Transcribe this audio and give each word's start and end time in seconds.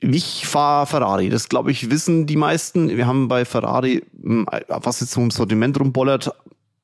Ich 0.00 0.46
fahre 0.46 0.86
Ferrari, 0.86 1.28
das 1.28 1.50
glaube 1.50 1.70
ich 1.70 1.90
wissen 1.90 2.26
die 2.26 2.36
meisten. 2.36 2.88
Wir 2.96 3.06
haben 3.06 3.28
bei 3.28 3.44
Ferrari, 3.44 4.02
hm, 4.22 4.46
was 4.68 5.00
jetzt 5.00 5.12
so 5.12 5.20
im 5.20 5.30
Sortiment 5.30 5.78
rumbollert, 5.78 6.32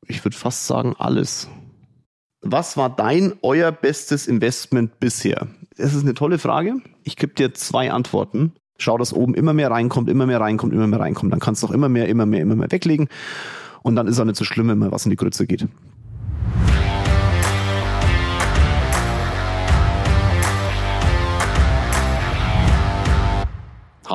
ich 0.06 0.24
würde 0.24 0.36
fast 0.36 0.66
sagen 0.66 0.94
alles. 0.98 1.48
Was 2.42 2.76
war 2.76 2.90
dein, 2.90 3.32
euer 3.42 3.72
bestes 3.72 4.26
Investment 4.26 5.00
bisher? 5.00 5.48
Das 5.76 5.94
ist 5.94 6.02
eine 6.02 6.14
tolle 6.14 6.38
Frage. 6.38 6.76
Ich 7.02 7.16
gebe 7.16 7.34
dir 7.34 7.54
zwei 7.54 7.90
Antworten. 7.90 8.52
Schau, 8.78 8.98
dass 8.98 9.14
oben 9.14 9.34
immer 9.34 9.54
mehr 9.54 9.70
reinkommt, 9.70 10.10
immer 10.10 10.26
mehr 10.26 10.40
reinkommt, 10.40 10.74
immer 10.74 10.86
mehr 10.86 11.00
reinkommt. 11.00 11.32
Dann 11.32 11.40
kannst 11.40 11.62
du 11.62 11.66
auch 11.66 11.70
immer 11.70 11.88
mehr, 11.88 12.08
immer 12.08 12.26
mehr, 12.26 12.40
immer 12.40 12.54
mehr 12.54 12.70
weglegen. 12.70 13.08
Und 13.82 13.96
dann 13.96 14.06
ist 14.06 14.20
auch 14.20 14.24
nicht 14.24 14.36
so 14.36 14.44
schlimm, 14.44 14.68
wenn 14.68 14.78
mal 14.78 14.92
was 14.92 15.06
in 15.06 15.10
die 15.10 15.16
Grütze 15.16 15.46
geht. 15.46 15.66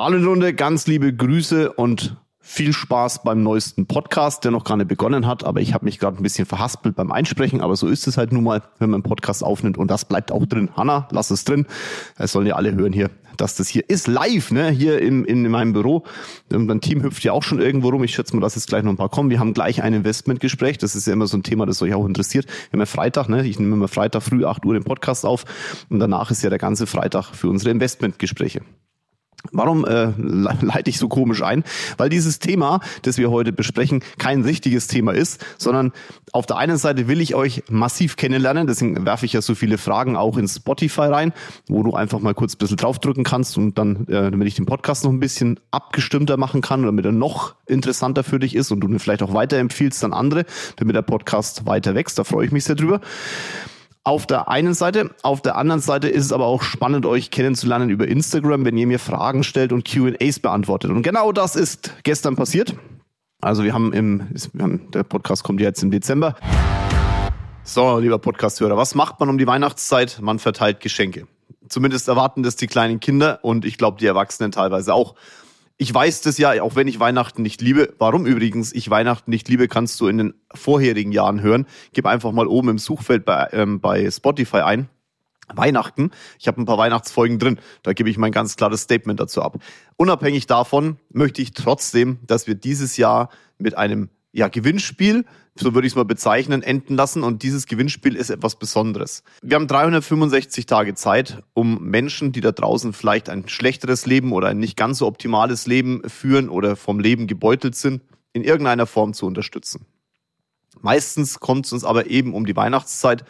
Hallo 0.04 0.18
in 0.18 0.26
Runde, 0.26 0.56
ganz 0.56 0.88
liebe 0.88 1.14
Grüße 1.14 1.74
und 1.74 2.18
viel 2.40 2.74
Spaß 2.74 3.22
beim 3.22 3.44
neuesten 3.44 3.86
Podcast, 3.86 4.44
der 4.44 4.50
noch 4.50 4.64
gar 4.64 4.76
nicht 4.76 4.88
begonnen 4.88 5.28
hat, 5.28 5.44
aber 5.44 5.62
ich 5.62 5.76
habe 5.76 5.86
mich 5.86 6.00
gerade 6.00 6.18
ein 6.18 6.24
bisschen 6.24 6.48
verhaspelt 6.48 6.96
beim 6.96 7.12
Einsprechen, 7.12 7.62
aber 7.62 7.76
so 7.76 7.88
ist 7.88 8.08
es 8.08 8.18
halt 8.18 8.32
nun 8.32 8.44
mal, 8.44 8.64
wenn 8.80 8.90
man 8.90 9.02
einen 9.02 9.04
Podcast 9.04 9.44
aufnimmt 9.44 9.78
und 9.78 9.92
das 9.92 10.06
bleibt 10.06 10.32
auch 10.32 10.48
drin. 10.48 10.72
Hanna, 10.76 11.08
lass 11.12 11.30
es 11.30 11.44
drin. 11.44 11.68
Es 12.18 12.32
sollen 12.32 12.48
ja 12.48 12.56
alle 12.56 12.74
hören 12.74 12.94
hier, 12.94 13.12
dass 13.38 13.54
das 13.58 13.68
hier 13.68 13.88
ist 13.92 14.08
live, 14.08 14.50
ne, 14.50 14.72
hier 14.72 15.00
im, 15.04 15.24
in, 15.24 15.46
in 15.46 15.52
meinem 15.52 15.74
Büro. 15.74 16.04
Mein 16.50 16.82
Team 16.82 17.04
hüpft 17.04 17.24
ja 17.24 17.34
auch 17.34 17.44
schon 17.44 17.62
irgendwo 17.62 17.90
rum. 17.90 18.04
Ich 18.04 18.16
schätze 18.16 18.36
mal, 18.36 18.42
dass 18.42 18.56
jetzt 18.56 18.70
gleich 18.70 18.82
noch 18.82 18.94
ein 18.94 18.98
paar 18.98 19.10
kommen. 19.10 19.30
Wir 19.30 19.40
haben 19.40 19.54
gleich 19.54 19.84
ein 19.84 19.94
Investmentgespräch. 19.94 20.80
Das 20.80 20.96
ist 20.96 21.06
ja 21.06 21.14
immer 21.14 21.28
so 21.28 21.38
ein 21.38 21.44
Thema, 21.44 21.68
das 21.68 21.80
euch 21.84 21.94
auch 21.94 22.08
interessiert. 22.08 22.48
Wir 22.48 22.72
haben 22.74 22.80
ja 22.80 22.86
Freitag, 22.88 23.30
ne, 23.30 23.46
ich 23.46 23.60
nehme 23.60 23.76
immer 23.76 23.88
Freitag 23.88 24.24
früh 24.24 24.46
8 24.46 24.66
Uhr 24.66 24.74
den 24.74 24.84
Podcast 24.84 25.28
auf 25.28 25.46
und 25.90 26.00
danach 26.00 26.32
ist 26.32 26.42
ja 26.42 26.50
der 26.50 26.58
ganze 26.58 26.88
Freitag 26.88 27.36
für 27.36 27.50
unsere 27.50 27.70
Investmentgespräche. 27.70 28.62
Warum 29.52 29.86
äh, 29.86 30.12
leite 30.18 30.90
ich 30.90 30.98
so 30.98 31.08
komisch 31.08 31.42
ein? 31.42 31.64
Weil 31.98 32.10
dieses 32.10 32.40
Thema, 32.40 32.80
das 33.02 33.18
wir 33.18 33.32
heute 33.32 33.52
besprechen, 33.52 34.04
kein 34.18 34.42
richtiges 34.44 34.88
Thema 34.88 35.14
ist, 35.14 35.44
sondern 35.58 35.92
auf 36.32 36.46
der 36.46 36.58
einen 36.58 36.78
Seite 36.78 37.08
will 37.08 37.22
ich 37.22 37.36
euch 37.36 37.64
massiv 37.70 38.16
kennenlernen, 38.16 38.68
deswegen 38.68 39.06
werfe 39.06 39.26
ich 39.26 39.34
ja 39.34 39.42
so 39.42 39.56
viele 39.56 39.78
Fragen 39.78 40.16
auch 40.16 40.38
in 40.38 40.48
Spotify 40.48 41.02
rein, 41.02 41.34
wo 41.68 41.84
du 41.84 41.94
einfach 41.94 42.20
mal 42.20 42.34
kurz 42.34 42.56
ein 42.56 42.58
bisschen 42.60 42.78
draufdrücken 42.78 43.24
kannst 43.24 43.58
und 43.58 43.78
dann, 43.78 44.08
äh, 44.08 44.32
damit 44.32 44.48
ich 44.48 44.56
den 44.56 44.66
Podcast 44.66 45.04
noch 45.04 45.12
ein 45.12 45.20
bisschen 45.20 45.60
abgestimmter 45.72 46.38
machen 46.38 46.62
kann, 46.62 46.84
damit 46.84 47.06
er 47.06 47.12
noch 47.12 47.56
interessanter 47.66 48.24
für 48.24 48.40
dich 48.40 48.56
ist 48.56 48.72
und 48.72 48.82
du 48.82 48.88
ihn 48.88 49.00
vielleicht 49.00 49.24
auch 49.24 49.34
weiterempfiehlst 49.34 50.04
an 50.04 50.14
andere, 50.14 50.46
damit 50.78 50.96
der 50.96 51.02
Podcast 51.02 51.66
weiter 51.66 51.96
wächst. 51.96 52.18
Da 52.20 52.24
freue 52.24 52.46
ich 52.46 52.52
mich 52.52 52.64
sehr 52.64 52.76
drüber. 52.76 53.02
Auf 54.04 54.26
der 54.26 54.50
einen 54.50 54.74
Seite. 54.74 55.12
Auf 55.22 55.44
der 55.44 55.58
anderen 55.58 55.80
Seite 55.80 56.10
ist 56.10 56.26
es 56.26 56.32
aber 56.32 56.48
auch 56.48 56.64
spannend, 56.64 57.06
euch 57.06 57.30
kennenzulernen 57.30 57.92
über 57.92 58.08
Instagram, 58.08 58.66
wenn 58.66 58.76
ihr 58.76 58.88
mir 58.88 58.98
Fragen 58.98 59.44
stellt 59.44 59.72
und 59.72 59.86
QAs 59.86 60.40
beantwortet. 60.40 60.90
Und 60.90 61.04
genau 61.04 61.32
das 61.32 61.56
ist 61.56 61.94
gestern 62.04 62.36
passiert. 62.36 62.74
Also 63.42 63.64
wir 63.64 63.76
haben 63.76 63.94
im, 63.94 64.28
der 64.92 65.04
Podcast 65.04 65.44
kommt 65.44 65.62
jetzt 65.62 65.84
im 65.84 65.92
Dezember. 65.92 66.36
So, 67.64 68.00
lieber 68.00 68.18
Podcast-Hörer, 68.18 68.76
was 68.76 68.96
macht 68.96 69.20
man 69.20 69.30
um 69.30 69.38
die 69.38 69.46
Weihnachtszeit? 69.46 70.18
Man 70.20 70.40
verteilt 70.40 70.80
Geschenke. 70.80 71.28
Zumindest 71.70 72.08
erwarten 72.08 72.42
das 72.42 72.56
die 72.56 72.66
kleinen 72.66 73.00
Kinder 73.00 73.38
und 73.44 73.66
ich 73.66 73.78
glaube 73.78 74.00
die 74.00 74.08
Erwachsenen 74.08 74.52
teilweise 74.52 74.96
auch. 74.96 75.14
Ich 75.78 75.94
weiß 75.94 76.22
das 76.22 76.38
ja, 76.38 76.62
auch 76.62 76.76
wenn 76.76 76.88
ich 76.88 77.00
Weihnachten 77.00 77.42
nicht 77.42 77.62
liebe. 77.62 77.94
Warum 77.98 78.26
übrigens 78.26 78.72
ich 78.74 78.90
Weihnachten 78.90 79.32
nicht 79.32 79.48
liebe, 79.48 79.68
kannst 79.68 80.00
du 80.00 80.08
in 80.08 80.18
den 80.18 80.34
vorherigen 80.54 81.12
Jahren 81.12 81.42
hören. 81.42 81.66
Gib 81.94 82.06
einfach 82.06 82.32
mal 82.32 82.48
oben 82.48 82.70
im 82.70 82.78
Suchfeld 82.78 83.26
bei, 83.26 83.48
ähm, 83.52 83.80
bei 83.80 84.10
Spotify 84.12 84.58
ein. 84.58 84.90
Weihnachten. 85.54 86.12
Ich 86.40 86.48
habe 86.48 86.62
ein 86.62 86.66
paar 86.66 86.78
Weihnachtsfolgen 86.78 87.40
drin. 87.40 87.60
Da 87.84 87.94
gebe 87.94 88.10
ich 88.10 88.18
mein 88.18 88.32
ganz 88.32 88.56
klares 88.56 88.82
Statement 88.82 89.20
dazu 89.20 89.42
ab. 89.42 89.58
Unabhängig 89.98 90.48
davon 90.48 90.98
möchte 91.10 91.42
ich 91.42 91.52
trotzdem, 91.54 92.20
dass 92.26 92.48
wir 92.48 92.56
dieses 92.56 92.96
Jahr 92.98 93.30
mit 93.58 93.78
einem 93.78 94.10
ja, 94.32 94.48
Gewinnspiel 94.48 95.26
so 95.56 95.74
würde 95.74 95.86
ich 95.86 95.94
es 95.94 95.96
mal 95.96 96.06
bezeichnen, 96.06 96.64
enden 96.64 96.96
lassen. 96.96 97.24
Und 97.24 97.44
dieses 97.44 97.68
Gewinnspiel 97.68 98.16
ist 98.16 98.30
etwas 98.30 98.56
Besonderes. 98.56 99.24
Wir 99.42 99.56
haben 99.56 99.68
365 99.68 100.66
Tage 100.66 100.96
Zeit, 100.96 101.44
um 101.54 101.84
Menschen, 101.84 102.32
die 102.32 102.42
da 102.42 102.52
draußen 102.52 102.94
vielleicht 102.94 103.30
ein 103.30 103.48
schlechteres 103.48 104.06
Leben 104.06 104.32
oder 104.32 104.48
ein 104.48 104.60
nicht 104.60 104.78
ganz 104.78 105.00
so 105.00 105.08
optimales 105.08 105.68
Leben 105.68 106.08
führen 106.08 106.50
oder 106.50 106.76
vom 106.76 107.00
Leben 107.00 107.28
gebeutelt 107.28 107.76
sind, 107.76 108.02
in 108.34 108.44
irgendeiner 108.44 108.86
Form 108.86 109.14
zu 109.14 109.26
unterstützen. 109.26 109.86
Meistens 110.80 111.40
kommt 111.40 111.66
es 111.66 111.74
uns 111.74 111.84
aber 111.84 112.08
eben 112.08 112.34
um 112.34 112.46
die 112.46 112.56
Weihnachtszeit, 112.56 113.26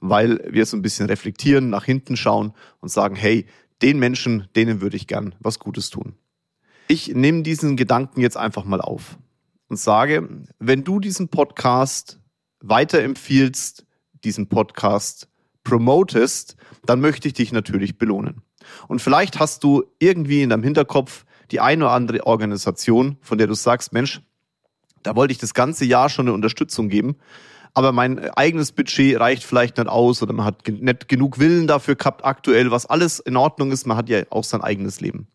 weil 0.00 0.40
wir 0.50 0.66
so 0.66 0.76
ein 0.76 0.82
bisschen 0.82 1.06
reflektieren, 1.06 1.70
nach 1.70 1.84
hinten 1.84 2.16
schauen 2.16 2.52
und 2.80 2.90
sagen, 2.90 3.16
hey, 3.16 3.46
den 3.80 3.98
Menschen, 3.98 4.48
denen 4.54 4.82
würde 4.82 4.96
ich 4.96 5.06
gern 5.06 5.34
was 5.40 5.58
Gutes 5.58 5.88
tun. 5.88 6.14
Ich 6.88 7.14
nehme 7.14 7.42
diesen 7.42 7.76
Gedanken 7.76 8.20
jetzt 8.20 8.36
einfach 8.36 8.64
mal 8.64 8.82
auf 8.82 9.16
und 9.74 9.78
sage, 9.78 10.28
wenn 10.60 10.84
du 10.84 11.00
diesen 11.00 11.30
Podcast 11.30 12.20
weiterempfiehlst, 12.60 13.84
diesen 14.22 14.48
Podcast 14.48 15.26
promotest, 15.64 16.54
dann 16.86 17.00
möchte 17.00 17.26
ich 17.26 17.34
dich 17.34 17.50
natürlich 17.50 17.98
belohnen. 17.98 18.42
Und 18.86 19.02
vielleicht 19.02 19.40
hast 19.40 19.64
du 19.64 19.82
irgendwie 19.98 20.42
in 20.42 20.50
deinem 20.50 20.62
Hinterkopf 20.62 21.24
die 21.50 21.58
eine 21.58 21.86
oder 21.86 21.92
andere 21.94 22.24
Organisation, 22.24 23.16
von 23.20 23.36
der 23.36 23.48
du 23.48 23.54
sagst, 23.54 23.92
Mensch, 23.92 24.22
da 25.02 25.16
wollte 25.16 25.32
ich 25.32 25.38
das 25.38 25.54
ganze 25.54 25.84
Jahr 25.84 26.08
schon 26.08 26.26
eine 26.26 26.34
Unterstützung 26.34 26.88
geben, 26.88 27.16
aber 27.74 27.90
mein 27.90 28.30
eigenes 28.30 28.70
Budget 28.70 29.18
reicht 29.18 29.42
vielleicht 29.42 29.78
nicht 29.78 29.88
aus 29.88 30.22
oder 30.22 30.34
man 30.34 30.46
hat 30.46 30.68
nicht 30.68 31.08
genug 31.08 31.40
Willen 31.40 31.66
dafür 31.66 31.96
gehabt 31.96 32.24
aktuell, 32.24 32.70
was 32.70 32.86
alles 32.86 33.18
in 33.18 33.36
Ordnung 33.36 33.72
ist, 33.72 33.88
man 33.88 33.96
hat 33.96 34.08
ja 34.08 34.22
auch 34.30 34.44
sein 34.44 34.60
eigenes 34.60 35.00
Leben. 35.00 35.26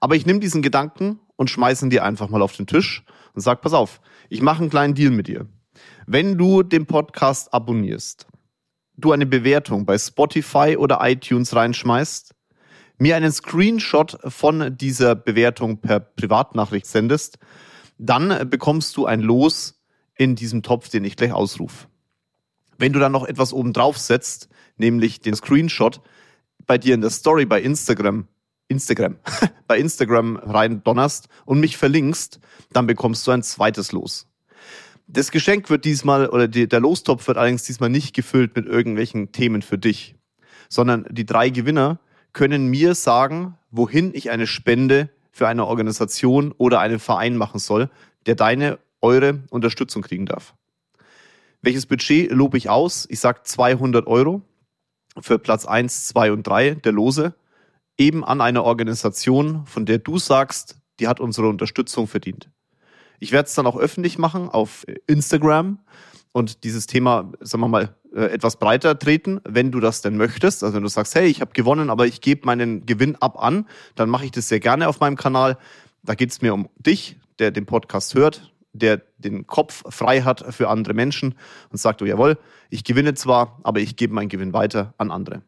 Aber 0.00 0.16
ich 0.16 0.24
nehme 0.24 0.40
diesen 0.40 0.62
Gedanken 0.62 1.20
und 1.36 1.50
schmeiße 1.50 1.84
ihn 1.84 1.90
dir 1.90 2.02
einfach 2.02 2.30
mal 2.30 2.40
auf 2.40 2.56
den 2.56 2.66
Tisch 2.66 3.04
und 3.34 3.40
sag, 3.40 3.60
pass 3.60 3.72
auf, 3.72 4.00
ich 4.28 4.42
mache 4.42 4.60
einen 4.60 4.70
kleinen 4.70 4.94
Deal 4.94 5.10
mit 5.10 5.28
dir. 5.28 5.46
Wenn 6.06 6.38
du 6.38 6.62
den 6.62 6.86
Podcast 6.86 7.52
abonnierst, 7.52 8.26
du 8.96 9.12
eine 9.12 9.26
Bewertung 9.26 9.86
bei 9.86 9.98
Spotify 9.98 10.76
oder 10.78 11.00
iTunes 11.02 11.54
reinschmeißt, 11.54 12.34
mir 12.98 13.16
einen 13.16 13.32
Screenshot 13.32 14.18
von 14.32 14.76
dieser 14.76 15.16
Bewertung 15.16 15.78
per 15.78 16.00
Privatnachricht 16.00 16.86
sendest, 16.86 17.38
dann 17.98 18.48
bekommst 18.48 18.96
du 18.96 19.06
ein 19.06 19.20
Los 19.20 19.82
in 20.16 20.36
diesem 20.36 20.62
Topf, 20.62 20.88
den 20.88 21.04
ich 21.04 21.16
gleich 21.16 21.32
ausrufe. 21.32 21.88
Wenn 22.78 22.92
du 22.92 23.00
dann 23.00 23.12
noch 23.12 23.24
etwas 23.24 23.52
oben 23.52 23.72
drauf 23.72 23.98
setzt, 23.98 24.48
nämlich 24.76 25.20
den 25.20 25.34
Screenshot 25.34 26.00
bei 26.66 26.78
dir 26.78 26.94
in 26.94 27.00
der 27.00 27.10
Story 27.10 27.46
bei 27.46 27.60
Instagram 27.60 28.28
Instagram, 28.68 29.16
bei 29.66 29.78
Instagram 29.78 30.36
rein 30.36 30.82
donnerst 30.82 31.28
und 31.44 31.60
mich 31.60 31.76
verlinkst, 31.76 32.40
dann 32.72 32.86
bekommst 32.86 33.26
du 33.26 33.30
ein 33.30 33.42
zweites 33.42 33.92
Los. 33.92 34.26
Das 35.06 35.30
Geschenk 35.30 35.68
wird 35.68 35.84
diesmal, 35.84 36.28
oder 36.28 36.48
die, 36.48 36.66
der 36.66 36.80
Lostopf 36.80 37.26
wird 37.28 37.36
allerdings 37.36 37.64
diesmal 37.64 37.90
nicht 37.90 38.14
gefüllt 38.14 38.56
mit 38.56 38.66
irgendwelchen 38.66 39.32
Themen 39.32 39.60
für 39.62 39.76
dich, 39.76 40.14
sondern 40.68 41.06
die 41.10 41.26
drei 41.26 41.50
Gewinner 41.50 41.98
können 42.32 42.68
mir 42.68 42.94
sagen, 42.94 43.58
wohin 43.70 44.12
ich 44.14 44.30
eine 44.30 44.46
Spende 44.46 45.10
für 45.30 45.46
eine 45.46 45.66
Organisation 45.66 46.52
oder 46.52 46.80
einen 46.80 46.98
Verein 46.98 47.36
machen 47.36 47.58
soll, 47.58 47.90
der 48.26 48.34
deine, 48.34 48.78
eure 49.00 49.42
Unterstützung 49.50 50.02
kriegen 50.02 50.26
darf. 50.26 50.54
Welches 51.60 51.86
Budget 51.86 52.30
lobe 52.30 52.56
ich 52.56 52.70
aus? 52.70 53.06
Ich 53.10 53.20
sage 53.20 53.40
200 53.42 54.06
Euro 54.06 54.42
für 55.20 55.38
Platz 55.38 55.66
1, 55.66 56.08
2 56.08 56.32
und 56.32 56.46
3 56.46 56.76
der 56.76 56.92
Lose 56.92 57.34
eben 57.98 58.24
an 58.24 58.40
eine 58.40 58.64
Organisation, 58.64 59.66
von 59.66 59.86
der 59.86 59.98
du 59.98 60.18
sagst, 60.18 60.76
die 61.00 61.08
hat 61.08 61.20
unsere 61.20 61.48
Unterstützung 61.48 62.06
verdient. 62.06 62.50
Ich 63.20 63.32
werde 63.32 63.46
es 63.46 63.54
dann 63.54 63.66
auch 63.66 63.76
öffentlich 63.76 64.18
machen 64.18 64.48
auf 64.48 64.84
Instagram 65.06 65.78
und 66.32 66.64
dieses 66.64 66.86
Thema, 66.86 67.32
sagen 67.40 67.62
wir 67.62 67.68
mal, 67.68 67.94
äh, 68.14 68.26
etwas 68.26 68.56
breiter 68.56 68.98
treten, 68.98 69.40
wenn 69.44 69.70
du 69.70 69.80
das 69.80 70.02
denn 70.02 70.16
möchtest. 70.16 70.62
Also 70.62 70.76
wenn 70.76 70.82
du 70.82 70.88
sagst, 70.88 71.14
hey, 71.14 71.26
ich 71.26 71.40
habe 71.40 71.52
gewonnen, 71.52 71.90
aber 71.90 72.06
ich 72.06 72.20
gebe 72.20 72.46
meinen 72.46 72.86
Gewinn 72.86 73.16
ab 73.16 73.40
an, 73.40 73.66
dann 73.94 74.08
mache 74.08 74.24
ich 74.24 74.30
das 74.32 74.48
sehr 74.48 74.60
gerne 74.60 74.88
auf 74.88 75.00
meinem 75.00 75.16
Kanal. 75.16 75.58
Da 76.02 76.14
geht 76.14 76.30
es 76.30 76.42
mir 76.42 76.52
um 76.52 76.68
dich, 76.76 77.18
der 77.38 77.50
den 77.50 77.66
Podcast 77.66 78.14
hört, 78.14 78.52
der 78.72 79.02
den 79.18 79.46
Kopf 79.46 79.84
frei 79.88 80.22
hat 80.22 80.44
für 80.54 80.68
andere 80.68 80.94
Menschen 80.94 81.36
und 81.70 81.78
sagt, 81.78 82.02
oh 82.02 82.04
jawohl, 82.04 82.38
ich 82.68 82.84
gewinne 82.84 83.14
zwar, 83.14 83.60
aber 83.62 83.80
ich 83.80 83.96
gebe 83.96 84.12
meinen 84.12 84.28
Gewinn 84.28 84.52
weiter 84.52 84.94
an 84.98 85.10
andere. 85.10 85.42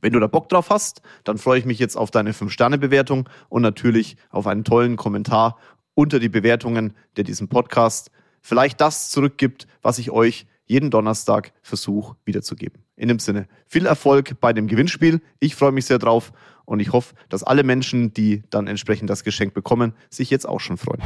Wenn 0.00 0.12
du 0.12 0.20
da 0.20 0.26
Bock 0.26 0.48
drauf 0.48 0.70
hast, 0.70 1.02
dann 1.24 1.38
freue 1.38 1.58
ich 1.58 1.66
mich 1.66 1.78
jetzt 1.78 1.96
auf 1.96 2.10
deine 2.10 2.32
5-Sterne-Bewertung 2.32 3.28
und 3.48 3.62
natürlich 3.62 4.16
auf 4.30 4.46
einen 4.46 4.64
tollen 4.64 4.96
Kommentar 4.96 5.58
unter 5.94 6.18
die 6.18 6.28
Bewertungen, 6.28 6.94
der 7.16 7.24
diesem 7.24 7.48
Podcast 7.48 8.10
vielleicht 8.40 8.80
das 8.80 9.10
zurückgibt, 9.10 9.66
was 9.82 9.98
ich 9.98 10.10
euch 10.10 10.46
jeden 10.64 10.90
Donnerstag 10.90 11.52
versuche 11.62 12.16
wiederzugeben. 12.24 12.82
In 12.96 13.08
dem 13.08 13.18
Sinne, 13.18 13.48
viel 13.66 13.86
Erfolg 13.86 14.40
bei 14.40 14.52
dem 14.52 14.68
Gewinnspiel. 14.68 15.20
Ich 15.40 15.56
freue 15.56 15.72
mich 15.72 15.84
sehr 15.84 15.98
drauf 15.98 16.32
und 16.64 16.80
ich 16.80 16.92
hoffe, 16.92 17.14
dass 17.28 17.42
alle 17.42 17.64
Menschen, 17.64 18.14
die 18.14 18.44
dann 18.50 18.68
entsprechend 18.68 19.10
das 19.10 19.24
Geschenk 19.24 19.52
bekommen, 19.52 19.94
sich 20.08 20.30
jetzt 20.30 20.48
auch 20.48 20.60
schon 20.60 20.76
freuen. 20.76 21.02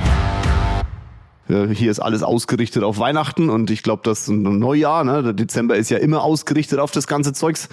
Hier 1.47 1.91
ist 1.91 2.01
alles 2.01 2.23
ausgerichtet 2.23 2.83
auf 2.85 2.99
Weihnachten 2.99 3.51
und 3.51 3.71
ich 3.71 3.83
glaube, 3.83 4.03
das 4.05 4.23
ist 4.23 4.29
ein 4.29 4.59
Neujahr. 4.59 5.05
Ne? 5.05 5.23
Der 5.23 5.33
Dezember 5.35 5.77
ist 5.77 5.91
ja 5.91 5.99
immer 5.99 6.23
ausgerichtet 6.23 6.79
auf 6.79 6.91
das 6.91 7.07
ganze 7.07 7.33
Zeugs. 7.33 7.69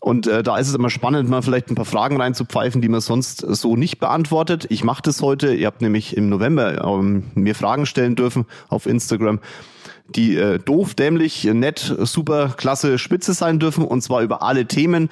Und 0.00 0.26
äh, 0.26 0.42
da 0.42 0.58
ist 0.58 0.68
es 0.68 0.74
immer 0.74 0.90
spannend, 0.90 1.28
mal 1.28 1.42
vielleicht 1.42 1.70
ein 1.70 1.74
paar 1.74 1.84
Fragen 1.84 2.20
reinzupfeifen, 2.20 2.80
die 2.80 2.88
man 2.88 3.00
sonst 3.00 3.38
so 3.38 3.76
nicht 3.76 3.98
beantwortet. 3.98 4.66
Ich 4.70 4.84
mache 4.84 5.02
das 5.02 5.22
heute. 5.22 5.54
Ihr 5.54 5.66
habt 5.66 5.82
nämlich 5.82 6.16
im 6.16 6.28
November 6.28 6.84
ähm, 6.84 7.24
mir 7.34 7.54
Fragen 7.54 7.86
stellen 7.86 8.14
dürfen 8.14 8.46
auf 8.68 8.86
Instagram 8.86 9.40
die 10.14 10.36
äh, 10.36 10.58
doof, 10.58 10.94
dämlich, 10.94 11.44
nett, 11.44 11.94
super, 11.98 12.54
klasse, 12.56 12.98
spitze 12.98 13.34
sein 13.34 13.58
dürfen 13.58 13.84
und 13.84 14.02
zwar 14.02 14.22
über 14.22 14.42
alle 14.42 14.66
Themen. 14.66 15.08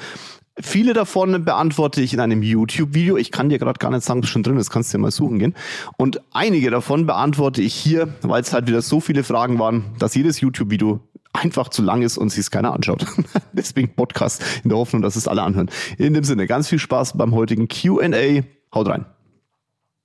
Viele 0.60 0.92
davon 0.92 1.44
beantworte 1.44 2.00
ich 2.00 2.14
in 2.14 2.20
einem 2.20 2.42
YouTube-Video. 2.42 3.16
Ich 3.16 3.32
kann 3.32 3.48
dir 3.48 3.58
gerade 3.58 3.78
gar 3.78 3.90
nicht 3.90 4.04
sagen, 4.04 4.22
was 4.22 4.30
schon 4.30 4.44
drin 4.44 4.56
ist. 4.56 4.70
Kannst 4.70 4.94
dir 4.94 4.98
mal 4.98 5.10
suchen 5.10 5.40
gehen. 5.40 5.54
Und 5.96 6.20
einige 6.32 6.70
davon 6.70 7.06
beantworte 7.06 7.60
ich 7.60 7.74
hier, 7.74 8.08
weil 8.22 8.40
es 8.40 8.52
halt 8.52 8.68
wieder 8.68 8.80
so 8.80 9.00
viele 9.00 9.24
Fragen 9.24 9.58
waren, 9.58 9.84
dass 9.98 10.14
jedes 10.14 10.40
YouTube-Video 10.40 11.00
einfach 11.34 11.68
zu 11.68 11.82
lang 11.82 12.02
ist 12.02 12.16
und 12.16 12.30
sich 12.30 12.40
es 12.40 12.50
keiner 12.50 12.72
anschaut. 12.72 13.06
Deswegen 13.52 13.94
Podcast 13.94 14.42
in 14.62 14.70
der 14.70 14.78
Hoffnung, 14.78 15.02
dass 15.02 15.16
es 15.16 15.28
alle 15.28 15.42
anhören. 15.42 15.70
In 15.98 16.14
dem 16.14 16.24
Sinne, 16.24 16.46
ganz 16.46 16.68
viel 16.68 16.78
Spaß 16.78 17.18
beim 17.18 17.34
heutigen 17.34 17.68
Q&A. 17.68 18.42
Haut 18.74 18.88
rein. 18.88 19.04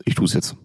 Ich 0.06 0.16
tue 0.16 0.26
es 0.26 0.34
jetzt. 0.34 0.56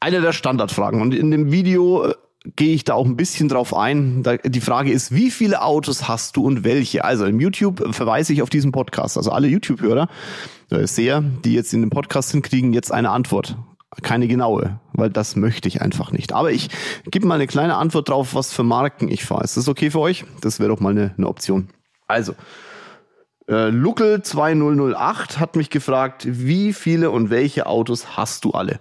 Eine 0.00 0.20
der 0.20 0.32
Standardfragen. 0.32 1.00
Und 1.00 1.14
in 1.14 1.30
dem 1.30 1.50
Video 1.50 2.04
äh, 2.04 2.14
gehe 2.56 2.74
ich 2.74 2.84
da 2.84 2.94
auch 2.94 3.06
ein 3.06 3.16
bisschen 3.16 3.48
drauf 3.48 3.74
ein. 3.74 4.22
Die 4.44 4.60
Frage 4.60 4.92
ist, 4.92 5.14
wie 5.14 5.30
viele 5.30 5.62
Autos 5.62 6.08
hast 6.08 6.36
du 6.36 6.44
und 6.44 6.64
welche? 6.64 7.04
Also 7.04 7.24
im 7.24 7.40
YouTube 7.40 7.94
verweise 7.94 8.32
ich 8.32 8.42
auf 8.42 8.50
diesen 8.50 8.72
Podcast. 8.72 9.16
Also 9.16 9.30
alle 9.30 9.48
YouTube-Hörer, 9.48 10.08
äh, 10.70 10.86
Seher, 10.86 11.22
die 11.22 11.54
jetzt 11.54 11.72
in 11.72 11.80
dem 11.80 11.90
Podcast 11.90 12.30
sind, 12.30 12.42
kriegen 12.42 12.72
jetzt 12.72 12.92
eine 12.92 13.10
Antwort. 13.10 13.56
Keine 14.02 14.28
genaue, 14.28 14.80
weil 14.92 15.10
das 15.10 15.36
möchte 15.36 15.68
ich 15.68 15.82
einfach 15.82 16.10
nicht. 16.10 16.32
Aber 16.32 16.50
ich 16.50 16.68
gebe 17.10 17.26
mal 17.26 17.36
eine 17.36 17.46
kleine 17.46 17.76
Antwort 17.76 18.08
drauf, 18.08 18.34
was 18.34 18.52
für 18.52 18.64
Marken 18.64 19.08
ich 19.08 19.24
fahre. 19.24 19.44
Ist 19.44 19.56
das 19.56 19.68
okay 19.68 19.90
für 19.90 20.00
euch? 20.00 20.24
Das 20.40 20.58
wäre 20.58 20.68
doch 20.68 20.80
mal 20.80 20.90
eine, 20.90 21.14
eine 21.16 21.28
Option. 21.28 21.68
Also, 22.06 22.34
äh, 23.48 23.68
Luckel 23.68 24.22
2008 24.22 25.38
hat 25.38 25.56
mich 25.56 25.70
gefragt, 25.70 26.26
wie 26.26 26.72
viele 26.72 27.10
und 27.10 27.30
welche 27.30 27.66
Autos 27.66 28.16
hast 28.16 28.44
du 28.44 28.52
alle? 28.52 28.78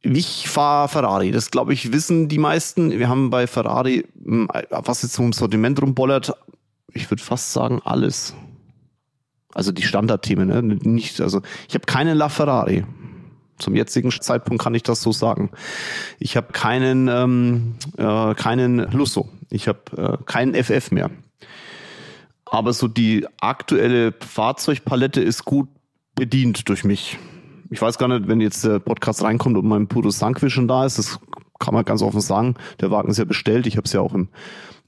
Ich 0.00 0.48
fahre 0.48 0.88
Ferrari, 0.88 1.30
das 1.30 1.50
glaube 1.50 1.72
ich 1.72 1.92
wissen 1.92 2.28
die 2.28 2.38
meisten. 2.38 2.98
Wir 2.98 3.08
haben 3.08 3.30
bei 3.30 3.46
Ferrari, 3.46 4.04
hm, 4.24 4.48
was 4.70 5.02
jetzt 5.02 5.14
so 5.14 5.22
im 5.22 5.32
Sortiment 5.32 5.80
rumbollert, 5.80 6.34
ich 6.92 7.10
würde 7.10 7.22
fast 7.22 7.52
sagen 7.52 7.80
alles. 7.84 8.34
Also 9.54 9.70
die 9.70 9.82
Standardthemen, 9.82 10.48
ne? 10.48 10.62
nicht, 10.62 11.20
also 11.20 11.42
ich 11.68 11.74
habe 11.74 11.84
keinen 11.84 12.16
LaFerrari. 12.16 12.84
Zum 13.62 13.74
jetzigen 13.74 14.10
Zeitpunkt 14.10 14.62
kann 14.62 14.74
ich 14.74 14.82
das 14.82 15.00
so 15.00 15.12
sagen. 15.12 15.50
Ich 16.18 16.36
habe 16.36 16.52
keinen, 16.52 17.08
ähm, 17.08 17.74
äh, 17.96 18.34
keinen 18.34 18.90
Lusso. 18.92 19.28
Ich 19.50 19.68
habe 19.68 19.80
äh, 19.96 20.24
keinen 20.24 20.54
FF 20.54 20.90
mehr. 20.90 21.10
Aber 22.44 22.72
so 22.72 22.88
die 22.88 23.26
aktuelle 23.40 24.12
Fahrzeugpalette 24.20 25.22
ist 25.22 25.44
gut 25.44 25.68
bedient 26.14 26.68
durch 26.68 26.84
mich 26.84 27.18
ich 27.72 27.80
weiß 27.80 27.96
gar 27.96 28.06
nicht, 28.06 28.28
wenn 28.28 28.40
jetzt 28.42 28.64
der 28.64 28.80
Podcast 28.80 29.22
reinkommt, 29.22 29.56
ob 29.56 29.64
mein 29.64 29.86
Puro 29.86 30.10
Sankwi 30.10 30.50
schon 30.50 30.68
da 30.68 30.84
ist. 30.84 30.98
Das 30.98 31.18
kann 31.62 31.74
man 31.74 31.84
ganz 31.84 32.02
offen 32.02 32.20
sagen. 32.20 32.56
Der 32.80 32.90
Wagen 32.90 33.10
ist 33.10 33.18
ja 33.18 33.24
bestellt. 33.24 33.66
Ich 33.66 33.76
habe 33.76 33.86
es 33.86 33.92
ja 33.92 34.00
auch 34.00 34.14
im, 34.14 34.28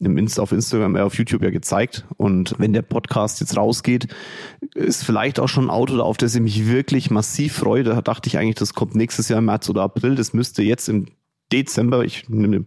im 0.01 0.19
Insta, 0.19 0.43
auf 0.43 0.53
Instagram, 0.53 0.97
äh, 0.97 1.01
auf 1.01 1.15
YouTube 1.15 1.43
ja 1.43 1.51
gezeigt. 1.51 2.05
Und 2.17 2.55
wenn 2.59 2.73
der 2.73 2.83
Podcast 2.83 3.41
jetzt 3.41 3.57
rausgeht, 3.57 4.09
ist 4.75 5.05
vielleicht 5.05 5.39
auch 5.39 5.49
schon 5.49 5.67
ein 5.67 5.71
Auto 5.71 5.97
da, 5.97 6.03
auf 6.03 6.17
das 6.17 6.35
ich 6.35 6.43
mich 6.43 6.69
wirklich 6.69 7.11
massiv 7.11 7.55
freue. 7.55 7.85
Da 7.85 8.03
dachte 8.03 8.29
ich 8.29 8.37
eigentlich, 8.37 8.57
das 8.57 8.75
kommt 8.75 8.95
nächstes 8.95 9.29
Jahr 9.29 9.39
im 9.39 9.47
März 9.47 9.69
oder 9.71 9.83
April. 9.83 10.17
Das 10.17 10.35
müsste 10.35 10.63
jetzt 10.63 10.89
im 10.89 11.07
Dezember, 11.53 12.05
ich 12.05 12.29
nehme 12.29 12.67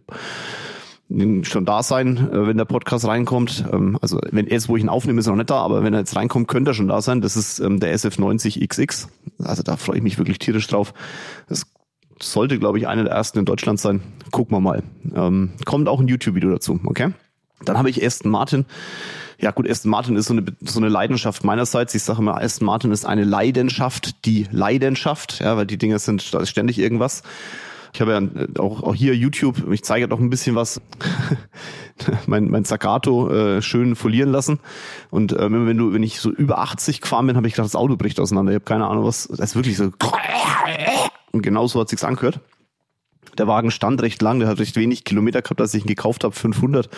schon 1.43 1.65
da 1.65 1.83
sein, 1.83 2.17
äh, 2.17 2.47
wenn 2.47 2.57
der 2.57 2.65
Podcast 2.65 3.05
reinkommt. 3.05 3.65
Ähm, 3.71 3.97
also 4.01 4.19
wenn 4.31 4.47
erst, 4.47 4.69
wo 4.69 4.77
ich 4.77 4.83
ihn 4.83 4.89
aufnehme, 4.89 5.19
ist 5.19 5.27
er 5.27 5.31
noch 5.31 5.37
nicht 5.37 5.49
da, 5.49 5.61
aber 5.61 5.83
wenn 5.83 5.93
er 5.93 5.99
jetzt 5.99 6.15
reinkommt, 6.15 6.47
könnte 6.47 6.71
er 6.71 6.73
schon 6.73 6.87
da 6.87 7.01
sein. 7.01 7.21
Das 7.21 7.37
ist 7.37 7.59
ähm, 7.59 7.79
der 7.79 7.95
SF90XX. 7.95 9.07
Also 9.39 9.63
da 9.63 9.77
freue 9.77 9.97
ich 9.97 10.03
mich 10.03 10.17
wirklich 10.17 10.39
tierisch 10.39 10.67
drauf. 10.67 10.93
Das 11.47 11.65
sollte, 12.19 12.59
glaube 12.59 12.77
ich, 12.77 12.87
einer 12.87 13.03
der 13.03 13.13
ersten 13.13 13.39
in 13.39 13.45
Deutschland 13.45 13.79
sein. 13.79 14.01
Gucken 14.31 14.55
wir 14.55 14.61
mal. 14.61 14.83
Ähm, 15.15 15.51
kommt 15.65 15.87
auch 15.87 15.99
ein 15.99 16.07
YouTube-Video 16.07 16.49
dazu, 16.49 16.79
okay? 16.85 17.11
Dann 17.63 17.77
habe 17.77 17.89
ich 17.89 18.03
Aston 18.05 18.31
Martin. 18.31 18.65
Ja 19.39 19.51
gut, 19.51 19.69
Aston 19.69 19.91
Martin 19.91 20.15
ist 20.15 20.27
so 20.27 20.33
eine, 20.33 20.45
so 20.61 20.79
eine 20.79 20.89
Leidenschaft 20.89 21.43
meinerseits. 21.43 21.93
Ich 21.95 22.03
sage 22.03 22.19
immer, 22.19 22.41
Aston 22.41 22.65
Martin 22.65 22.91
ist 22.91 23.05
eine 23.05 23.23
Leidenschaft, 23.23 24.25
die 24.25 24.47
Leidenschaft, 24.51 25.39
ja, 25.39 25.57
weil 25.57 25.65
die 25.65 25.77
Dinge 25.77 25.99
sind, 25.99 26.33
da 26.33 26.39
ist 26.39 26.49
ständig 26.49 26.79
irgendwas. 26.79 27.23
Ich 27.93 28.01
habe 28.01 28.11
ja 28.11 28.19
äh, 28.19 28.59
auch, 28.59 28.83
auch 28.83 28.95
hier 28.95 29.15
YouTube, 29.15 29.71
ich 29.71 29.83
zeige 29.83 30.01
ja 30.01 30.07
doch 30.07 30.19
ein 30.19 30.29
bisschen 30.29 30.55
was, 30.55 30.81
mein, 32.27 32.49
mein 32.49 32.65
Zagato 32.65 33.29
äh, 33.29 33.61
schön 33.61 33.95
folieren 33.95 34.31
lassen. 34.31 34.59
Und 35.09 35.33
äh, 35.33 35.51
wenn 35.51 35.77
du, 35.77 35.93
wenn 35.93 36.03
ich 36.03 36.19
so 36.19 36.31
über 36.31 36.59
80 36.59 37.01
gefahren 37.01 37.27
bin, 37.27 37.37
habe 37.37 37.47
ich 37.47 37.53
gedacht, 37.53 37.65
das 37.65 37.75
Auto 37.75 37.95
bricht 37.95 38.19
auseinander. 38.19 38.51
Ich 38.51 38.55
habe 38.55 38.65
keine 38.65 38.87
Ahnung, 38.87 39.05
was. 39.05 39.27
Das 39.27 39.39
ist 39.51 39.55
wirklich 39.55 39.77
so. 39.77 39.91
Und 41.31 41.41
genau 41.41 41.67
so 41.67 41.79
hat 41.79 41.89
sich's 41.89 42.03
angehört. 42.03 42.39
Der 43.37 43.47
Wagen 43.47 43.71
stand 43.71 44.01
recht 44.01 44.21
lang, 44.21 44.39
der 44.39 44.47
hat 44.47 44.59
recht 44.59 44.75
wenig 44.75 45.03
Kilometer 45.03 45.41
gehabt, 45.41 45.61
als 45.61 45.73
ich 45.73 45.83
ihn 45.83 45.87
gekauft 45.87 46.23
habe, 46.23 46.33
500. 46.33 46.89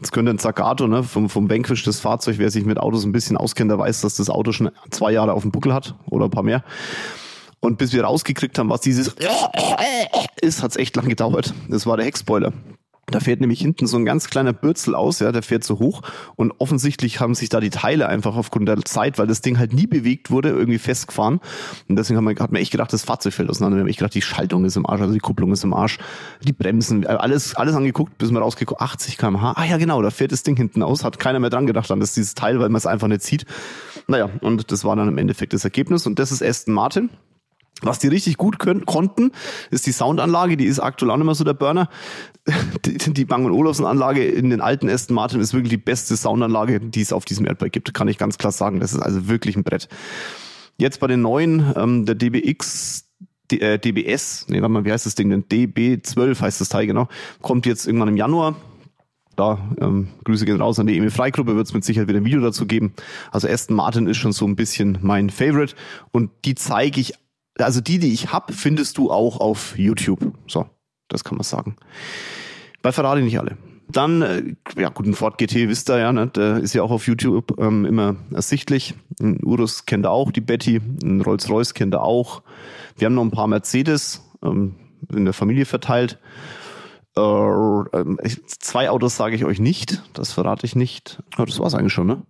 Das 0.00 0.12
könnte 0.12 0.30
ein 0.30 0.38
Zagato, 0.38 0.86
ne, 0.86 1.02
vom, 1.02 1.28
vom 1.28 1.50
Vanquish 1.50 1.82
das 1.82 2.00
Fahrzeug. 2.00 2.38
Wer 2.38 2.50
sich 2.50 2.64
mit 2.64 2.78
Autos 2.78 3.04
ein 3.04 3.12
bisschen 3.12 3.36
auskennt, 3.36 3.70
der 3.70 3.78
weiß, 3.78 4.00
dass 4.00 4.16
das 4.16 4.30
Auto 4.30 4.52
schon 4.52 4.70
zwei 4.90 5.12
Jahre 5.12 5.32
auf 5.32 5.42
dem 5.42 5.50
Buckel 5.50 5.74
hat 5.74 5.94
oder 6.06 6.26
ein 6.26 6.30
paar 6.30 6.42
mehr. 6.42 6.64
Und 7.60 7.78
bis 7.78 7.92
wir 7.92 8.04
rausgekriegt 8.04 8.58
haben, 8.58 8.70
was 8.70 8.82
dieses 8.82 9.14
ist, 10.40 10.62
hat's 10.62 10.76
echt 10.76 10.96
lang 10.96 11.08
gedauert. 11.08 11.54
Das 11.68 11.86
war 11.86 11.96
der 11.96 12.06
Heckspoiler. 12.06 12.52
Da 13.10 13.20
fährt 13.20 13.40
nämlich 13.40 13.60
hinten 13.60 13.86
so 13.86 13.96
ein 13.96 14.04
ganz 14.04 14.28
kleiner 14.28 14.52
Bürzel 14.52 14.94
aus, 14.94 15.20
ja, 15.20 15.32
der 15.32 15.42
fährt 15.42 15.64
so 15.64 15.78
hoch 15.78 16.02
und 16.36 16.52
offensichtlich 16.58 17.20
haben 17.20 17.34
sich 17.34 17.48
da 17.48 17.60
die 17.60 17.70
Teile 17.70 18.08
einfach 18.08 18.36
aufgrund 18.36 18.68
der 18.68 18.82
Zeit, 18.84 19.18
weil 19.18 19.26
das 19.26 19.40
Ding 19.40 19.58
halt 19.58 19.72
nie 19.72 19.86
bewegt 19.86 20.30
wurde, 20.30 20.50
irgendwie 20.50 20.78
festgefahren. 20.78 21.40
Und 21.88 21.96
deswegen 21.96 22.16
hat 22.16 22.24
man, 22.24 22.38
hat 22.38 22.52
man 22.52 22.62
echt 22.62 22.70
gedacht, 22.70 22.92
das 22.92 23.02
Fahrzeug 23.02 23.34
fällt 23.34 23.50
auseinander. 23.50 23.76
Wir 23.76 23.80
haben 23.82 23.88
echt 23.88 23.98
gedacht, 23.98 24.14
die 24.14 24.22
Schaltung 24.22 24.64
ist 24.64 24.76
im 24.76 24.86
Arsch, 24.86 25.00
also 25.00 25.12
die 25.12 25.20
Kupplung 25.20 25.52
ist 25.52 25.64
im 25.64 25.74
Arsch, 25.74 25.98
die 26.42 26.52
Bremsen, 26.52 27.06
alles, 27.06 27.54
alles 27.54 27.74
angeguckt, 27.74 28.18
bis 28.18 28.30
man 28.30 28.42
rausgeguckt, 28.42 28.80
80 28.80 29.18
kmh. 29.18 29.54
Ah 29.56 29.64
ja, 29.64 29.76
genau, 29.76 30.00
da 30.02 30.10
fährt 30.10 30.32
das 30.32 30.42
Ding 30.42 30.56
hinten 30.56 30.82
aus, 30.82 31.04
hat 31.04 31.18
keiner 31.18 31.40
mehr 31.40 31.50
dran 31.50 31.66
gedacht 31.66 31.90
an 31.90 32.00
das 32.00 32.10
ist 32.10 32.16
dieses 32.16 32.34
Teil, 32.34 32.60
weil 32.60 32.68
man 32.68 32.76
es 32.76 32.86
einfach 32.86 33.08
nicht 33.08 33.22
sieht. 33.22 33.46
Naja, 34.06 34.28
und 34.40 34.70
das 34.70 34.84
war 34.84 34.96
dann 34.96 35.08
im 35.08 35.18
Endeffekt 35.18 35.54
das 35.54 35.64
Ergebnis 35.64 36.06
und 36.06 36.18
das 36.18 36.30
ist 36.30 36.42
Aston 36.42 36.74
Martin. 36.74 37.10
Was 37.82 37.98
die 37.98 38.08
richtig 38.08 38.36
gut 38.36 38.58
können, 38.58 38.86
konnten, 38.86 39.32
ist 39.70 39.86
die 39.86 39.92
Soundanlage, 39.92 40.56
die 40.56 40.64
ist 40.64 40.80
aktuell 40.80 41.10
auch 41.10 41.16
nicht 41.16 41.26
mehr 41.26 41.34
so 41.34 41.44
der 41.44 41.54
Burner. 41.54 41.88
Die, 42.84 42.98
die 42.98 43.24
Bang 43.24 43.46
Olufsen 43.46 43.86
Anlage 43.86 44.22
in 44.22 44.50
den 44.50 44.60
alten 44.60 44.90
Aston 44.90 45.14
Martin 45.14 45.40
ist 45.40 45.54
wirklich 45.54 45.70
die 45.70 45.78
beste 45.78 46.14
Soundanlage, 46.14 46.78
die 46.78 47.00
es 47.00 47.10
auf 47.10 47.24
diesem 47.24 47.46
Erdball 47.46 47.70
gibt, 47.70 47.94
kann 47.94 48.06
ich 48.06 48.18
ganz 48.18 48.36
klar 48.36 48.52
sagen. 48.52 48.80
Das 48.80 48.92
ist 48.92 49.00
also 49.00 49.28
wirklich 49.28 49.56
ein 49.56 49.64
Brett. 49.64 49.88
Jetzt 50.76 51.00
bei 51.00 51.06
den 51.06 51.22
neuen, 51.22 51.72
ähm, 51.74 52.04
der 52.04 52.16
DBX, 52.16 53.06
D, 53.50 53.60
äh, 53.60 53.78
DBS, 53.78 54.44
nee, 54.50 54.60
warte 54.60 54.72
mal, 54.72 54.84
wie 54.84 54.92
heißt 54.92 55.06
das 55.06 55.14
Ding 55.14 55.30
denn? 55.30 55.44
DB12 55.44 56.38
heißt 56.38 56.60
das 56.60 56.68
Teil 56.68 56.86
genau, 56.86 57.08
kommt 57.40 57.64
jetzt 57.64 57.86
irgendwann 57.86 58.08
im 58.08 58.18
Januar. 58.18 58.56
Da 59.36 59.58
ähm, 59.80 60.08
Grüße 60.24 60.44
gehen 60.44 60.60
raus 60.60 60.78
an 60.78 60.86
die 60.86 60.96
Emil 60.96 61.10
Freigruppe, 61.10 61.56
wird 61.56 61.66
es 61.66 61.74
mit 61.74 61.84
Sicherheit 61.84 62.08
wieder 62.08 62.20
ein 62.20 62.24
Video 62.24 62.40
dazu 62.40 62.66
geben. 62.66 62.92
Also 63.32 63.48
Aston 63.48 63.74
Martin 63.74 64.06
ist 64.06 64.18
schon 64.18 64.32
so 64.32 64.46
ein 64.46 64.54
bisschen 64.54 64.98
mein 65.00 65.30
Favorite 65.30 65.74
und 66.12 66.30
die 66.44 66.54
zeige 66.54 67.00
ich 67.00 67.14
also 67.58 67.80
die, 67.80 67.98
die 67.98 68.12
ich 68.12 68.32
hab, 68.32 68.52
findest 68.52 68.98
du 68.98 69.10
auch 69.10 69.40
auf 69.40 69.78
YouTube. 69.78 70.32
So, 70.46 70.66
das 71.08 71.24
kann 71.24 71.36
man 71.36 71.44
sagen. 71.44 71.76
Bei 72.82 72.92
Ferrari 72.92 73.22
nicht 73.22 73.38
alle. 73.38 73.56
Dann, 73.88 74.22
äh, 74.22 74.54
ja 74.76 74.88
gut, 74.88 75.06
ein 75.06 75.14
Ford 75.14 75.38
GT 75.38 75.68
wisst 75.68 75.90
ihr 75.90 75.98
ja, 75.98 76.12
ne? 76.12 76.26
der 76.28 76.58
ist 76.58 76.74
ja 76.74 76.82
auch 76.82 76.90
auf 76.90 77.06
YouTube 77.06 77.58
ähm, 77.58 77.84
immer 77.84 78.16
ersichtlich. 78.32 78.94
Ein 79.20 79.44
Urus 79.44 79.84
kennt 79.84 80.06
ihr 80.06 80.10
auch, 80.10 80.32
die 80.32 80.40
Betty, 80.40 80.80
ein 81.02 81.20
Rolls-Royce 81.20 81.74
kennt 81.74 81.94
ihr 81.94 82.02
auch. 82.02 82.42
Wir 82.96 83.06
haben 83.06 83.14
noch 83.14 83.24
ein 83.24 83.30
paar 83.30 83.46
Mercedes 83.46 84.22
ähm, 84.42 84.76
in 85.12 85.24
der 85.24 85.34
Familie 85.34 85.66
verteilt. 85.66 86.18
Äh, 87.16 87.20
äh, 87.20 88.36
zwei 88.46 88.90
Autos 88.90 89.16
sage 89.16 89.36
ich 89.36 89.44
euch 89.44 89.60
nicht, 89.60 90.02
das 90.14 90.32
verrate 90.32 90.66
ich 90.66 90.74
nicht. 90.74 91.22
Aber 91.36 91.46
das 91.46 91.60
war's 91.60 91.74
eigentlich 91.74 91.92
schon, 91.92 92.06
ne? 92.06 92.22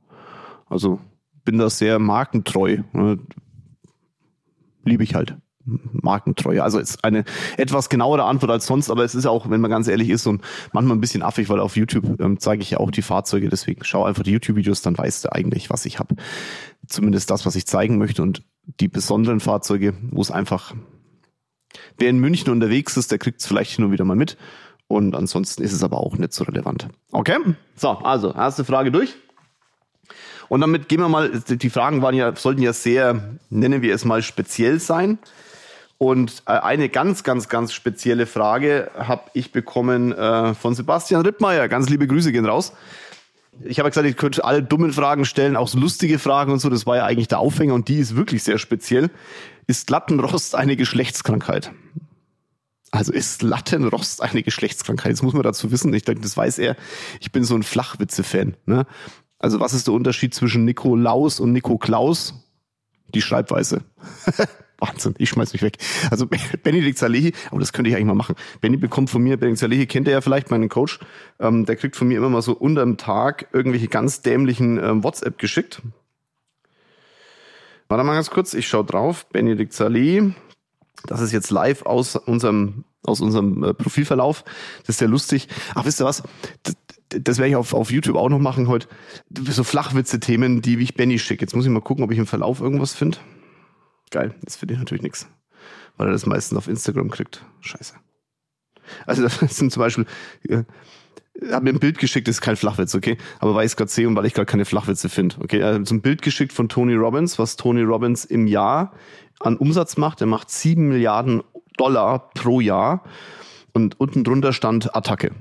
Also 0.67 0.99
bin 1.45 1.59
da 1.59 1.71
sehr 1.71 1.99
markentreu. 1.99 2.79
Liebe 4.85 5.03
ich 5.03 5.15
halt. 5.15 5.37
Markentreue. 5.65 6.63
Also 6.63 6.79
ist 6.79 7.05
eine 7.05 7.25
etwas 7.57 7.89
genauere 7.89 8.25
Antwort 8.25 8.53
als 8.53 8.67
sonst, 8.67 8.91
aber 8.91 9.05
es 9.05 9.15
ist 9.15 9.27
auch, 9.27 9.49
wenn 9.49 9.61
man 9.61 9.71
ganz 9.71 9.89
ehrlich 9.89 10.11
ist, 10.11 10.27
und 10.27 10.43
manchmal 10.73 10.97
ein 10.97 11.01
bisschen 11.01 11.23
affig, 11.23 11.49
weil 11.49 11.61
auf 11.61 11.77
YouTube 11.77 12.21
ähm, 12.21 12.39
zeige 12.39 12.63
ich 12.63 12.71
ja 12.71 12.79
auch 12.79 12.91
die 12.91 13.03
Fahrzeuge, 13.03 13.49
deswegen 13.49 13.83
schau 13.85 14.05
einfach 14.05 14.23
die 14.23 14.33
YouTube-Videos, 14.33 14.83
dann 14.83 14.97
weißt 14.97 15.25
du 15.25 15.33
eigentlich, 15.33 15.71
was 15.71 15.87
ich 15.87 15.99
habe. 15.99 16.17
Zumindest 16.87 17.31
das, 17.31 17.47
was 17.47 17.57
ich 17.57 17.67
zeigen 17.67 17.99
möchte 17.99 18.23
und 18.23 18.43
die 18.81 18.89
besonderen 18.89 19.41
Fahrzeuge, 19.41 19.95
wo 20.11 20.21
es 20.21 20.31
einfach, 20.31 20.75
wer 21.99 22.11
in 22.11 22.19
München 22.19 22.51
unterwegs 22.51 22.97
ist, 22.97 23.11
der 23.11 23.19
kriegt 23.19 23.41
es 23.41 23.47
vielleicht 23.47 23.79
nur 23.79 23.91
wieder 23.91 24.05
mal 24.05 24.17
mit. 24.17 24.37
Und 24.87 25.17
ansonsten 25.17 25.63
ist 25.63 25.73
es 25.73 25.83
aber 25.83 25.99
auch 25.99 26.19
nicht 26.19 26.35
so 26.35 26.45
relevant. 26.45 26.89
Okay? 27.11 27.39
So, 27.75 27.89
also, 27.89 28.35
erste 28.35 28.65
Frage 28.65 28.93
durch. 28.93 29.15
Und 30.49 30.61
damit 30.61 30.89
gehen 30.89 31.01
wir 31.01 31.09
mal, 31.09 31.31
die 31.31 31.71
Fragen 31.71 32.03
waren 32.03 32.15
ja, 32.15 32.35
sollten 32.37 32.63
ja 32.63 32.73
sehr, 32.73 33.39
nennen 33.51 33.83
wir 33.83 33.95
es 33.95 34.05
mal, 34.05 34.23
speziell 34.23 34.81
sein. 34.81 35.19
Und 35.99 36.43
äh, 36.47 36.53
eine 36.53 36.89
ganz, 36.89 37.23
ganz, 37.23 37.49
ganz 37.49 37.73
spezielle 37.73 38.27
Frage 38.27 38.91
habe 38.97 39.31
ich 39.33 39.53
bekommen 39.53 40.13
äh, 40.13 40.55
von 40.55 40.75
Sebastian 40.75 41.23
Rittmeier. 41.23 41.69
Ganz 41.69 41.89
liebe 41.89 42.07
Grüße 42.07 42.33
gehen 42.33 42.47
raus. 42.47 42.73
Ich 43.63 43.79
habe 43.79 43.89
gesagt, 43.89 44.07
ich 44.07 44.17
könnte 44.17 44.45
alle 44.45 44.63
dummen 44.63 44.93
Fragen 44.93 45.25
stellen, 45.25 45.57
auch 45.57 45.69
so 45.69 45.79
lustige 45.79 46.19
Fragen 46.19 46.53
und 46.53 46.59
so. 46.59 46.69
Das 46.69 46.87
war 46.87 46.97
ja 46.97 47.05
eigentlich 47.05 47.29
der 47.29 47.39
Aufhänger 47.39 47.75
und 47.75 47.89
die 47.89 47.99
ist 47.99 48.17
wirklich 48.17 48.43
sehr 48.43 48.59
speziell. 48.59 49.11
Ist 49.67 49.89
Lattenrost 49.91 50.57
eine 50.57 50.77
Geschlechtskrankheit? 50.77 51.71
Also 52.91 53.13
ist 53.13 53.43
Lattenrost 53.43 54.23
eine 54.23 54.43
Geschlechtskrankheit? 54.43 55.13
Das 55.13 55.23
muss 55.23 55.33
man 55.33 55.43
dazu 55.43 55.71
wissen. 55.71 55.93
Ich 55.95 56.05
denke, 56.05 56.23
das 56.23 56.37
weiß 56.37 56.59
er. 56.59 56.77
Ich 57.21 57.33
bin 57.33 57.45
so 57.45 57.55
ein 57.55 57.63
Flachwitze-Fan. 57.63 58.57
Ne? 58.67 58.87
Also 59.45 59.61
was 59.61 59.75
ist 59.75 59.89
der 59.89 59.93
Unterschied 59.93 60.33
zwischen 60.33 60.65
Nikolaus 60.65 61.39
und 61.39 61.53
Nico 61.53 61.77
Klaus? 61.77 62.33
Die 63.15 63.21
Schreibweise. 63.21 63.83
Wahnsinn, 64.79 65.15
ich 65.19 65.29
schmeiß 65.29 65.53
mich 65.53 65.61
weg. 65.61 65.77
Also 66.11 66.27
Benedikt 66.63 66.97
Salehi, 66.97 67.35
aber 67.51 67.61
das 67.61 67.75
könnte 67.75 67.91
ich 67.91 67.95
eigentlich 67.95 68.07
mal 68.07 68.15
machen. 68.15 68.37
Benny 68.63 68.79
bekommt 68.79 69.11
von 69.11 69.23
mir, 69.23 69.37
Benedikt 69.37 69.59
Salehi 69.59 69.85
kennt 69.85 70.09
ihr 70.09 70.15
ja 70.15 70.23
vielleicht, 70.23 70.51
meinen 70.51 70.71
Coach, 70.71 70.99
ähm, 71.41 71.67
der 71.67 71.77
kriegt 71.77 71.95
von 71.95 72.09
mir 72.09 72.17
immer 72.17 72.31
mal 72.31 72.41
so 72.41 72.55
unterm 72.55 72.97
Tag 72.97 73.49
irgendwelche 73.53 73.89
ganz 73.89 74.23
dämlichen 74.23 74.79
ähm, 74.83 75.05
WhatsApp 75.05 75.37
geschickt. 75.37 75.83
Warte 77.89 78.03
mal 78.03 78.15
ganz 78.15 78.31
kurz, 78.31 78.55
ich 78.55 78.67
schaue 78.67 78.87
drauf. 78.87 79.27
Benedikt 79.27 79.75
Salehi, 79.75 80.33
das 81.07 81.21
ist 81.21 81.33
jetzt 81.33 81.51
live 81.51 81.85
aus 81.85 82.17
unserem 82.17 82.85
aus 83.05 83.21
unserem 83.21 83.63
äh, 83.63 83.75
Profilverlauf. 83.75 84.45
Das 84.81 84.91
ist 84.91 84.99
sehr 84.99 85.09
lustig. 85.09 85.49
Ach, 85.75 85.85
wisst 85.85 86.01
ihr 86.01 86.05
was? 86.05 86.23
Das, 86.63 86.77
das 87.09 87.39
werde 87.39 87.51
ich 87.51 87.57
auf, 87.57 87.75
auf 87.75 87.91
YouTube 87.91 88.17
auch 88.17 88.29
noch 88.29 88.39
machen 88.39 88.69
heute. 88.69 88.89
So 89.31 89.65
Flachwitze-Themen, 89.65 90.63
die 90.63 90.79
ich 90.79 90.95
Benny 90.95 91.19
schicke. 91.19 91.43
Jetzt 91.43 91.55
muss 91.55 91.65
ich 91.65 91.71
mal 91.71 91.81
gucken, 91.81 92.05
ob 92.05 92.11
ich 92.11 92.19
im 92.19 92.27
Verlauf 92.27 92.61
irgendwas 92.61 92.95
finde. 92.95 93.19
Geil, 94.11 94.35
das 94.43 94.57
finde 94.57 94.75
ich 94.75 94.81
natürlich 94.81 95.03
nichts. 95.03 95.29
Weil 95.97 96.09
er 96.09 96.13
das 96.13 96.27
meistens 96.27 96.59
auf 96.59 96.69
Instagram 96.69 97.11
kriegt. 97.11 97.45
Scheiße. 97.61 97.95
Also 99.07 99.23
das 99.41 99.57
sind 99.57 99.73
zum 99.73 99.81
Beispiel, 99.81 100.07
äh, 100.49 100.65
habe 101.51 101.65
mir 101.65 101.71
ein 101.71 101.81
Bild 101.81 101.99
geschickt, 101.99 102.29
das 102.29 102.37
ist 102.37 102.41
kein 102.41 102.57
Flachwitz, 102.57 102.95
okay? 102.95 103.17
Aber 103.41 103.55
weil 103.55 103.67
ich 103.67 103.73
es 103.73 103.77
gerade 103.77 103.91
sehe 103.91 104.07
und 104.07 104.17
weil 104.17 104.27
ich 104.27 104.35
gerade 104.35 104.47
keine 104.47 104.65
Flachwitze 104.65 105.09
finde. 105.09 105.37
Okay, 105.41 105.59
er 105.59 105.75
hat 105.75 105.87
so 105.87 105.95
ein 105.95 106.03
Bild 106.03 106.23
geschickt 106.23 106.53
von 106.53 106.69
Tony 106.69 106.95
Robbins, 106.95 107.39
was 107.39 107.57
Tony 107.57 107.83
Robbins 107.83 108.25
im 108.25 108.47
Jahr 108.47 108.93
an 109.41 109.57
Umsatz 109.57 109.97
macht. 109.97 110.21
Er 110.21 110.27
macht 110.27 110.51
sieben 110.51 110.89
Milliarden 110.89 111.43
Dollar 111.77 112.31
pro 112.35 112.61
Jahr. 112.61 113.03
Und 113.73 113.99
unten 113.99 114.25
drunter 114.25 114.53
stand 114.53 114.95
Attacke. 114.95 115.33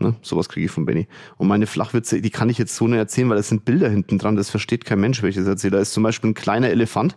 Ne? 0.00 0.14
Sowas 0.22 0.48
kriege 0.48 0.66
ich 0.66 0.72
von 0.72 0.86
Benny. 0.86 1.06
Und 1.36 1.46
meine 1.46 1.66
Flachwitze, 1.66 2.22
die 2.22 2.30
kann 2.30 2.48
ich 2.48 2.56
jetzt 2.56 2.74
so 2.74 2.88
nicht 2.88 2.98
erzählen, 2.98 3.28
weil 3.28 3.36
das 3.36 3.48
sind 3.48 3.66
Bilder 3.66 3.88
hinten 3.90 4.18
dran, 4.18 4.34
das 4.34 4.48
versteht 4.48 4.86
kein 4.86 4.98
Mensch, 4.98 5.22
wenn 5.22 5.28
ich 5.28 5.36
erzähle. 5.36 5.72
Da 5.72 5.78
ist 5.78 5.92
zum 5.92 6.02
Beispiel 6.02 6.30
ein 6.30 6.34
kleiner 6.34 6.70
Elefant, 6.70 7.16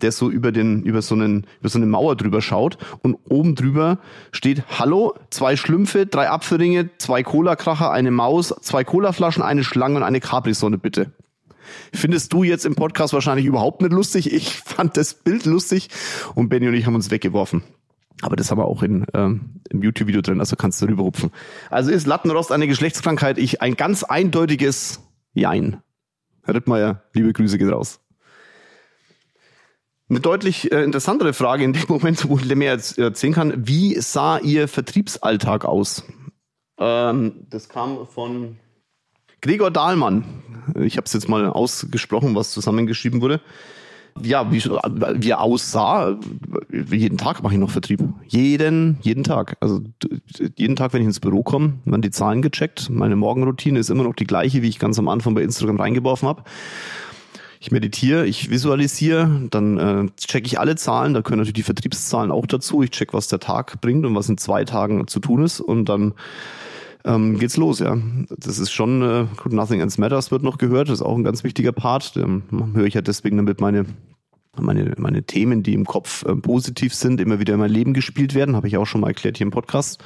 der 0.00 0.12
so 0.12 0.30
über 0.30 0.50
den, 0.50 0.82
über 0.82 1.02
so 1.02 1.14
einen, 1.14 1.46
über 1.60 1.68
so 1.68 1.78
eine 1.78 1.86
Mauer 1.86 2.16
drüber 2.16 2.40
schaut 2.40 2.78
und 3.02 3.18
oben 3.28 3.54
drüber 3.54 3.98
steht 4.32 4.64
Hallo, 4.78 5.14
zwei 5.28 5.56
Schlümpfe, 5.56 6.06
drei 6.06 6.30
Apfelringe, 6.30 6.88
zwei 6.96 7.22
Cola-Kracher, 7.22 7.92
eine 7.92 8.10
Maus, 8.10 8.54
zwei 8.62 8.82
Colaflaschen, 8.82 9.42
eine 9.42 9.62
Schlange 9.62 9.96
und 9.96 10.02
eine 10.02 10.20
Capri-Sonne, 10.20 10.78
bitte. 10.78 11.12
Findest 11.92 12.32
du 12.32 12.44
jetzt 12.44 12.64
im 12.64 12.74
Podcast 12.74 13.12
wahrscheinlich 13.12 13.46
überhaupt 13.46 13.82
nicht 13.82 13.92
lustig. 13.92 14.32
Ich 14.32 14.56
fand 14.56 14.96
das 14.96 15.14
Bild 15.14 15.44
lustig 15.44 15.90
und 16.34 16.48
Benny 16.48 16.68
und 16.68 16.74
ich 16.74 16.86
haben 16.86 16.94
uns 16.94 17.10
weggeworfen. 17.10 17.62
Aber 18.20 18.36
das 18.36 18.50
haben 18.50 18.58
wir 18.58 18.66
auch 18.66 18.82
in, 18.82 19.06
ähm, 19.14 19.60
im 19.70 19.82
YouTube-Video 19.82 20.20
drin, 20.20 20.40
also 20.40 20.56
kannst 20.56 20.80
du 20.82 20.86
rüberrupfen. 20.86 21.30
Also 21.70 21.90
ist 21.90 22.06
Lattenrost 22.06 22.52
eine 22.52 22.66
Geschlechtskrankheit? 22.66 23.38
Ich 23.38 23.62
ein 23.62 23.74
ganz 23.74 24.04
eindeutiges 24.04 25.00
Jein. 25.34 25.82
Herr 26.44 26.54
Rittmeier, 26.54 27.02
liebe 27.14 27.32
Grüße 27.32 27.58
geht 27.58 27.72
raus. 27.72 28.00
Eine 30.08 30.20
deutlich 30.20 30.70
äh, 30.70 30.84
interessantere 30.84 31.32
Frage 31.32 31.64
in 31.64 31.72
dem 31.72 31.84
Moment, 31.88 32.28
wo 32.28 32.38
ich 32.38 32.54
mehr 32.54 32.72
erzählen 32.72 33.32
kann. 33.32 33.66
Wie 33.66 33.94
sah 34.00 34.38
Ihr 34.38 34.68
Vertriebsalltag 34.68 35.64
aus? 35.64 36.04
Ähm, 36.78 37.46
das 37.48 37.68
kam 37.68 38.06
von 38.06 38.56
Gregor 39.40 39.70
Dahlmann. 39.70 40.24
Ich 40.76 40.96
habe 40.96 41.06
es 41.06 41.12
jetzt 41.12 41.28
mal 41.28 41.46
ausgesprochen, 41.46 42.34
was 42.34 42.52
zusammengeschrieben 42.52 43.20
wurde 43.20 43.40
ja, 44.20 44.50
wie, 44.52 44.62
wie 44.62 45.30
er 45.30 45.40
aussah, 45.40 46.18
jeden 46.70 47.18
Tag 47.18 47.42
mache 47.42 47.54
ich 47.54 47.60
noch 47.60 47.70
Vertrieb. 47.70 48.02
Jeden, 48.26 48.98
jeden 49.02 49.24
Tag. 49.24 49.56
Also 49.60 49.80
jeden 50.56 50.76
Tag, 50.76 50.92
wenn 50.92 51.02
ich 51.02 51.06
ins 51.06 51.20
Büro 51.20 51.42
komme, 51.42 51.74
werden 51.84 52.02
die 52.02 52.10
Zahlen 52.10 52.42
gecheckt. 52.42 52.90
Meine 52.90 53.16
Morgenroutine 53.16 53.78
ist 53.78 53.90
immer 53.90 54.04
noch 54.04 54.14
die 54.14 54.26
gleiche, 54.26 54.62
wie 54.62 54.68
ich 54.68 54.78
ganz 54.78 54.98
am 54.98 55.08
Anfang 55.08 55.34
bei 55.34 55.42
Instagram 55.42 55.80
reingeworfen 55.80 56.28
habe. 56.28 56.42
Ich 57.60 57.70
meditiere, 57.70 58.26
ich 58.26 58.50
visualisiere, 58.50 59.46
dann 59.50 59.78
äh, 59.78 60.10
checke 60.16 60.46
ich 60.46 60.58
alle 60.58 60.74
Zahlen, 60.74 61.14
da 61.14 61.22
können 61.22 61.38
natürlich 61.38 61.54
die 61.54 61.62
Vertriebszahlen 61.62 62.32
auch 62.32 62.46
dazu. 62.46 62.82
Ich 62.82 62.90
check, 62.90 63.14
was 63.14 63.28
der 63.28 63.38
Tag 63.38 63.80
bringt 63.80 64.04
und 64.04 64.16
was 64.16 64.28
in 64.28 64.36
zwei 64.36 64.64
Tagen 64.64 65.06
zu 65.06 65.20
tun 65.20 65.44
ist 65.44 65.60
und 65.60 65.88
dann 65.88 66.14
ähm, 67.04 67.38
geht's 67.38 67.56
los, 67.56 67.78
ja. 67.78 67.96
Das 68.36 68.58
ist 68.58 68.70
schon, 68.70 69.02
äh, 69.02 69.26
Nothing 69.48 69.80
Else 69.80 70.00
Matters 70.00 70.30
wird 70.30 70.42
noch 70.42 70.58
gehört, 70.58 70.88
das 70.88 71.00
ist 71.00 71.02
auch 71.02 71.16
ein 71.16 71.24
ganz 71.24 71.44
wichtiger 71.44 71.72
Part. 71.72 72.16
Den 72.16 72.42
höre 72.74 72.86
ich 72.86 72.94
ja 72.94 73.02
deswegen 73.02 73.36
damit 73.36 73.60
meine 73.60 73.86
meine, 74.60 74.92
meine 74.98 75.22
Themen, 75.22 75.62
die 75.62 75.72
im 75.72 75.86
Kopf 75.86 76.24
äh, 76.26 76.36
positiv 76.36 76.94
sind, 76.94 77.20
immer 77.20 77.38
wieder 77.38 77.54
in 77.54 77.60
mein 77.60 77.70
Leben 77.70 77.94
gespielt 77.94 78.34
werden, 78.34 78.54
habe 78.54 78.68
ich 78.68 78.76
auch 78.76 78.84
schon 78.84 79.00
mal 79.00 79.08
erklärt 79.08 79.38
hier 79.38 79.46
im 79.46 79.50
Podcast. 79.50 80.02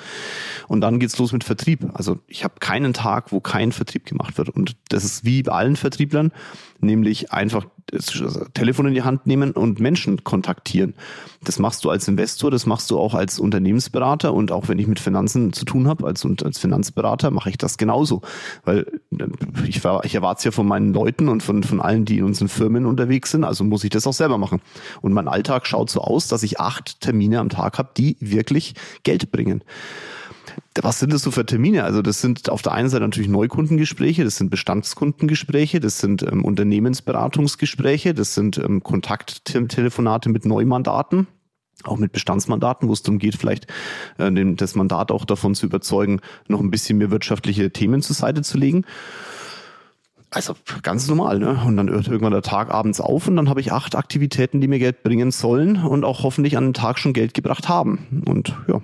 Und 0.68 0.82
dann 0.82 1.00
geht's 1.00 1.18
los 1.18 1.32
mit 1.32 1.42
Vertrieb. 1.42 1.84
Also 1.94 2.20
ich 2.28 2.44
habe 2.44 2.54
keinen 2.60 2.94
Tag, 2.94 3.32
wo 3.32 3.40
kein 3.40 3.72
Vertrieb 3.72 4.06
gemacht 4.06 4.38
wird. 4.38 4.48
Und 4.48 4.76
das 4.88 5.04
ist 5.04 5.24
wie 5.24 5.42
bei 5.42 5.52
allen 5.52 5.74
Vertrieblern, 5.74 6.30
nämlich 6.80 7.32
einfach 7.32 7.66
das 7.86 8.06
Telefon 8.54 8.88
in 8.88 8.94
die 8.94 9.02
Hand 9.02 9.26
nehmen 9.26 9.52
und 9.52 9.78
Menschen 9.78 10.24
kontaktieren. 10.24 10.94
Das 11.44 11.58
machst 11.58 11.84
du 11.84 11.90
als 11.90 12.08
Investor, 12.08 12.50
das 12.50 12.66
machst 12.66 12.90
du 12.90 12.98
auch 12.98 13.14
als 13.14 13.38
Unternehmensberater 13.38 14.34
und 14.34 14.50
auch 14.50 14.68
wenn 14.68 14.78
ich 14.78 14.88
mit 14.88 14.98
Finanzen 14.98 15.52
zu 15.52 15.64
tun 15.64 15.86
habe, 15.86 16.06
als, 16.06 16.26
als 16.42 16.58
Finanzberater, 16.58 17.30
mache 17.30 17.50
ich 17.50 17.58
das 17.58 17.78
genauso. 17.78 18.22
Weil 18.64 18.86
äh, 19.16 19.26
ich, 19.68 19.82
ich 20.02 20.14
erwarte 20.14 20.38
es 20.38 20.44
ja 20.44 20.50
von 20.50 20.66
meinen 20.66 20.92
Leuten 20.92 21.28
und 21.28 21.42
von, 21.42 21.62
von 21.62 21.80
allen, 21.80 22.04
die 22.04 22.18
in 22.18 22.24
unseren 22.24 22.48
Firmen 22.48 22.86
unterwegs 22.86 23.30
sind, 23.30 23.44
also 23.44 23.62
muss 23.62 23.84
ich 23.84 23.90
das 23.90 24.06
auch 24.06 24.12
selber 24.12 24.38
machen. 24.38 24.60
Und 25.00 25.12
mein 25.12 25.28
Alltag 25.28 25.66
schaut 25.66 25.90
so 25.90 26.00
aus, 26.00 26.26
dass 26.26 26.42
ich 26.42 26.58
acht 26.58 27.00
Termine 27.00 27.38
am 27.38 27.48
Tag 27.48 27.78
habe, 27.78 27.90
die 27.96 28.16
wirklich 28.20 28.74
Geld 29.04 29.30
bringen 29.30 29.62
was 30.80 30.98
sind 30.98 31.12
das 31.12 31.22
so 31.22 31.30
für 31.30 31.46
Termine? 31.46 31.84
Also 31.84 32.02
das 32.02 32.20
sind 32.20 32.50
auf 32.50 32.62
der 32.62 32.72
einen 32.72 32.88
Seite 32.88 33.04
natürlich 33.04 33.28
Neukundengespräche, 33.28 34.24
das 34.24 34.36
sind 34.36 34.50
Bestandskundengespräche, 34.50 35.80
das 35.80 35.98
sind 35.98 36.22
ähm, 36.22 36.44
Unternehmensberatungsgespräche, 36.44 38.14
das 38.14 38.34
sind 38.34 38.58
ähm, 38.58 38.82
Kontakttelefonate 38.82 40.28
mit 40.28 40.44
Neumandaten 40.44 41.26
auch 41.84 41.98
mit 41.98 42.12
Bestandsmandaten, 42.12 42.88
wo 42.88 42.92
es 42.92 43.02
darum 43.02 43.18
geht, 43.18 43.36
vielleicht 43.36 43.66
äh, 44.18 44.32
dem, 44.32 44.56
das 44.56 44.74
Mandat 44.74 45.10
auch 45.10 45.24
davon 45.24 45.54
zu 45.54 45.66
überzeugen, 45.66 46.20
noch 46.48 46.60
ein 46.60 46.70
bisschen 46.70 46.98
mehr 46.98 47.10
wirtschaftliche 47.10 47.70
Themen 47.70 48.02
zur 48.02 48.16
Seite 48.16 48.42
zu 48.42 48.58
legen. 48.58 48.84
Also 50.30 50.54
ganz 50.82 51.06
normal, 51.06 51.38
ne? 51.38 51.62
Und 51.64 51.76
dann 51.76 51.88
hört 51.88 52.08
irgendwann 52.08 52.32
der 52.32 52.42
Tag 52.42 52.70
abends 52.70 53.00
auf 53.00 53.28
und 53.28 53.36
dann 53.36 53.48
habe 53.48 53.60
ich 53.60 53.72
acht 53.72 53.94
Aktivitäten, 53.94 54.60
die 54.60 54.68
mir 54.68 54.78
Geld 54.78 55.02
bringen 55.02 55.30
sollen 55.30 55.76
und 55.76 56.04
auch 56.04 56.24
hoffentlich 56.24 56.56
an 56.56 56.64
den 56.64 56.74
Tag 56.74 56.98
schon 56.98 57.12
Geld 57.12 57.32
gebracht 57.32 57.68
haben. 57.68 58.24
Und 58.26 58.56
ja, 58.68 58.80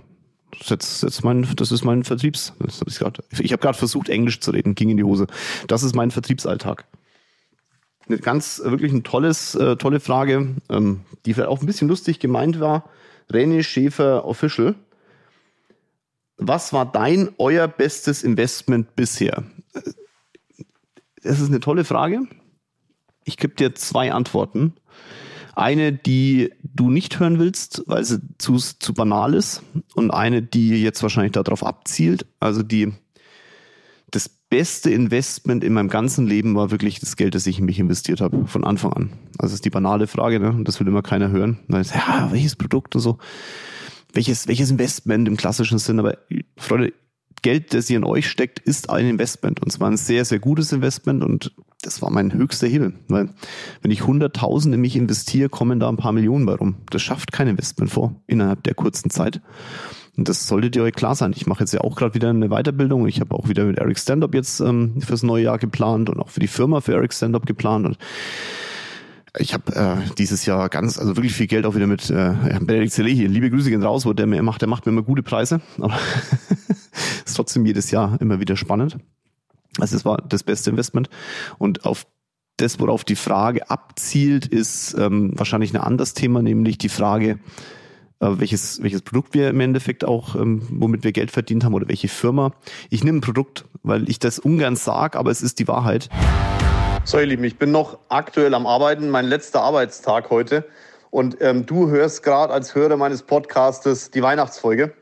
das 0.68 0.92
ist 0.92 1.02
jetzt, 1.02 1.24
mein, 1.24 1.46
das 1.56 1.72
ist 1.72 1.84
mein 1.84 2.04
Vertriebs. 2.04 2.52
Das 2.58 2.80
hab 2.80 2.88
ich 2.88 3.40
ich 3.40 3.52
habe 3.52 3.62
gerade 3.62 3.78
versucht, 3.78 4.08
Englisch 4.08 4.40
zu 4.40 4.50
reden, 4.50 4.74
ging 4.74 4.90
in 4.90 4.96
die 4.96 5.04
Hose. 5.04 5.26
Das 5.66 5.82
ist 5.82 5.94
mein 5.94 6.10
Vertriebsalltag. 6.10 6.84
Eine 8.08 8.18
ganz 8.18 8.60
wirklich 8.64 8.92
ein 8.92 9.04
tolles, 9.04 9.54
äh, 9.54 9.76
tolle 9.76 10.00
Frage, 10.00 10.56
ähm, 10.68 11.00
die 11.24 11.34
vielleicht 11.34 11.48
auch 11.48 11.60
ein 11.60 11.66
bisschen 11.66 11.88
lustig 11.88 12.18
gemeint 12.18 12.60
war. 12.60 12.88
René 13.30 13.62
Schäfer 13.62 14.24
Official. 14.24 14.74
Was 16.36 16.72
war 16.72 16.90
dein, 16.90 17.30
euer 17.38 17.68
bestes 17.68 18.22
Investment 18.22 18.96
bisher? 18.96 19.44
Das 21.22 21.40
ist 21.40 21.48
eine 21.48 21.60
tolle 21.60 21.84
Frage. 21.84 22.22
Ich 23.24 23.36
gebe 23.36 23.54
dir 23.54 23.74
zwei 23.74 24.12
Antworten. 24.12 24.74
Eine, 25.54 25.92
die 25.92 26.50
du 26.62 26.90
nicht 26.90 27.20
hören 27.20 27.38
willst, 27.38 27.82
weil 27.86 28.04
sie 28.04 28.20
zu, 28.38 28.56
zu 28.56 28.94
banal 28.94 29.34
ist. 29.34 29.62
Und 29.94 30.10
eine, 30.10 30.42
die 30.42 30.82
jetzt 30.82 31.02
wahrscheinlich 31.02 31.32
darauf 31.32 31.64
abzielt. 31.64 32.26
Also 32.40 32.62
die, 32.62 32.92
das 34.10 34.28
beste 34.28 34.90
Investment 34.90 35.64
in 35.64 35.72
meinem 35.72 35.88
ganzen 35.88 36.26
Leben 36.26 36.54
war 36.54 36.70
wirklich 36.70 37.00
das 37.00 37.16
Geld, 37.16 37.34
das 37.34 37.46
ich 37.46 37.58
in 37.58 37.64
mich 37.64 37.78
investiert 37.78 38.20
habe, 38.20 38.46
von 38.46 38.64
Anfang 38.64 38.92
an. 38.92 39.12
Also 39.38 39.52
das 39.52 39.52
ist 39.54 39.64
die 39.64 39.70
banale 39.70 40.06
Frage, 40.06 40.40
ne? 40.40 40.48
Und 40.50 40.68
das 40.68 40.80
will 40.80 40.88
immer 40.88 41.02
keiner 41.02 41.30
hören. 41.30 41.58
Ist, 41.68 41.94
ja, 41.94 42.28
welches 42.30 42.56
Produkt 42.56 42.94
und 42.94 43.00
so. 43.00 43.18
Welches, 44.12 44.48
welches 44.48 44.70
Investment 44.70 45.26
im 45.26 45.36
klassischen 45.36 45.78
Sinn, 45.78 45.98
aber 45.98 46.18
Freunde, 46.58 46.92
Geld, 47.42 47.74
das 47.74 47.90
ihr 47.90 47.98
in 47.98 48.04
euch 48.04 48.28
steckt, 48.28 48.58
ist 48.60 48.90
ein 48.90 49.06
Investment. 49.06 49.60
Und 49.60 49.70
zwar 49.70 49.90
ein 49.90 49.96
sehr, 49.96 50.24
sehr 50.24 50.38
gutes 50.38 50.72
Investment. 50.72 51.22
Und 51.22 51.52
das 51.82 52.00
war 52.00 52.10
mein 52.10 52.32
höchster 52.32 52.66
Hebel. 52.68 52.94
Weil 53.08 53.28
wenn 53.82 53.90
ich 53.90 54.02
100.000 54.02 54.72
in 54.72 54.80
mich 54.80 54.96
investiere, 54.96 55.48
kommen 55.48 55.80
da 55.80 55.88
ein 55.88 55.96
paar 55.96 56.12
Millionen 56.12 56.46
bei 56.46 56.54
rum. 56.54 56.76
Das 56.90 57.02
schafft 57.02 57.32
kein 57.32 57.48
Investment 57.48 57.90
vor 57.90 58.14
innerhalb 58.26 58.62
der 58.62 58.74
kurzen 58.74 59.10
Zeit. 59.10 59.40
Und 60.16 60.28
das 60.28 60.46
solltet 60.46 60.76
ihr 60.76 60.82
euch 60.82 60.94
klar 60.94 61.14
sein. 61.14 61.32
Ich 61.34 61.46
mache 61.46 61.60
jetzt 61.60 61.72
ja 61.72 61.80
auch 61.80 61.96
gerade 61.96 62.14
wieder 62.14 62.30
eine 62.30 62.48
Weiterbildung. 62.50 63.06
Ich 63.06 63.20
habe 63.20 63.34
auch 63.34 63.48
wieder 63.48 63.64
mit 63.64 63.78
Eric 63.78 63.98
Standup 63.98 64.34
jetzt 64.34 64.60
ähm, 64.60 65.00
fürs 65.00 65.22
neue 65.22 65.44
Jahr 65.44 65.58
geplant 65.58 66.10
und 66.10 66.20
auch 66.20 66.28
für 66.28 66.40
die 66.40 66.48
Firma 66.48 66.80
für 66.80 66.92
Eric 66.92 67.14
Standup 67.14 67.46
geplant. 67.46 67.86
Und 67.86 67.98
ich 69.38 69.54
habe 69.54 69.74
äh, 69.74 70.14
dieses 70.18 70.44
Jahr 70.44 70.68
ganz, 70.68 70.98
also 70.98 71.16
wirklich 71.16 71.32
viel 71.32 71.46
Geld 71.46 71.64
auch 71.64 71.74
wieder 71.74 71.86
mit 71.86 72.10
äh, 72.10 72.34
Benedikt 72.60 72.92
Selehi. 72.92 73.26
Liebe 73.26 73.50
Grüße 73.50 73.70
gehen 73.70 73.82
raus, 73.82 74.04
wo 74.04 74.12
der 74.12 74.26
mir 74.26 74.42
macht, 74.42 74.60
der 74.60 74.68
macht 74.68 74.84
mir 74.84 74.92
immer 74.92 75.02
gute 75.02 75.22
Preise. 75.22 75.62
Aber 75.80 75.98
ist 77.24 77.34
trotzdem 77.34 77.66
jedes 77.66 77.90
Jahr 77.90 78.20
immer 78.20 78.40
wieder 78.40 78.56
spannend. 78.56 78.98
Also 79.78 79.96
es 79.96 80.04
war 80.04 80.18
das 80.18 80.42
beste 80.42 80.70
Investment. 80.70 81.08
Und 81.58 81.84
auf 81.84 82.06
das, 82.58 82.78
worauf 82.78 83.04
die 83.04 83.16
Frage 83.16 83.70
abzielt, 83.70 84.46
ist 84.46 84.94
ähm, 84.98 85.32
wahrscheinlich 85.34 85.74
ein 85.74 85.80
anderes 85.80 86.14
Thema, 86.14 86.42
nämlich 86.42 86.78
die 86.78 86.90
Frage, 86.90 87.38
äh, 88.20 88.28
welches, 88.38 88.82
welches 88.82 89.02
Produkt 89.02 89.34
wir 89.34 89.48
im 89.48 89.60
Endeffekt 89.60 90.04
auch, 90.04 90.36
ähm, 90.36 90.62
womit 90.70 91.02
wir 91.02 91.12
Geld 91.12 91.30
verdient 91.30 91.64
haben 91.64 91.74
oder 91.74 91.88
welche 91.88 92.08
Firma. 92.08 92.52
Ich 92.90 93.02
nehme 93.02 93.18
ein 93.18 93.22
Produkt, 93.22 93.64
weil 93.82 94.08
ich 94.08 94.18
das 94.18 94.38
ungern 94.38 94.76
sage, 94.76 95.18
aber 95.18 95.30
es 95.30 95.42
ist 95.42 95.58
die 95.58 95.68
Wahrheit. 95.68 96.08
So, 97.04 97.18
ihr 97.18 97.26
Lieben, 97.26 97.42
ich 97.42 97.58
bin 97.58 97.72
noch 97.72 97.98
aktuell 98.08 98.54
am 98.54 98.66
Arbeiten, 98.66 99.10
mein 99.10 99.26
letzter 99.26 99.62
Arbeitstag 99.62 100.30
heute. 100.30 100.64
Und 101.10 101.38
ähm, 101.40 101.66
du 101.66 101.90
hörst 101.90 102.22
gerade 102.22 102.52
als 102.52 102.74
Hörer 102.74 102.96
meines 102.96 103.24
Podcastes 103.24 104.10
die 104.10 104.22
Weihnachtsfolge. 104.22 104.94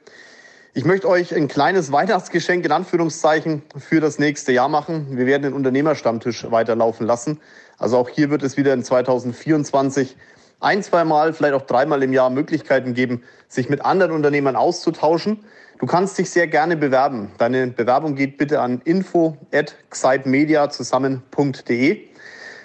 Ich 0.72 0.84
möchte 0.84 1.08
euch 1.08 1.34
ein 1.34 1.48
kleines 1.48 1.90
Weihnachtsgeschenk 1.90 2.64
in 2.64 2.70
Anführungszeichen 2.70 3.62
für 3.76 3.98
das 3.98 4.20
nächste 4.20 4.52
Jahr 4.52 4.68
machen. 4.68 5.16
Wir 5.16 5.26
werden 5.26 5.42
den 5.42 5.52
Unternehmerstammtisch 5.52 6.48
weiterlaufen 6.48 7.08
lassen. 7.08 7.40
Also 7.76 7.98
auch 7.98 8.08
hier 8.08 8.30
wird 8.30 8.44
es 8.44 8.56
wieder 8.56 8.72
in 8.72 8.84
2024 8.84 10.16
ein, 10.60 10.80
zweimal, 10.84 11.32
vielleicht 11.32 11.54
auch 11.54 11.66
dreimal 11.66 12.04
im 12.04 12.12
Jahr 12.12 12.30
Möglichkeiten 12.30 12.94
geben, 12.94 13.24
sich 13.48 13.68
mit 13.68 13.84
anderen 13.84 14.12
Unternehmern 14.12 14.54
auszutauschen. 14.54 15.40
Du 15.80 15.86
kannst 15.86 16.16
dich 16.18 16.30
sehr 16.30 16.46
gerne 16.46 16.76
bewerben. 16.76 17.32
Deine 17.38 17.66
Bewerbung 17.66 18.14
geht 18.14 18.38
bitte 18.38 18.60
an 18.60 18.80
info 18.84 19.36
at 19.52 19.74
zusammen.de. 19.90 22.00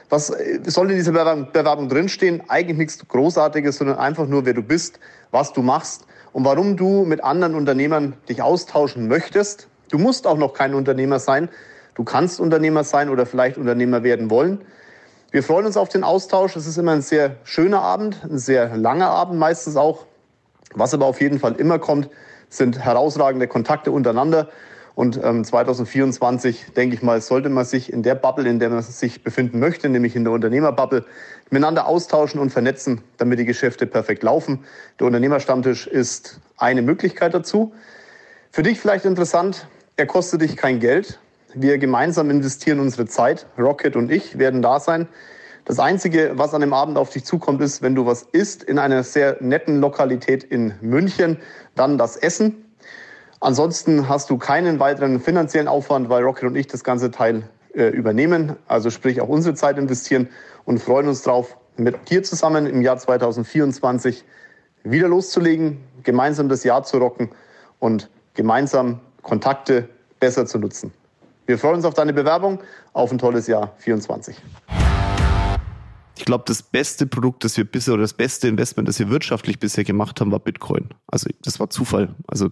Was 0.10 0.30
äh, 0.30 0.60
soll 0.68 0.92
in 0.92 0.98
dieser 0.98 1.12
Bewerbung 1.12 1.90
drinstehen? 1.90 2.44
Eigentlich 2.50 2.78
nichts 2.78 3.08
Großartiges, 3.08 3.78
sondern 3.78 3.98
einfach 3.98 4.28
nur, 4.28 4.46
wer 4.46 4.54
du 4.54 4.62
bist, 4.62 5.00
was 5.32 5.54
du 5.54 5.64
machst 5.64 6.06
und 6.36 6.44
warum 6.44 6.76
du 6.76 7.06
mit 7.06 7.24
anderen 7.24 7.56
Unternehmern 7.56 8.18
dich 8.28 8.42
austauschen 8.42 9.08
möchtest. 9.08 9.70
Du 9.90 9.98
musst 9.98 10.28
auch 10.28 10.38
noch 10.38 10.54
kein 10.54 10.74
Unternehmer 10.74 11.18
sein. 11.18 11.48
Du 11.94 12.04
kannst 12.04 12.42
Unternehmer 12.42 12.84
sein 12.84 13.08
oder 13.08 13.26
vielleicht 13.26 13.58
Unternehmer 13.58 14.04
werden 14.04 14.30
wollen. 14.30 14.60
Wir 15.32 15.44
freuen 15.44 15.66
uns 15.66 15.78
auf 15.78 15.88
den 15.88 16.04
Austausch. 16.04 16.58
Es 16.58 16.68
ist 16.68 16.78
immer 16.78 16.92
ein 16.92 17.02
sehr 17.02 17.38
schöner 17.46 17.80
Abend, 17.80 18.22
ein 18.26 18.38
sehr 18.38 18.76
langer 18.76 19.12
Abend 19.12 19.40
meistens 19.40 19.78
auch. 19.78 20.08
Was 20.74 20.94
aber 20.94 21.06
auf 21.06 21.22
jeden 21.22 21.40
Fall 21.40 21.54
immer 21.56 21.80
kommt, 21.80 22.10
sind 22.50 22.80
herausragende 22.80 23.48
Kontakte 23.48 23.94
untereinander. 23.94 24.50
Und 24.96 25.20
ähm, 25.22 25.44
2024, 25.44 26.68
denke 26.76 26.96
ich 26.96 27.04
mal, 27.04 27.20
sollte 27.20 27.50
man 27.50 27.66
sich 27.66 27.92
in 27.92 28.02
der 28.02 28.16
Bubble, 28.16 28.50
in 28.50 28.60
der 28.60 28.70
man 28.70 28.82
sich 28.82 29.24
befinden 29.24 29.60
möchte, 29.60 29.90
nämlich 29.90 30.16
in 30.16 30.24
der 30.24 30.32
Unternehmerbubble, 30.32 31.04
miteinander 31.50 31.86
austauschen 31.86 32.40
und 32.40 32.52
vernetzen, 32.52 33.02
damit 33.18 33.40
die 33.40 33.46
Geschäfte 33.46 33.86
perfekt 33.86 34.24
laufen. 34.24 34.64
Der 35.00 35.08
Unternehmerstammtisch 35.08 35.86
ist 35.86 36.40
eine 36.58 36.82
Möglichkeit 36.82 37.34
dazu. 37.34 37.74
Für 38.52 38.64
dich 38.64 38.80
vielleicht 38.80 39.04
interessant, 39.04 39.68
er 39.98 40.06
kostet 40.06 40.42
dich 40.42 40.56
kein 40.56 40.80
Geld. 40.80 41.20
Wir 41.54 41.78
gemeinsam 41.78 42.30
investieren 42.30 42.80
unsere 42.80 43.06
Zeit. 43.06 43.48
Rocket 43.58 43.98
und 43.98 44.10
ich 44.12 44.40
werden 44.40 44.62
da 44.62 44.80
sein. 44.80 45.08
Das 45.66 45.80
Einzige, 45.80 46.34
was 46.36 46.54
an 46.54 46.62
dem 46.62 46.74
Abend 46.74 46.98
auf 46.98 47.10
dich 47.10 47.26
zukommt, 47.26 47.60
ist, 47.62 47.82
wenn 47.82 47.96
du 47.96 48.06
was 48.06 48.24
isst 48.24 48.64
in 48.64 48.78
einer 48.78 49.04
sehr 49.04 49.38
netten 49.42 49.82
Lokalität 49.82 50.44
in 50.44 50.76
München, 50.80 51.38
dann 51.76 51.98
das 51.98 52.18
Essen. 52.18 52.65
Ansonsten 53.46 54.10
hast 54.10 54.32
du 54.32 54.40
keinen 54.40 54.80
weiteren 54.80 55.20
finanziellen 55.20 55.68
Aufwand, 55.68 56.10
weil 56.10 56.24
Rocket 56.24 56.46
und 56.46 56.56
ich 56.56 56.66
das 56.66 56.84
ganze 56.84 57.12
Teil 57.12 57.44
äh, 57.76 57.90
übernehmen, 57.90 58.56
also 58.68 58.90
sprich 58.90 59.22
auch 59.22 59.28
unsere 59.28 59.54
Zeit 59.54 59.78
investieren 59.78 60.30
und 60.64 60.80
freuen 60.80 61.08
uns 61.08 61.22
darauf, 61.22 61.56
mit 61.78 62.10
dir 62.10 62.24
zusammen 62.24 62.66
im 62.66 62.82
Jahr 62.82 62.98
2024 62.98 64.26
wieder 64.84 65.08
loszulegen, 65.08 65.78
gemeinsam 66.02 66.50
das 66.50 66.64
Jahr 66.64 66.82
zu 66.86 66.98
rocken 66.98 67.30
und 67.78 68.10
gemeinsam 68.34 69.00
Kontakte 69.22 69.90
besser 70.20 70.48
zu 70.48 70.58
nutzen. 70.58 70.92
Wir 71.46 71.60
freuen 71.60 71.76
uns 71.76 71.86
auf 71.86 71.94
deine 71.94 72.14
Bewerbung, 72.14 72.62
auf 72.94 73.12
ein 73.12 73.20
tolles 73.20 73.46
Jahr 73.46 73.74
2024. 73.78 74.42
Ich 76.18 76.26
glaube, 76.26 76.46
das 76.48 76.64
beste 76.64 77.06
Produkt, 77.08 77.44
das 77.44 77.58
wir 77.58 77.66
bisher 77.66 77.94
oder 77.94 78.04
das 78.04 78.14
beste 78.14 78.48
Investment, 78.48 78.88
das 78.88 79.00
wir 79.00 79.10
wirtschaftlich 79.10 79.60
bisher 79.60 79.84
gemacht 79.84 80.22
haben, 80.22 80.32
war 80.32 80.40
Bitcoin. 80.40 80.90
Also 81.08 81.30
das 81.42 81.60
war 81.60 81.70
Zufall. 81.70 82.16
Also 82.28 82.50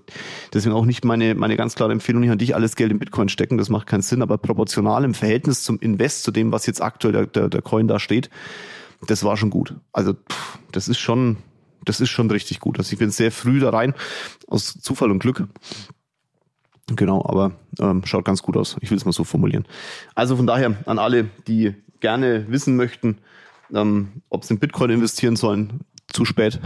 deswegen 0.54 0.76
auch 0.76 0.86
nicht 0.86 1.06
meine, 1.06 1.34
meine 1.36 1.56
ganz 1.56 1.76
klare 1.76 1.94
Empfehlung, 1.94 2.22
nicht 2.22 2.32
an 2.32 2.38
dich 2.38 2.56
alles 2.56 2.76
Geld 2.76 2.92
in 2.92 3.00
Bitcoin 3.00 3.30
stecken, 3.30 3.58
das 3.58 3.70
macht 3.70 3.88
keinen 3.88 4.02
Sinn, 4.02 4.22
aber 4.22 4.38
proportional 4.38 5.06
im 5.06 5.14
Verhältnis 5.14 5.64
zum 5.64 5.80
Invest, 5.80 6.24
zu 6.24 6.32
dem, 6.32 6.52
was 6.52 6.66
jetzt 6.66 6.82
aktuell 6.82 7.14
der, 7.14 7.26
der, 7.28 7.50
der 7.50 7.62
Coin 7.62 7.88
da 7.88 8.00
steht, 8.00 8.30
das 9.08 9.24
war 9.24 9.38
schon 9.38 9.50
gut. 9.50 9.76
Also 9.94 10.14
pff, 10.14 10.60
das 10.72 10.90
ist 10.90 11.00
schon, 11.00 11.38
das 11.86 12.02
ist 12.02 12.10
schon 12.10 12.30
richtig 12.30 12.60
gut. 12.60 12.78
Also 12.78 12.92
ich 12.92 13.00
bin 13.00 13.12
sehr 13.12 13.32
früh 13.32 13.60
da 13.60 13.70
rein, 13.70 13.94
aus 14.48 14.74
Zufall 14.82 15.10
und 15.10 15.20
Glück. 15.20 15.48
Genau, 16.88 17.24
aber 17.26 17.54
ähm, 17.80 18.02
schaut 18.06 18.26
ganz 18.26 18.44
gut 18.44 18.58
aus. 18.58 18.76
Ich 18.82 18.92
will 18.92 18.98
es 18.98 19.06
mal 19.06 19.14
so 19.14 19.24
formulieren. 19.24 19.66
Also 20.16 20.36
von 20.36 20.48
daher 20.48 20.76
an 20.86 21.00
alle, 21.00 21.30
die 21.48 21.76
gerne 22.02 22.46
wissen 22.50 22.76
möchten, 22.76 23.20
ähm, 23.74 24.22
ob 24.30 24.44
sie 24.44 24.54
in 24.54 24.60
Bitcoin 24.60 24.90
investieren 24.90 25.36
sollen. 25.36 25.82
Zu 26.12 26.26
spät. 26.26 26.60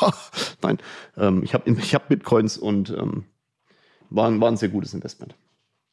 Nein, 0.62 0.78
ähm, 1.16 1.42
ich 1.44 1.54
habe 1.54 1.70
ich 1.70 1.94
hab 1.94 2.08
Bitcoins 2.08 2.56
und 2.58 2.90
ähm, 2.90 3.24
war, 4.08 4.40
war 4.40 4.50
ein 4.50 4.56
sehr 4.56 4.68
gutes 4.68 4.94
Investment. 4.94 5.36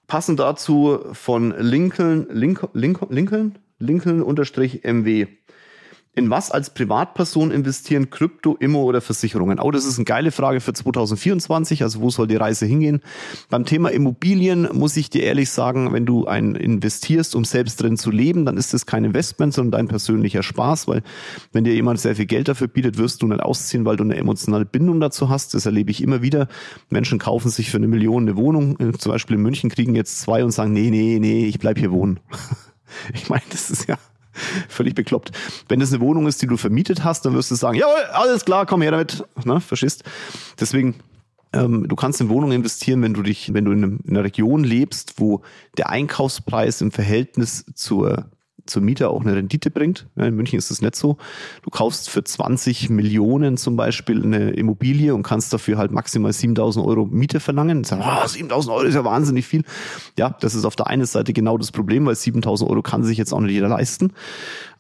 Passend 0.07 0.39
dazu 0.39 0.99
von 1.11 1.53
Lincoln, 1.59 2.27
Lincoln, 2.31 2.69
Lincoln, 2.73 3.09
Lincoln, 3.11 3.59
Lincoln 3.77 4.21
unterstrich 4.23 4.83
MW 4.83 5.27
in 6.17 6.31
was 6.31 6.49
als 6.49 6.71
Privatperson 6.71 7.51
investieren, 7.51 8.09
Krypto, 8.09 8.57
Immo 8.59 8.83
oder 8.83 9.01
Versicherungen? 9.01 9.59
Oh, 9.59 9.69
das 9.69 9.85
ist 9.85 9.99
eine 9.99 10.05
geile 10.05 10.31
Frage 10.31 10.61
für 10.61 10.73
2024. 10.73 11.83
Also 11.83 12.01
wo 12.01 12.09
soll 12.09 12.25
die 12.25 12.35
Reise 12.35 12.65
hingehen? 12.65 13.01
Beim 13.51 13.65
Thema 13.65 13.89
Immobilien 13.89 14.67
muss 14.73 14.97
ich 14.97 15.11
dir 15.11 15.21
ehrlich 15.21 15.51
sagen, 15.51 15.93
wenn 15.93 16.07
du 16.07 16.25
ein 16.25 16.55
investierst, 16.55 17.35
um 17.35 17.45
selbst 17.45 17.81
drin 17.83 17.97
zu 17.97 18.09
leben, 18.09 18.45
dann 18.45 18.57
ist 18.57 18.73
das 18.73 18.87
kein 18.87 19.05
Investment, 19.05 19.53
sondern 19.53 19.79
dein 19.79 19.87
persönlicher 19.87 20.41
Spaß, 20.41 20.87
weil 20.87 21.03
wenn 21.53 21.63
dir 21.65 21.75
jemand 21.75 21.99
sehr 21.99 22.15
viel 22.15 22.25
Geld 22.25 22.47
dafür 22.47 22.67
bietet, 22.67 22.97
wirst 22.97 23.21
du 23.21 23.27
nicht 23.27 23.41
ausziehen, 23.41 23.85
weil 23.85 23.95
du 23.95 24.03
eine 24.03 24.17
emotionale 24.17 24.65
Bindung 24.65 24.99
dazu 24.99 25.29
hast. 25.29 25.53
Das 25.53 25.67
erlebe 25.67 25.91
ich 25.91 26.01
immer 26.01 26.23
wieder. 26.23 26.47
Menschen 26.89 27.19
kaufen 27.19 27.51
sich 27.51 27.69
für 27.69 27.77
eine 27.77 27.87
Million 27.87 28.23
eine 28.23 28.35
Wohnung, 28.35 28.79
äh, 28.79 28.91
zum 28.97 29.11
Beispiel 29.11 29.35
in 29.35 29.43
München 29.43 29.69
kriegen 29.69 29.93
jetzt 29.93 30.19
zwei 30.19 30.43
und 30.43 30.49
sagen, 30.49 30.73
nee, 30.73 30.89
nee, 30.89 31.19
nee, 31.19 31.45
ich 31.45 31.59
bleib 31.59 31.77
hier 31.77 31.91
wohnen. 31.91 32.19
Ich 33.13 33.27
meine, 33.27 33.43
das 33.49 33.69
ist 33.69 33.89
ja, 33.89 33.97
Völlig 34.67 34.95
bekloppt. 34.95 35.31
Wenn 35.67 35.79
das 35.79 35.91
eine 35.91 36.01
Wohnung 36.01 36.27
ist, 36.27 36.41
die 36.41 36.47
du 36.47 36.57
vermietet 36.57 37.03
hast, 37.03 37.25
dann 37.25 37.33
wirst 37.33 37.51
du 37.51 37.55
sagen, 37.55 37.77
ja, 37.77 37.87
alles 38.11 38.45
klar, 38.45 38.65
komm 38.65 38.81
her 38.81 38.91
damit. 38.91 39.23
Ne, 39.43 39.59
verstehst? 39.59 40.03
Deswegen, 40.59 40.95
ähm, 41.53 41.87
du 41.87 41.95
kannst 41.95 42.21
in 42.21 42.29
Wohnungen 42.29 42.53
investieren, 42.53 43.01
wenn 43.01 43.13
du 43.13 43.23
dich, 43.23 43.53
wenn 43.53 43.65
du 43.65 43.71
in, 43.71 43.83
einem, 43.83 43.99
in 44.05 44.11
einer 44.11 44.23
Region 44.23 44.63
lebst, 44.63 45.15
wo 45.17 45.41
der 45.77 45.89
Einkaufspreis 45.89 46.81
im 46.81 46.91
Verhältnis 46.91 47.65
zur 47.75 48.29
zur 48.67 48.81
Miete 48.81 49.09
auch 49.09 49.21
eine 49.21 49.35
Rendite 49.35 49.71
bringt. 49.71 50.07
In 50.15 50.35
München 50.35 50.57
ist 50.57 50.71
das 50.71 50.81
nicht 50.81 50.95
so. 50.95 51.17
Du 51.63 51.69
kaufst 51.69 52.09
für 52.09 52.23
20 52.23 52.89
Millionen 52.89 53.57
zum 53.57 53.75
Beispiel 53.75 54.23
eine 54.23 54.51
Immobilie 54.51 55.13
und 55.15 55.23
kannst 55.23 55.51
dafür 55.53 55.77
halt 55.77 55.91
maximal 55.91 56.31
7000 56.31 56.85
Euro 56.85 57.05
Miete 57.05 57.39
verlangen. 57.39 57.83
Sagen, 57.83 58.03
oh, 58.05 58.27
7000 58.27 58.75
Euro 58.75 58.83
ist 58.85 58.95
ja 58.95 59.03
wahnsinnig 59.03 59.45
viel. 59.45 59.63
Ja, 60.17 60.35
das 60.39 60.55
ist 60.55 60.65
auf 60.65 60.75
der 60.75 60.87
einen 60.87 61.05
Seite 61.05 61.33
genau 61.33 61.57
das 61.57 61.71
Problem, 61.71 62.05
weil 62.05 62.15
7000 62.15 62.69
Euro 62.69 62.81
kann 62.81 63.03
sich 63.03 63.17
jetzt 63.17 63.33
auch 63.33 63.39
nicht 63.39 63.53
jeder 63.53 63.69
leisten. 63.69 64.13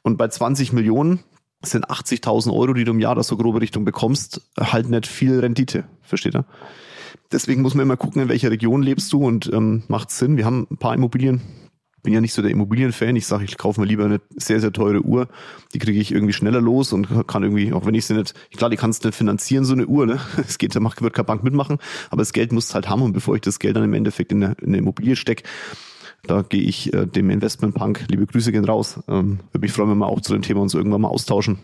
Und 0.03 0.17
bei 0.17 0.27
20 0.27 0.73
Millionen 0.73 1.19
sind 1.63 1.89
80.000 1.89 2.53
Euro, 2.53 2.73
die 2.73 2.83
du 2.83 2.91
im 2.91 2.99
Jahr 2.99 3.15
da 3.15 3.23
so 3.23 3.35
grobe 3.37 3.61
Richtung 3.61 3.85
bekommst, 3.85 4.41
halt 4.59 4.89
nicht 4.89 5.07
viel 5.07 5.39
Rendite. 5.39 5.85
Versteht 6.01 6.35
ihr? 6.35 6.45
Deswegen 7.31 7.61
muss 7.61 7.73
man 7.73 7.83
immer 7.83 7.97
gucken, 7.97 8.21
in 8.21 8.29
welcher 8.29 8.51
Region 8.51 8.81
lebst 8.81 9.11
du 9.11 9.25
und 9.25 9.51
ähm, 9.51 9.83
macht 9.87 10.11
Sinn. 10.11 10.37
Wir 10.37 10.45
haben 10.45 10.67
ein 10.71 10.77
paar 10.77 10.93
Immobilien 10.93 11.41
bin 12.03 12.13
ja 12.13 12.21
nicht 12.21 12.33
so 12.33 12.41
der 12.41 12.51
Immobilienfan. 12.51 13.15
Ich 13.15 13.27
sage, 13.27 13.45
ich 13.45 13.57
kaufe 13.57 13.81
mir 13.81 13.87
lieber 13.87 14.05
eine 14.05 14.21
sehr, 14.35 14.59
sehr 14.59 14.71
teure 14.71 15.01
Uhr. 15.01 15.27
Die 15.73 15.79
kriege 15.79 15.99
ich 15.99 16.11
irgendwie 16.11 16.33
schneller 16.33 16.61
los 16.61 16.93
und 16.93 17.27
kann 17.27 17.43
irgendwie, 17.43 17.73
auch 17.73 17.85
wenn 17.85 17.95
ich 17.95 18.05
sie 18.05 18.13
nicht, 18.13 18.33
klar, 18.55 18.69
die 18.69 18.77
kannst 18.77 19.03
du 19.03 19.09
nicht 19.09 19.15
finanzieren, 19.17 19.65
so 19.65 19.73
eine 19.73 19.87
Uhr, 19.87 20.05
ne? 20.05 20.19
Es 20.37 20.57
geht, 20.57 20.75
da 20.75 20.81
wird 20.81 21.13
keine 21.13 21.25
Bank 21.25 21.43
mitmachen, 21.43 21.77
aber 22.09 22.21
das 22.21 22.33
Geld 22.33 22.51
muss 22.51 22.73
halt 22.73 22.87
haben 22.87 23.01
und 23.01 23.13
bevor 23.13 23.35
ich 23.35 23.41
das 23.41 23.59
Geld 23.59 23.75
dann 23.75 23.83
im 23.83 23.93
Endeffekt 23.93 24.31
in 24.31 24.43
eine, 24.43 24.55
in 24.61 24.67
eine 24.67 24.77
Immobilie 24.77 25.15
stecke, 25.15 25.43
da 26.23 26.41
gehe 26.41 26.61
ich 26.61 26.93
äh, 26.93 27.05
dem 27.05 27.29
Investmentpunk, 27.29 28.05
liebe 28.09 28.25
Grüße 28.25 28.51
gehen 28.51 28.65
raus. 28.65 28.99
Ähm, 29.07 29.39
würde 29.51 29.65
mich 29.65 29.71
freuen, 29.71 29.91
wenn 29.91 29.97
wir 29.97 30.07
auch 30.07 30.21
zu 30.21 30.33
dem 30.33 30.41
Thema 30.41 30.61
uns 30.61 30.73
irgendwann 30.73 31.01
mal 31.01 31.09
austauschen 31.09 31.59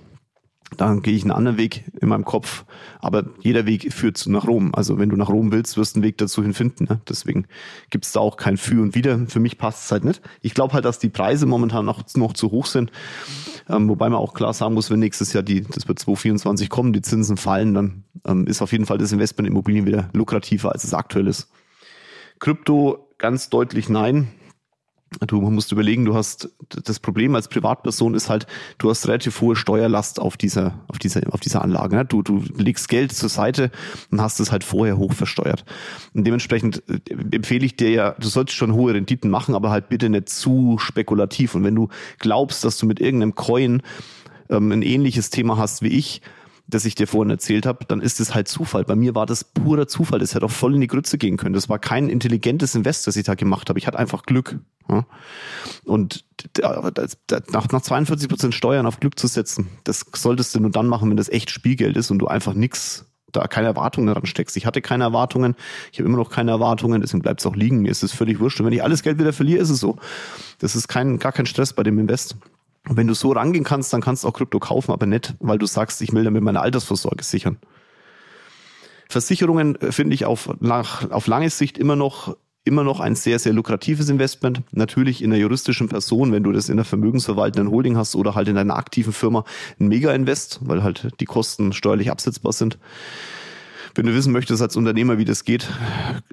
dann 0.77 1.01
gehe 1.01 1.15
ich 1.15 1.23
einen 1.23 1.31
anderen 1.31 1.57
Weg 1.57 1.85
in 1.99 2.09
meinem 2.09 2.25
Kopf. 2.25 2.65
Aber 2.99 3.25
jeder 3.41 3.65
Weg 3.65 3.93
führt 3.93 4.25
nach 4.27 4.47
Rom. 4.47 4.73
Also 4.73 4.97
wenn 4.97 5.09
du 5.09 5.15
nach 5.15 5.29
Rom 5.29 5.51
willst, 5.51 5.77
wirst 5.77 5.95
du 5.95 5.99
einen 5.99 6.05
Weg 6.05 6.17
dazu 6.17 6.41
hin 6.41 6.53
finden. 6.53 6.85
Ne? 6.85 7.01
Deswegen 7.07 7.45
gibt 7.89 8.05
es 8.05 8.11
da 8.11 8.19
auch 8.19 8.37
kein 8.37 8.57
Für 8.57 8.81
und 8.81 8.95
Wider. 8.95 9.25
Für 9.27 9.39
mich 9.39 9.57
passt 9.57 9.85
es 9.85 9.91
halt 9.91 10.05
nicht. 10.05 10.21
Ich 10.41 10.53
glaube 10.53 10.73
halt, 10.73 10.85
dass 10.85 10.99
die 10.99 11.09
Preise 11.09 11.45
momentan 11.45 11.85
noch, 11.85 12.03
noch 12.15 12.33
zu 12.33 12.51
hoch 12.51 12.65
sind. 12.65 12.91
Ähm, 13.69 13.89
wobei 13.89 14.09
man 14.09 14.19
auch 14.19 14.33
klar 14.33 14.53
sagen 14.53 14.73
muss, 14.73 14.89
wenn 14.89 14.99
nächstes 14.99 15.33
Jahr 15.33 15.43
die, 15.43 15.61
das 15.61 15.87
wird 15.87 15.99
2024 15.99 16.69
kommen, 16.69 16.93
die 16.93 17.01
Zinsen 17.01 17.37
fallen, 17.37 17.73
dann 17.73 18.03
ähm, 18.25 18.47
ist 18.47 18.61
auf 18.61 18.71
jeden 18.71 18.85
Fall 18.85 18.97
das 18.97 19.11
Investment 19.11 19.47
in 19.47 19.53
Immobilien 19.53 19.85
wieder 19.85 20.09
lukrativer, 20.13 20.71
als 20.71 20.83
es 20.83 20.93
aktuell 20.93 21.27
ist. 21.27 21.49
Krypto 22.39 23.07
ganz 23.17 23.49
deutlich 23.49 23.89
nein. 23.89 24.27
Du 25.27 25.41
musst 25.41 25.71
überlegen, 25.71 26.05
du 26.05 26.15
hast 26.15 26.49
das 26.69 26.99
Problem 26.99 27.35
als 27.35 27.47
Privatperson 27.47 28.13
ist 28.13 28.29
halt, 28.29 28.47
du 28.77 28.89
hast 28.89 29.07
relativ 29.07 29.41
hohe 29.41 29.55
Steuerlast 29.55 30.19
auf 30.19 30.37
dieser, 30.37 30.79
auf 30.87 30.99
dieser, 30.99 31.21
auf 31.31 31.39
dieser 31.39 31.61
Anlage. 31.61 31.95
Ne? 31.95 32.05
Du, 32.05 32.21
du 32.21 32.43
legst 32.57 32.89
Geld 32.89 33.11
zur 33.13 33.29
Seite 33.29 33.71
und 34.11 34.21
hast 34.21 34.39
es 34.39 34.51
halt 34.51 34.63
vorher 34.63 34.97
hoch 34.97 35.13
versteuert. 35.13 35.65
Und 36.13 36.25
dementsprechend 36.25 36.83
äh, 36.89 36.99
empfehle 37.31 37.65
ich 37.65 37.75
dir 37.75 37.89
ja, 37.89 38.11
du 38.11 38.27
solltest 38.27 38.57
schon 38.57 38.73
hohe 38.73 38.93
Renditen 38.93 39.29
machen, 39.29 39.55
aber 39.55 39.69
halt 39.69 39.89
bitte 39.89 40.09
nicht 40.09 40.29
zu 40.29 40.77
spekulativ. 40.79 41.55
Und 41.55 41.63
wenn 41.63 41.75
du 41.75 41.89
glaubst, 42.19 42.63
dass 42.63 42.77
du 42.77 42.85
mit 42.85 42.99
irgendeinem 42.99 43.35
Coin 43.35 43.81
ähm, 44.49 44.71
ein 44.71 44.81
ähnliches 44.81 45.29
Thema 45.29 45.57
hast 45.57 45.81
wie 45.81 45.89
ich, 45.89 46.21
das 46.67 46.85
ich 46.85 46.95
dir 46.95 47.07
vorhin 47.07 47.29
erzählt 47.29 47.65
habe, 47.65 47.85
dann 47.85 48.01
ist 48.01 48.19
es 48.19 48.33
halt 48.33 48.47
Zufall. 48.47 48.85
Bei 48.85 48.95
mir 48.95 49.15
war 49.15 49.25
das 49.25 49.43
purer 49.43 49.87
Zufall. 49.87 50.19
Das 50.19 50.33
hätte 50.33 50.45
auch 50.45 50.51
voll 50.51 50.75
in 50.75 50.81
die 50.81 50.87
Grütze 50.87 51.17
gehen 51.17 51.37
können. 51.37 51.53
Das 51.53 51.69
war 51.69 51.79
kein 51.79 52.09
intelligentes 52.09 52.73
Invest, 52.75 53.05
das 53.05 53.15
ich 53.15 53.25
da 53.25 53.35
gemacht 53.35 53.69
habe. 53.69 53.79
Ich 53.79 53.87
hatte 53.87 53.99
einfach 53.99 54.23
Glück. 54.23 54.59
Und 55.85 56.25
nach, 57.51 57.69
nach 57.69 57.81
42 57.81 58.29
Prozent 58.29 58.55
Steuern 58.55 58.85
auf 58.85 58.99
Glück 58.99 59.19
zu 59.19 59.27
setzen, 59.27 59.67
das 59.83 60.05
solltest 60.13 60.55
du 60.55 60.59
nur 60.59 60.71
dann 60.71 60.87
machen, 60.87 61.09
wenn 61.09 61.17
das 61.17 61.29
echt 61.29 61.49
Spielgeld 61.49 61.97
ist 61.97 62.11
und 62.11 62.19
du 62.19 62.27
einfach 62.27 62.53
nix 62.53 63.05
da 63.33 63.47
keine 63.47 63.67
Erwartungen 63.67 64.07
daran 64.07 64.25
steckst. 64.25 64.55
Ich 64.57 64.65
hatte 64.65 64.81
keine 64.81 65.03
Erwartungen, 65.03 65.55
ich 65.91 65.99
habe 65.99 66.07
immer 66.07 66.17
noch 66.17 66.29
keine 66.29 66.51
Erwartungen, 66.51 67.01
deswegen 67.01 67.21
bleibt 67.21 67.41
es 67.41 67.45
auch 67.45 67.55
liegen. 67.55 67.81
Mir 67.81 67.89
ist 67.89 68.03
es 68.03 68.13
völlig 68.13 68.39
wurscht. 68.39 68.59
Und 68.59 68.67
wenn 68.67 68.73
ich 68.73 68.83
alles 68.83 69.03
Geld 69.03 69.19
wieder 69.19 69.33
verliere, 69.33 69.61
ist 69.61 69.69
es 69.69 69.79
so. 69.79 69.97
Das 70.59 70.75
ist 70.75 70.87
kein, 70.87 71.17
gar 71.17 71.31
kein 71.31 71.45
Stress 71.45 71.73
bei 71.73 71.83
dem 71.83 71.99
Invest. 71.99 72.35
Und 72.87 72.97
wenn 72.97 73.07
du 73.07 73.13
so 73.13 73.31
rangehen 73.31 73.63
kannst, 73.63 73.93
dann 73.93 74.01
kannst 74.01 74.23
du 74.23 74.27
auch 74.27 74.33
Krypto 74.33 74.59
kaufen, 74.59 74.91
aber 74.91 75.05
nicht, 75.05 75.35
weil 75.39 75.57
du 75.57 75.65
sagst, 75.65 76.01
ich 76.01 76.11
will 76.13 76.23
damit 76.23 76.43
meine 76.43 76.61
Altersvorsorge 76.61 77.23
sichern. 77.23 77.57
Versicherungen 79.09 79.75
äh, 79.75 79.91
finde 79.91 80.15
ich 80.15 80.25
auf, 80.25 80.49
nach, 80.59 81.09
auf 81.11 81.27
lange 81.27 81.49
Sicht 81.49 81.77
immer 81.77 81.95
noch 81.95 82.35
immer 82.65 82.83
noch 82.83 82.99
ein 82.99 83.15
sehr, 83.15 83.39
sehr 83.39 83.53
lukratives 83.53 84.09
Investment. 84.09 84.61
Natürlich 84.71 85.21
in 85.21 85.31
einer 85.31 85.41
juristischen 85.41 85.89
Person, 85.89 86.31
wenn 86.31 86.43
du 86.43 86.51
das 86.51 86.69
in 86.69 86.73
einer 86.73 86.85
vermögensverwaltenden 86.85 87.69
Holding 87.69 87.97
hast 87.97 88.15
oder 88.15 88.35
halt 88.35 88.47
in 88.47 88.57
einer 88.57 88.77
aktiven 88.77 89.11
Firma, 89.11 89.43
ein 89.79 89.89
Mega-Invest, 89.89 90.61
weil 90.63 90.81
halt 90.81 91.09
die 91.19 91.25
Kosten 91.25 91.73
steuerlich 91.73 92.09
absetzbar 92.09 92.53
sind. 92.53 92.77
Wenn 93.95 94.05
du 94.05 94.15
wissen 94.15 94.31
möchtest 94.31 94.61
als 94.61 94.75
Unternehmer, 94.75 95.17
wie 95.17 95.25
das 95.25 95.43
geht, 95.43 95.69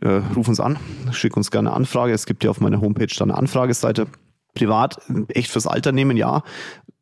äh, 0.01 0.23
ruf 0.37 0.49
uns 0.49 0.61
an, 0.61 0.79
schick 1.11 1.37
uns 1.37 1.51
gerne 1.51 1.71
eine 1.71 1.77
Anfrage. 1.77 2.13
Es 2.13 2.27
gibt 2.27 2.45
ja 2.45 2.51
auf 2.51 2.61
meiner 2.61 2.81
Homepage 2.81 3.13
da 3.15 3.25
eine 3.25 3.37
Anfrageseite 3.37 4.07
privat 4.55 5.01
echt 5.29 5.51
fürs 5.51 5.67
Alter 5.67 5.93
nehmen, 5.93 6.17
ja. 6.17 6.43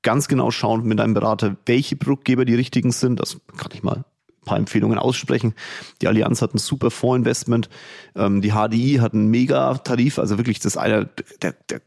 Ganz 0.02 0.28
genau 0.28 0.50
schauen 0.50 0.84
mit 0.84 1.00
einem 1.00 1.14
Berater, 1.14 1.56
welche 1.66 1.96
Produktgeber 1.96 2.44
die 2.44 2.54
richtigen 2.54 2.92
sind. 2.92 3.20
Das 3.20 3.38
kann 3.56 3.70
ich 3.72 3.82
mal 3.82 3.96
ein 3.96 4.04
paar 4.44 4.58
Empfehlungen 4.58 4.98
aussprechen. 4.98 5.54
Die 6.00 6.08
Allianz 6.08 6.40
hat 6.40 6.54
ein 6.54 6.58
super 6.58 6.90
Fondsinvestment. 6.90 7.68
Ähm, 8.14 8.40
die 8.40 8.52
HDI 8.52 8.98
hat 9.00 9.14
einen 9.14 9.28
Mega-Tarif, 9.28 10.18
also 10.18 10.38
wirklich 10.38 10.61
das 10.61 10.76
einer 10.76 11.06
der, 11.42 11.54
der 11.68 11.80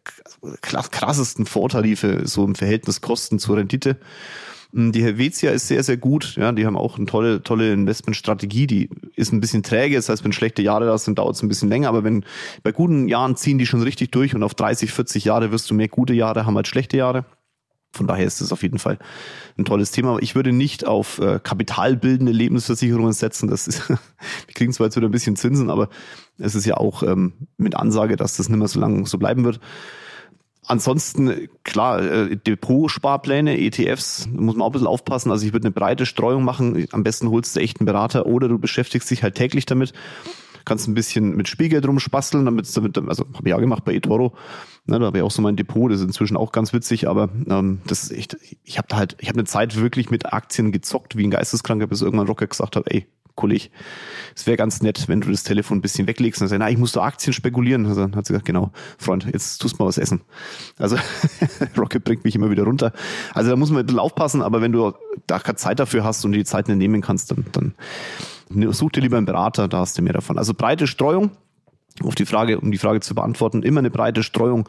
krassesten 0.61 1.45
Vortarife 1.45 2.27
so 2.27 2.45
im 2.45 2.55
Verhältnis 2.55 3.01
Kosten 3.01 3.39
zur 3.39 3.57
Rendite. 3.57 3.97
Die 4.73 5.03
Helvetia 5.03 5.51
ist 5.51 5.67
sehr, 5.67 5.83
sehr 5.83 5.97
gut. 5.97 6.35
Ja, 6.37 6.51
die 6.53 6.65
haben 6.65 6.77
auch 6.77 6.97
eine 6.97 7.05
tolle, 7.05 7.43
tolle 7.43 7.73
Investmentstrategie. 7.73 8.67
Die 8.67 8.89
ist 9.15 9.33
ein 9.33 9.41
bisschen 9.41 9.63
träge. 9.63 9.95
Das 9.97 10.07
heißt, 10.07 10.23
wenn 10.23 10.31
schlechte 10.31 10.61
Jahre 10.61 10.85
da 10.85 10.97
sind, 10.97 11.19
dauert 11.19 11.35
es 11.35 11.43
ein 11.43 11.49
bisschen 11.49 11.69
länger. 11.69 11.89
Aber 11.89 12.03
wenn 12.05 12.23
bei 12.63 12.71
guten 12.71 13.09
Jahren 13.09 13.35
ziehen 13.35 13.57
die 13.57 13.65
schon 13.65 13.81
richtig 13.81 14.11
durch 14.11 14.33
und 14.33 14.43
auf 14.43 14.53
30, 14.53 14.91
40 14.91 15.25
Jahre 15.25 15.51
wirst 15.51 15.69
du 15.69 15.73
mehr 15.73 15.89
gute 15.89 16.13
Jahre 16.13 16.45
haben 16.45 16.55
als 16.55 16.69
schlechte 16.69 16.95
Jahre. 16.95 17.25
Von 17.93 18.07
daher 18.07 18.25
ist 18.25 18.39
das 18.39 18.53
auf 18.53 18.63
jeden 18.63 18.79
Fall 18.79 18.97
ein 19.57 19.65
tolles 19.65 19.91
Thema. 19.91 20.17
Ich 20.21 20.33
würde 20.33 20.53
nicht 20.53 20.87
auf 20.87 21.19
äh, 21.19 21.39
kapitalbildende 21.43 22.31
Lebensversicherungen 22.31 23.11
setzen. 23.11 23.49
Das 23.49 23.67
ist, 23.67 23.89
wir 23.89 23.97
kriegen 24.53 24.71
zwar 24.71 24.87
jetzt 24.87 24.95
wieder 24.95 25.09
ein 25.09 25.11
bisschen 25.11 25.35
Zinsen, 25.35 25.69
aber 25.69 25.89
es 26.37 26.55
ist 26.55 26.65
ja 26.65 26.77
auch 26.77 27.03
ähm, 27.03 27.33
mit 27.57 27.75
Ansage, 27.75 28.15
dass 28.15 28.37
das 28.37 28.47
nicht 28.47 28.57
mehr 28.57 28.69
so 28.69 28.79
lange 28.79 29.05
so 29.05 29.17
bleiben 29.17 29.43
wird. 29.43 29.59
Ansonsten, 30.67 31.49
klar, 31.63 32.01
äh, 32.01 32.35
Depotsparpläne, 32.37 33.59
ETFs, 33.59 34.27
muss 34.31 34.55
man 34.55 34.61
auch 34.61 34.69
ein 34.69 34.73
bisschen 34.73 34.87
aufpassen. 34.87 35.31
Also 35.31 35.45
ich 35.45 35.53
würde 35.53 35.65
eine 35.65 35.73
breite 35.73 36.05
Streuung 36.05 36.43
machen. 36.43 36.87
Am 36.91 37.03
besten 37.03 37.29
holst 37.29 37.55
du 37.55 37.59
echt 37.59 37.79
einen 37.79 37.85
Berater 37.85 38.27
oder 38.27 38.47
du 38.47 38.59
beschäftigst 38.59 39.09
dich 39.09 39.23
halt 39.23 39.35
täglich 39.35 39.65
damit. 39.65 39.93
Kannst 40.63 40.87
ein 40.87 40.93
bisschen 40.93 41.35
mit 41.35 41.47
Spielgeld 41.47 41.87
rumspasteln, 41.87 42.45
damit, 42.45 42.77
damit 42.77 42.95
also 42.97 43.25
habe 43.33 43.49
ich 43.49 43.55
auch 43.55 43.59
gemacht 43.59 43.83
bei 43.83 43.95
eToro. 43.95 44.33
Ne, 44.85 44.99
da 44.99 45.07
habe 45.07 45.17
ich 45.17 45.23
auch 45.23 45.31
so 45.31 45.41
mein 45.41 45.55
Depot, 45.55 45.91
das 45.91 45.99
ist 45.99 46.05
inzwischen 46.05 46.37
auch 46.37 46.51
ganz 46.51 46.73
witzig, 46.73 47.07
aber 47.07 47.29
ähm, 47.49 47.81
das 47.87 48.03
ist 48.03 48.11
echt, 48.11 48.37
ich 48.63 48.77
habe 48.77 48.87
da 48.87 48.97
halt, 48.97 49.15
ich 49.19 49.29
habe 49.29 49.39
eine 49.39 49.45
Zeit 49.45 49.75
wirklich 49.75 50.11
mit 50.11 50.33
Aktien 50.33 50.71
gezockt 50.71 51.17
wie 51.17 51.25
ein 51.25 51.31
Geisteskranker, 51.31 51.87
bis 51.87 52.01
irgendwann 52.01 52.27
Rocker 52.27 52.47
gesagt 52.47 52.75
hat, 52.75 52.85
ey, 52.87 53.07
Kollege, 53.41 53.69
es 54.35 54.47
wäre 54.47 54.57
ganz 54.57 54.81
nett, 54.81 55.07
wenn 55.07 55.21
du 55.21 55.29
das 55.29 55.43
Telefon 55.43 55.79
ein 55.79 55.81
bisschen 55.81 56.07
weglegst 56.07 56.41
und 56.41 56.47
sagst, 56.47 56.59
na, 56.59 56.69
ich 56.69 56.77
muss 56.77 56.93
doch 56.93 57.03
Aktien 57.03 57.33
spekulieren. 57.33 57.85
Also 57.85 58.03
hat 58.03 58.25
sie 58.25 58.33
gesagt, 58.33 58.45
genau, 58.45 58.71
Freund, 58.97 59.27
jetzt 59.31 59.57
tust 59.57 59.79
mal 59.79 59.85
was 59.85 59.97
essen. 59.97 60.21
Also 60.77 60.97
Rocket 61.77 62.03
bringt 62.03 62.23
mich 62.23 62.35
immer 62.35 62.49
wieder 62.49 62.63
runter. 62.63 62.93
Also 63.33 63.49
da 63.49 63.55
muss 63.55 63.69
man 63.71 63.79
ein 63.81 63.85
bisschen 63.85 63.99
aufpassen, 63.99 64.41
aber 64.41 64.61
wenn 64.61 64.71
du 64.71 64.93
da 65.27 65.39
keine 65.39 65.55
Zeit 65.57 65.79
dafür 65.79 66.03
hast 66.03 66.23
und 66.25 66.31
die 66.31 66.45
Zeit 66.45 66.67
nicht 66.67 66.77
nehmen 66.77 67.01
kannst, 67.01 67.31
dann, 67.31 67.45
dann 67.51 68.71
such 68.71 68.91
dir 68.91 69.01
lieber 69.01 69.17
einen 69.17 69.25
Berater, 69.25 69.67
da 69.67 69.79
hast 69.79 69.97
du 69.97 70.01
mehr 70.01 70.13
davon. 70.13 70.37
Also 70.37 70.53
breite 70.53 70.87
Streuung, 70.87 71.31
auf 72.03 72.15
die 72.15 72.25
Frage, 72.25 72.59
um 72.59 72.71
die 72.71 72.77
Frage 72.77 72.99
zu 72.99 73.15
beantworten, 73.15 73.63
immer 73.63 73.79
eine 73.79 73.89
breite 73.89 74.23
Streuung, 74.23 74.67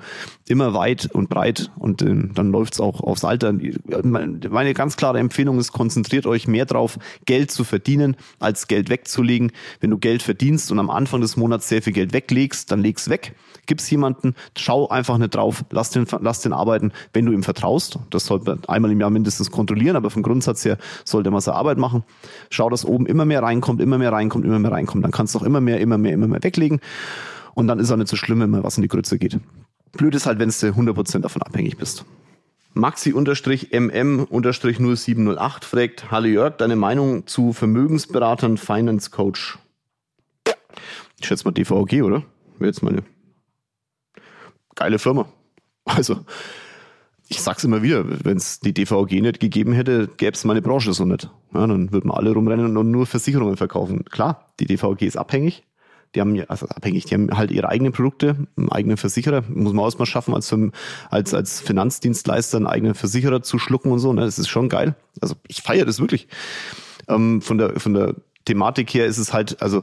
immer 0.48 0.74
weit 0.74 1.10
und 1.12 1.28
breit 1.28 1.70
und 1.76 2.02
äh, 2.02 2.14
dann 2.34 2.52
läuft's 2.52 2.80
auch 2.80 3.00
aufs 3.00 3.24
Alter. 3.24 3.54
Meine 4.02 4.74
ganz 4.74 4.96
klare 4.96 5.18
Empfehlung 5.18 5.58
ist, 5.58 5.72
konzentriert 5.72 6.26
euch 6.26 6.46
mehr 6.46 6.66
drauf, 6.66 6.98
Geld 7.26 7.50
zu 7.50 7.64
verdienen, 7.64 8.16
als 8.38 8.68
Geld 8.68 8.90
wegzulegen. 8.90 9.52
Wenn 9.80 9.90
du 9.90 9.98
Geld 9.98 10.22
verdienst 10.22 10.70
und 10.70 10.78
am 10.78 10.90
Anfang 10.90 11.20
des 11.20 11.36
Monats 11.36 11.68
sehr 11.68 11.82
viel 11.82 11.92
Geld 11.92 12.12
weglegst, 12.12 12.70
dann 12.70 12.80
leg's 12.80 13.08
weg. 13.08 13.34
Gib's 13.66 13.88
jemanden, 13.90 14.34
schau 14.56 14.88
einfach 14.88 15.18
nicht 15.18 15.34
drauf, 15.34 15.64
lass 15.70 15.90
den, 15.90 16.06
lass 16.20 16.40
den 16.40 16.52
arbeiten, 16.52 16.92
wenn 17.12 17.26
du 17.26 17.32
ihm 17.32 17.44
vertraust. 17.44 17.98
Das 18.10 18.26
sollte 18.26 18.50
man 18.50 18.64
einmal 18.66 18.90
im 18.90 19.00
Jahr 19.00 19.10
mindestens 19.10 19.50
kontrollieren, 19.50 19.96
aber 19.96 20.10
vom 20.10 20.22
Grundsatz 20.22 20.64
her 20.64 20.78
sollte 21.04 21.30
man 21.30 21.40
seine 21.40 21.56
Arbeit 21.56 21.78
machen. 21.78 22.02
Schau, 22.50 22.68
dass 22.70 22.84
oben 22.84 23.06
immer 23.06 23.24
mehr 23.24 23.42
reinkommt, 23.42 23.80
immer 23.80 23.98
mehr 23.98 24.12
reinkommt, 24.12 24.44
immer 24.44 24.58
mehr 24.58 24.72
reinkommt. 24.72 25.04
Dann 25.04 25.12
kannst 25.12 25.34
du 25.34 25.38
auch 25.38 25.44
immer 25.44 25.60
mehr, 25.60 25.80
immer 25.80 25.96
mehr, 25.96 26.12
immer 26.12 26.26
mehr 26.26 26.42
weglegen. 26.42 26.80
Und 27.54 27.68
dann 27.68 27.78
ist 27.78 27.90
auch 27.90 27.96
nicht 27.96 28.08
so 28.08 28.16
schlimm, 28.16 28.40
wenn 28.40 28.50
mal 28.50 28.64
was 28.64 28.76
in 28.76 28.82
die 28.82 28.88
Grütze 28.88 29.18
geht. 29.18 29.38
Blöd 29.92 30.14
ist 30.14 30.26
halt, 30.26 30.38
wenn 30.38 30.48
du 30.48 30.54
100% 30.54 31.20
davon 31.20 31.42
abhängig 31.42 31.76
bist. 31.76 32.04
Maxi-MM-0708 32.74 35.64
fragt, 35.64 36.10
Hallo 36.10 36.26
Jörg, 36.26 36.56
deine 36.56 36.76
Meinung 36.76 37.26
zu 37.26 37.52
Vermögensberatern 37.52 38.56
Finance 38.56 39.10
Coach? 39.10 39.58
Ich 41.20 41.26
schätze 41.26 41.44
mal 41.44 41.52
DVG, 41.52 42.02
oder? 42.02 42.22
Wäre 42.58 42.68
jetzt 42.68 42.82
meine 42.82 43.02
geile 44.74 44.98
Firma. 44.98 45.26
Also, 45.84 46.20
ich 47.28 47.42
sag's 47.42 47.64
immer 47.64 47.82
wieder, 47.82 48.24
wenn 48.24 48.36
es 48.36 48.60
die 48.60 48.72
DVG 48.72 49.20
nicht 49.20 49.40
gegeben 49.40 49.72
hätte, 49.72 50.08
gäbe 50.16 50.32
es 50.32 50.44
meine 50.44 50.62
Branche 50.62 50.92
so 50.92 51.04
nicht. 51.04 51.30
Ja, 51.54 51.66
dann 51.66 51.92
würden 51.92 52.10
wir 52.10 52.16
alle 52.16 52.32
rumrennen 52.32 52.76
und 52.76 52.90
nur 52.90 53.06
Versicherungen 53.06 53.56
verkaufen. 53.56 54.04
Klar, 54.06 54.52
die 54.60 54.66
DVG 54.66 55.02
ist 55.02 55.16
abhängig, 55.16 55.64
die 56.14 56.20
haben 56.20 56.38
also 56.48 56.66
abhängig, 56.68 57.06
die 57.06 57.14
haben 57.14 57.36
halt 57.36 57.50
ihre 57.50 57.68
eigenen 57.68 57.92
Produkte, 57.92 58.36
einen 58.56 58.70
eigenen 58.70 58.96
Versicherer. 58.96 59.42
Muss 59.48 59.72
man 59.72 59.84
auch 59.84 59.98
mal 59.98 60.06
schaffen, 60.06 60.34
als, 60.34 60.54
als, 61.10 61.34
als 61.34 61.60
Finanzdienstleister 61.60 62.58
einen 62.58 62.66
eigenen 62.66 62.94
Versicherer 62.94 63.42
zu 63.42 63.58
schlucken 63.58 63.92
und 63.92 63.98
so. 63.98 64.12
Ne? 64.12 64.22
Das 64.22 64.38
ist 64.38 64.48
schon 64.48 64.68
geil. 64.68 64.94
Also 65.20 65.36
ich 65.48 65.62
feiere 65.62 65.86
das 65.86 66.00
wirklich. 66.00 66.28
Ähm, 67.08 67.40
von 67.40 67.58
der 67.58 67.80
von 67.80 67.94
der 67.94 68.14
Thematik 68.44 68.92
her 68.94 69.06
ist 69.06 69.18
es 69.18 69.32
halt, 69.32 69.62
also 69.62 69.82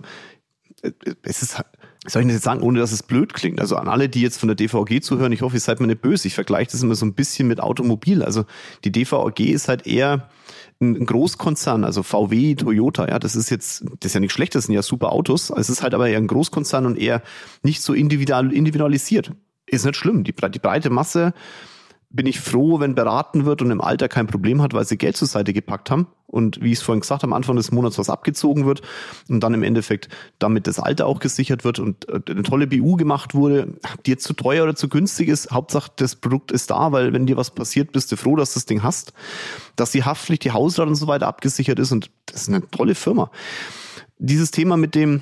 äh, 0.82 0.92
es 1.24 1.42
ist 1.42 1.64
soll 2.08 2.22
ich 2.22 2.28
das 2.30 2.36
jetzt 2.36 2.46
sagen, 2.46 2.62
ohne 2.62 2.80
dass 2.80 2.94
es 2.94 3.04
blöd 3.04 3.34
klingt? 3.34 3.60
Also 3.60 3.76
an 3.76 3.90
alle, 3.90 4.08
die 4.08 4.22
jetzt 4.22 4.38
von 4.38 4.48
der 4.48 4.56
DVG 4.56 5.02
zuhören, 5.02 5.34
ich 5.34 5.42
hoffe, 5.42 5.58
ihr 5.58 5.60
seid 5.60 5.82
mir 5.82 5.88
nicht 5.88 6.02
böse. 6.02 6.28
Ich 6.28 6.34
vergleiche 6.34 6.72
das 6.72 6.82
immer 6.82 6.96
so 6.96 7.06
ein 7.06 7.14
bisschen 7.14 7.48
mit 7.48 7.60
Automobil. 7.60 8.24
Also 8.24 8.46
die 8.86 8.92
DVG 8.92 9.52
ist 9.52 9.68
halt 9.68 9.86
eher 9.86 10.30
ein 10.82 11.06
Großkonzern, 11.06 11.84
also 11.84 12.04
VW, 12.04 12.56
Toyota, 12.56 13.08
ja, 13.08 13.20
das 13.20 13.36
ist 13.36 13.50
jetzt, 13.50 13.84
das 14.00 14.12
ist 14.12 14.14
ja 14.14 14.20
nichts 14.22 14.34
Schlechtes, 14.34 14.62
das 14.62 14.66
sind 14.68 14.76
ja 14.76 14.82
super 14.82 15.12
Autos. 15.12 15.50
Es 15.50 15.70
ist 15.70 15.84
halt 15.84 15.94
aber 15.94 16.08
eher 16.08 16.18
ein 16.18 16.28
Großkonzern 16.28 16.86
und 16.86 16.98
eher 16.98 17.22
nicht 17.64 17.82
so 17.82 17.94
individual, 17.94 18.54
individualisiert. 18.54 19.34
Ist 19.66 19.86
nicht 19.86 19.98
schlimm. 19.98 20.24
Die, 20.24 20.34
die 20.34 20.60
breite 20.60 20.90
Masse 20.90 21.34
bin 22.12 22.26
ich 22.26 22.40
froh, 22.40 22.80
wenn 22.80 22.96
beraten 22.96 23.46
wird 23.46 23.62
und 23.62 23.70
im 23.70 23.82
Alter 23.82 24.10
kein 24.10 24.26
Problem 24.26 24.62
hat, 24.64 24.74
weil 24.74 24.86
sie 24.86 24.98
Geld 24.98 25.16
zur 25.16 25.28
Seite 25.28 25.54
gepackt 25.54 25.92
haben 25.92 26.08
und 26.26 26.60
wie 26.62 26.72
ich 26.72 26.80
es 26.80 26.82
vorhin 26.82 27.02
gesagt 27.02 27.22
habe, 27.22 27.32
am 27.32 27.38
Anfang 27.38 27.56
des 27.56 27.72
Monats 27.72 28.00
was 28.00 28.10
abgezogen 28.10 28.66
wird 28.66 28.82
und 29.30 29.42
dann 29.42 29.54
im 29.54 29.62
Endeffekt 29.62 30.10
damit 30.40 30.66
das 30.66 30.80
Alter 30.80 31.06
auch 31.06 31.20
gesichert 31.20 31.64
wird 31.64 31.78
und 31.78 32.10
äh, 32.10 32.20
eine 32.28 32.42
tolle 32.42 32.66
BU 32.66 32.96
gemacht 32.96 33.36
wurde, 33.36 33.76
die 34.06 34.12
jetzt 34.12 34.24
zu 34.24 34.34
teuer 34.34 34.64
oder 34.64 34.76
zu 34.76 34.90
günstig 34.90 35.30
ist. 35.30 35.52
Hauptsache 35.52 35.92
das 35.98 36.16
Produkt 36.16 36.52
ist 36.52 36.72
da, 36.72 36.92
weil 36.92 37.14
wenn 37.14 37.28
dir 37.28 37.38
was 37.38 37.52
passiert, 37.52 37.92
bist 37.92 38.12
du 38.12 38.16
froh, 38.16 38.36
dass 38.36 38.54
du 38.54 38.60
das 38.60 38.66
Ding 38.66 38.82
hast, 38.82 39.14
dass 39.76 39.92
die 39.92 40.04
Haftpflicht, 40.04 40.44
die 40.44 40.52
Hausrat 40.52 40.88
und 40.88 40.96
so 40.96 41.06
weiter 41.06 41.28
abgesichert 41.28 41.78
ist 41.78 41.92
und 41.92 42.10
das 42.26 42.44
ist 42.44 42.50
eine 42.50 42.68
tolle 42.72 42.96
Firma. 42.96 43.30
Dieses 44.18 44.50
Thema 44.50 44.78
mit 44.78 44.96
dem 44.96 45.22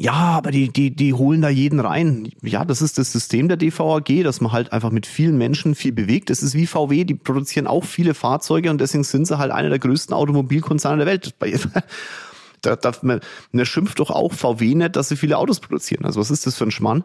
ja, 0.00 0.12
aber 0.12 0.52
die, 0.52 0.68
die, 0.68 0.94
die 0.94 1.12
holen 1.12 1.42
da 1.42 1.48
jeden 1.48 1.80
rein. 1.80 2.30
Ja, 2.40 2.64
das 2.64 2.82
ist 2.82 2.98
das 2.98 3.10
System 3.10 3.48
der 3.48 3.56
DVAG, 3.56 4.22
dass 4.22 4.40
man 4.40 4.52
halt 4.52 4.72
einfach 4.72 4.92
mit 4.92 5.06
vielen 5.06 5.36
Menschen 5.36 5.74
viel 5.74 5.90
bewegt. 5.90 6.30
Das 6.30 6.40
ist 6.40 6.54
wie 6.54 6.68
VW, 6.68 7.02
die 7.02 7.16
produzieren 7.16 7.66
auch 7.66 7.84
viele 7.84 8.14
Fahrzeuge 8.14 8.70
und 8.70 8.80
deswegen 8.80 9.02
sind 9.02 9.26
sie 9.26 9.38
halt 9.38 9.50
einer 9.50 9.70
der 9.70 9.80
größten 9.80 10.14
Automobilkonzerne 10.14 11.04
der 11.04 11.06
Welt. 11.06 11.34
Da 12.60 12.74
darf 12.74 13.04
man, 13.04 13.20
man 13.52 13.66
schimpft 13.66 14.00
doch 14.00 14.10
auch 14.10 14.32
VW 14.32 14.74
nicht, 14.74 14.96
dass 14.96 15.08
sie 15.08 15.16
viele 15.16 15.38
Autos 15.38 15.60
produzieren. 15.60 16.04
Also 16.04 16.18
was 16.18 16.32
ist 16.32 16.44
das 16.44 16.56
für 16.56 16.64
ein 16.64 16.72
Schmarrn? 16.72 17.04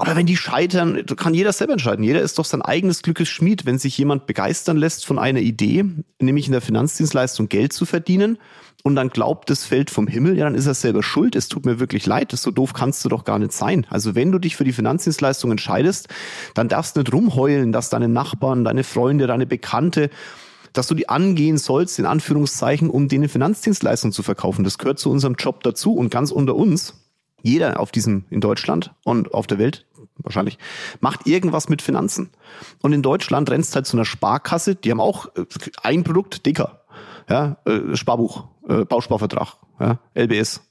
Aber 0.00 0.16
wenn 0.16 0.24
die 0.24 0.36
scheitern, 0.38 1.04
kann 1.16 1.34
jeder 1.34 1.52
selber 1.52 1.74
entscheiden. 1.74 2.02
Jeder 2.02 2.22
ist 2.22 2.38
doch 2.38 2.46
sein 2.46 2.62
eigenes 2.62 3.02
Glückes 3.02 3.28
Schmied. 3.28 3.66
Wenn 3.66 3.78
sich 3.78 3.98
jemand 3.98 4.24
begeistern 4.24 4.78
lässt 4.78 5.04
von 5.04 5.18
einer 5.18 5.40
Idee, 5.40 5.84
nämlich 6.18 6.46
in 6.46 6.52
der 6.52 6.62
Finanzdienstleistung 6.62 7.50
Geld 7.50 7.74
zu 7.74 7.84
verdienen, 7.84 8.38
und 8.82 8.96
dann 8.96 9.10
glaubt, 9.10 9.50
das 9.50 9.66
fällt 9.66 9.90
vom 9.90 10.06
Himmel, 10.06 10.38
ja, 10.38 10.44
dann 10.44 10.54
ist 10.54 10.64
er 10.64 10.72
selber 10.72 11.02
schuld. 11.02 11.36
Es 11.36 11.48
tut 11.48 11.66
mir 11.66 11.80
wirklich 11.80 12.06
leid. 12.06 12.32
So 12.32 12.50
doof 12.50 12.72
kannst 12.72 13.04
du 13.04 13.10
doch 13.10 13.24
gar 13.24 13.38
nicht 13.38 13.52
sein. 13.52 13.86
Also 13.90 14.14
wenn 14.14 14.32
du 14.32 14.38
dich 14.38 14.56
für 14.56 14.64
die 14.64 14.72
Finanzdienstleistung 14.72 15.50
entscheidest, 15.50 16.08
dann 16.54 16.68
darfst 16.68 16.96
du 16.96 17.00
nicht 17.00 17.12
rumheulen, 17.12 17.70
dass 17.70 17.90
deine 17.90 18.08
Nachbarn, 18.08 18.64
deine 18.64 18.84
Freunde, 18.84 19.26
deine 19.26 19.46
Bekannte 19.46 20.08
dass 20.72 20.86
du 20.86 20.94
die 20.94 21.08
angehen 21.08 21.58
sollst, 21.58 21.98
in 21.98 22.06
Anführungszeichen, 22.06 22.90
um 22.90 23.08
denen 23.08 23.28
Finanzdienstleistungen 23.28 24.12
zu 24.12 24.22
verkaufen. 24.22 24.62
Das 24.62 24.78
gehört 24.78 25.00
zu 25.00 25.10
unserem 25.10 25.34
Job 25.34 25.64
dazu 25.64 25.94
und 25.94 26.10
ganz 26.10 26.30
unter 26.30 26.54
uns. 26.54 26.94
Jeder 27.42 27.80
auf 27.80 27.90
diesem, 27.90 28.24
in 28.30 28.40
Deutschland 28.40 28.92
und 29.04 29.32
auf 29.32 29.46
der 29.46 29.58
Welt 29.58 29.86
wahrscheinlich, 30.22 30.58
macht 31.00 31.26
irgendwas 31.26 31.68
mit 31.68 31.82
Finanzen. 31.82 32.30
Und 32.82 32.92
in 32.92 33.02
Deutschland 33.02 33.50
rennst 33.50 33.74
halt 33.74 33.86
zu 33.86 33.96
einer 33.96 34.04
Sparkasse, 34.04 34.74
die 34.74 34.90
haben 34.90 35.00
auch 35.00 35.26
äh, 35.36 35.44
ein 35.82 36.04
Produkt, 36.04 36.46
dicker, 36.46 36.82
ja, 37.28 37.56
äh, 37.64 37.96
Sparbuch, 37.96 38.44
äh, 38.68 38.84
Bausparvertrag, 38.84 39.56
ja, 39.78 39.98
LBS 40.14 40.69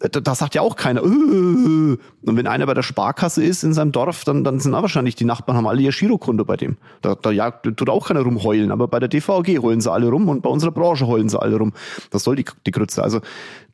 da 0.00 0.34
sagt 0.34 0.54
ja 0.54 0.62
auch 0.62 0.76
keiner. 0.76 1.02
Äh, 1.02 1.04
und 1.04 1.98
wenn 2.22 2.46
einer 2.46 2.66
bei 2.66 2.74
der 2.74 2.82
Sparkasse 2.82 3.44
ist 3.44 3.62
in 3.62 3.74
seinem 3.74 3.92
Dorf, 3.92 4.24
dann, 4.24 4.44
dann 4.44 4.58
sind 4.58 4.74
auch 4.74 4.82
wahrscheinlich 4.82 5.14
die 5.14 5.24
Nachbarn 5.24 5.56
haben 5.56 5.66
alle 5.66 5.82
ihr 5.82 5.90
Girokonto 5.90 6.44
bei 6.44 6.56
dem. 6.56 6.78
Da, 7.02 7.14
da 7.14 7.30
jagt, 7.30 7.64
tut 7.76 7.88
auch 7.90 8.08
keiner 8.08 8.22
rumheulen, 8.22 8.70
aber 8.70 8.88
bei 8.88 8.98
der 8.98 9.08
DVG 9.08 9.58
heulen 9.58 9.80
sie 9.80 9.92
alle 9.92 10.08
rum 10.08 10.28
und 10.28 10.42
bei 10.42 10.48
unserer 10.48 10.70
Branche 10.70 11.06
heulen 11.06 11.28
sie 11.28 11.40
alle 11.40 11.56
rum. 11.56 11.72
Das 12.10 12.24
soll 12.24 12.36
die, 12.36 12.46
die 12.66 12.70
Grütze. 12.70 13.02
Also 13.02 13.20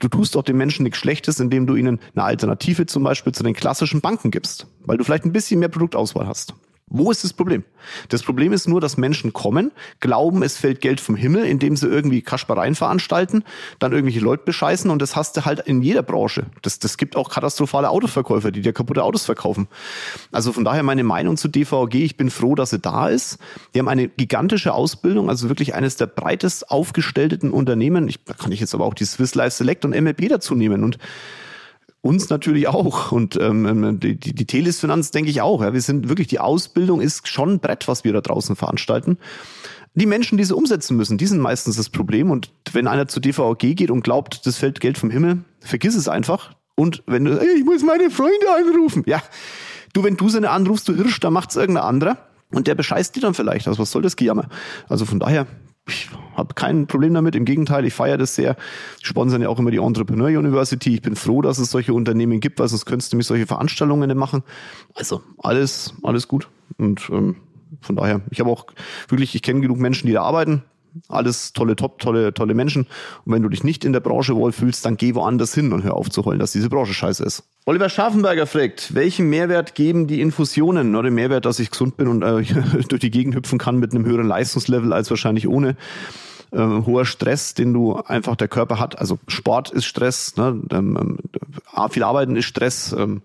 du 0.01 0.09
tust 0.09 0.35
doch 0.35 0.43
den 0.43 0.57
Menschen 0.57 0.83
nichts 0.83 0.99
Schlechtes, 0.99 1.39
indem 1.39 1.67
du 1.67 1.77
ihnen 1.77 2.01
eine 2.15 2.25
Alternative 2.25 2.87
zum 2.87 3.05
Beispiel 3.05 3.33
zu 3.33 3.45
den 3.45 3.55
klassischen 3.55 4.01
Banken 4.01 4.33
gibst, 4.33 4.67
weil 4.85 4.99
du 4.99 5.05
vielleicht 5.05 5.25
ein 5.25 5.33
bisschen 5.33 5.61
mehr 5.61 5.69
Produktauswahl 5.69 6.27
hast. 6.27 6.55
Wo 6.89 7.11
ist 7.11 7.25
das 7.25 7.33
Problem? 7.33 7.65
Das 8.11 8.23
Problem 8.23 8.53
ist 8.53 8.69
nur, 8.69 8.81
dass 8.81 8.97
Menschen 8.97 9.33
kommen, 9.33 9.73
glauben, 9.99 10.45
es 10.45 10.57
fällt 10.57 10.81
Geld 10.81 11.01
vom 11.01 11.17
Himmel, 11.17 11.45
indem 11.45 11.75
sie 11.75 11.89
irgendwie 11.89 12.23
Kaspereien 12.23 12.77
veranstalten, 12.77 13.43
dann 13.81 13.91
irgendwelche 13.91 14.21
Leute 14.21 14.45
bescheißen 14.45 14.89
und 14.93 15.03
das 15.03 15.17
hast 15.17 15.37
du 15.37 15.45
halt 15.45 15.59
in 15.67 15.83
jeder 15.83 16.05
Branche. 16.05 16.47
Das, 16.63 16.79
das 16.79 16.97
gibt 16.97 17.17
auch 17.17 17.29
katastrophale 17.29 17.91
Autoverkäufer, 17.91 18.53
die 18.53 18.61
dir 18.61 18.73
kaputte 18.73 19.03
Autos 19.03 19.25
verkaufen. 19.25 19.67
Also 20.31 20.53
von 20.53 20.65
daher 20.65 20.85
meine 20.85 21.03
Meinung 21.03 21.37
zu 21.37 21.49
DVG, 21.49 22.05
ich 22.05 22.17
bin 22.17 22.31
froh, 22.31 22.55
dass 22.55 22.71
sie 22.71 22.79
da 22.79 23.09
ist. 23.09 23.39
Die 23.75 23.81
haben 23.81 23.89
eine 23.89 24.07
gigantische 24.07 24.73
Ausbildung, 24.73 25.29
also 25.29 25.49
wirklich 25.49 25.75
eines 25.75 25.97
der 25.97 26.07
breitest 26.07 26.71
aufgestellten 26.71 27.51
Unternehmen. 27.51 28.07
Ich, 28.07 28.23
da 28.23 28.33
kann 28.33 28.53
ich 28.53 28.61
jetzt 28.61 28.75
aber 28.77 28.85
auch 28.85 28.95
die 28.95 29.07
Swiss 29.07 29.35
Life 29.35 29.57
Select 29.57 29.85
und 29.85 29.91
MLP 29.91 30.29
dazu 30.29 30.55
nehmen 30.55 30.85
und 30.85 30.99
uns 32.07 32.31
natürlich 32.31 32.69
auch. 32.69 33.13
Und 33.13 33.37
ähm, 33.37 33.67
ähm, 33.67 34.01
die, 34.01 34.17
die, 34.17 34.35
die 34.35 34.45
Teles-Finanz 34.47 35.11
denke 35.11 35.31
ich 35.31 35.43
auch. 35.43 35.63
Ja. 35.63 35.73
Wir 35.73 35.81
sind 35.81 36.09
wirklich, 36.09 36.29
die 36.29 36.41
Ausbildung 36.41 37.01
ist 37.01 37.29
schon 37.29 37.55
ein 37.55 37.61
Brett, 37.61 37.89
was 37.89 38.05
wir 38.05 38.13
da 38.13 38.21
draußen 38.21 38.57
veranstalten. 38.57 39.19
Die 39.95 40.07
Menschen, 40.07 40.39
die 40.39 40.45
sie 40.45 40.55
umsetzen 40.55 40.97
müssen, 40.97 41.19
die 41.19 41.27
sind 41.27 41.41
meistens 41.41 41.77
das 41.77 41.91
Problem. 41.91 42.31
Und 42.31 42.51
wenn 42.73 42.87
einer 42.87 43.09
zu 43.09 43.21
DVG 43.21 43.75
geht 43.75 43.91
und 43.91 44.03
glaubt, 44.03 44.47
das 44.47 44.57
fällt 44.57 44.81
Geld 44.81 44.99
vom 44.99 45.11
Himmel, 45.11 45.45
vergiss 45.61 45.97
es 45.97 46.09
einfach. 46.09 46.55
Und 46.75 47.03
wenn 47.07 47.25
du, 47.25 47.41
ich 47.41 47.65
muss 47.65 47.83
meine 47.83 48.11
Freunde 48.11 48.47
anrufen. 48.55 49.03
Ja, 49.07 49.23
du, 49.95 50.05
wenn 50.05 50.17
du 50.17 50.29
seine 50.29 50.51
anrufst, 50.51 50.89
du 50.89 50.95
Hirsch, 50.95 51.21
da 51.21 51.31
macht's 51.31 51.57
irgendein 51.57 51.85
anderer. 51.85 52.19
Und 52.53 52.69
der 52.69 52.75
bescheißt 52.75 53.17
die 53.17 53.21
dann 53.21 53.35
vielleicht. 53.35 53.67
Also 53.67 53.81
was 53.81 53.91
soll 53.91 54.03
das 54.03 54.17
Gejammer? 54.17 54.49
Also 54.89 55.05
von 55.05 55.19
daher, 55.19 55.47
ich 55.89 56.09
habe 56.35 56.55
kein 56.55 56.87
Problem 56.87 57.15
damit. 57.15 57.37
Im 57.37 57.45
Gegenteil, 57.45 57.85
ich 57.85 57.95
feiere 57.95 58.19
das 58.19 58.35
sehr. 58.35 58.57
Die 59.01 59.07
sponsern 59.07 59.43
ja 59.43 59.49
auch 59.49 59.59
immer 59.59 59.71
die 59.71 59.79
Entrepreneur 59.79 60.29
University. 60.29 60.95
Ich 60.95 61.03
bin 61.03 61.15
froh, 61.15 61.43
dass 61.43 61.59
es 61.59 61.71
solche 61.71 61.95
Unternehmen 61.95 62.41
gibt, 62.41 62.59
weil 62.59 62.69
sonst 62.69 62.87
könntest 62.87 63.13
du 63.13 63.17
mich 63.17 63.27
solche 63.27 63.47
Veranstaltungen 63.47 64.09
nicht 64.09 64.19
machen. 64.19 64.43
Also 64.95 65.23
alles, 65.39 65.95
alles 66.03 66.27
gut. 66.27 66.49
Und 66.77 67.09
ähm, 67.11 67.37
von 67.81 67.97
daher, 67.97 68.21
ich 68.31 68.41
habe 68.41 68.51
auch 68.51 68.67
wirklich, 69.09 69.35
ich 69.35 69.43
kenne 69.43 69.61
genug 69.61 69.79
Menschen, 69.79 70.07
die 70.09 70.13
da 70.13 70.23
arbeiten. 70.23 70.63
Alles 71.09 71.53
tolle, 71.53 71.77
top, 71.77 71.99
tolle, 71.99 72.33
tolle 72.35 72.55
Menschen. 72.55 72.87
Und 73.25 73.33
wenn 73.33 73.43
du 73.43 73.49
dich 73.49 73.65
nicht 73.65 73.85
in 73.85 73.93
der 73.93 74.01
Branche 74.01 74.35
wohlfühlst, 74.37 74.85
dann 74.85 74.97
geh 74.97 75.15
woanders 75.15 75.55
hin 75.55 75.73
und 75.73 75.83
hör 75.85 75.95
auf 75.95 76.11
zu 76.11 76.25
heulen, 76.25 76.39
dass 76.39 76.53
diese 76.53 76.69
Branche 76.69 76.95
scheiße 76.95 77.25
ist. 77.25 77.45
Oliver 77.65 77.89
Scharfenberger 77.89 78.47
fragt, 78.47 78.95
welchen 78.95 79.29
Mehrwert 79.29 79.75
geben 79.75 80.07
die 80.07 80.21
Infusionen? 80.21 80.93
Nur 80.93 81.03
den 81.03 81.15
Mehrwert, 81.15 81.45
dass 81.45 81.59
ich 81.59 81.71
gesund 81.71 81.97
bin 81.97 82.09
und 82.09 82.23
äh, 82.23 82.45
durch 82.89 83.01
die 83.01 83.11
Gegend 83.11 83.35
hüpfen 83.35 83.59
kann 83.59 83.79
mit 83.79 83.93
einem 83.93 84.05
höheren 84.05 84.27
Leistungslevel 84.27 84.93
als 84.93 85.11
wahrscheinlich 85.11 85.49
ohne. 85.49 85.77
Äh, 86.57 86.87
hoher 86.87 87.05
Stress, 87.05 87.53
den 87.53 87.75
du 87.75 87.97
einfach 87.97 88.35
der 88.35 88.49
Körper 88.49 88.79
hat. 88.79 88.99
Also 88.99 89.19
Sport 89.29 89.71
ist 89.71 89.85
Stress, 89.85 90.37
ne? 90.37 90.59
ähm, 90.71 90.97
ähm, 90.99 91.91
viel 91.91 92.03
Arbeiten 92.03 92.35
ist 92.35 92.47
Stress, 92.47 92.95
ähm, 92.99 93.21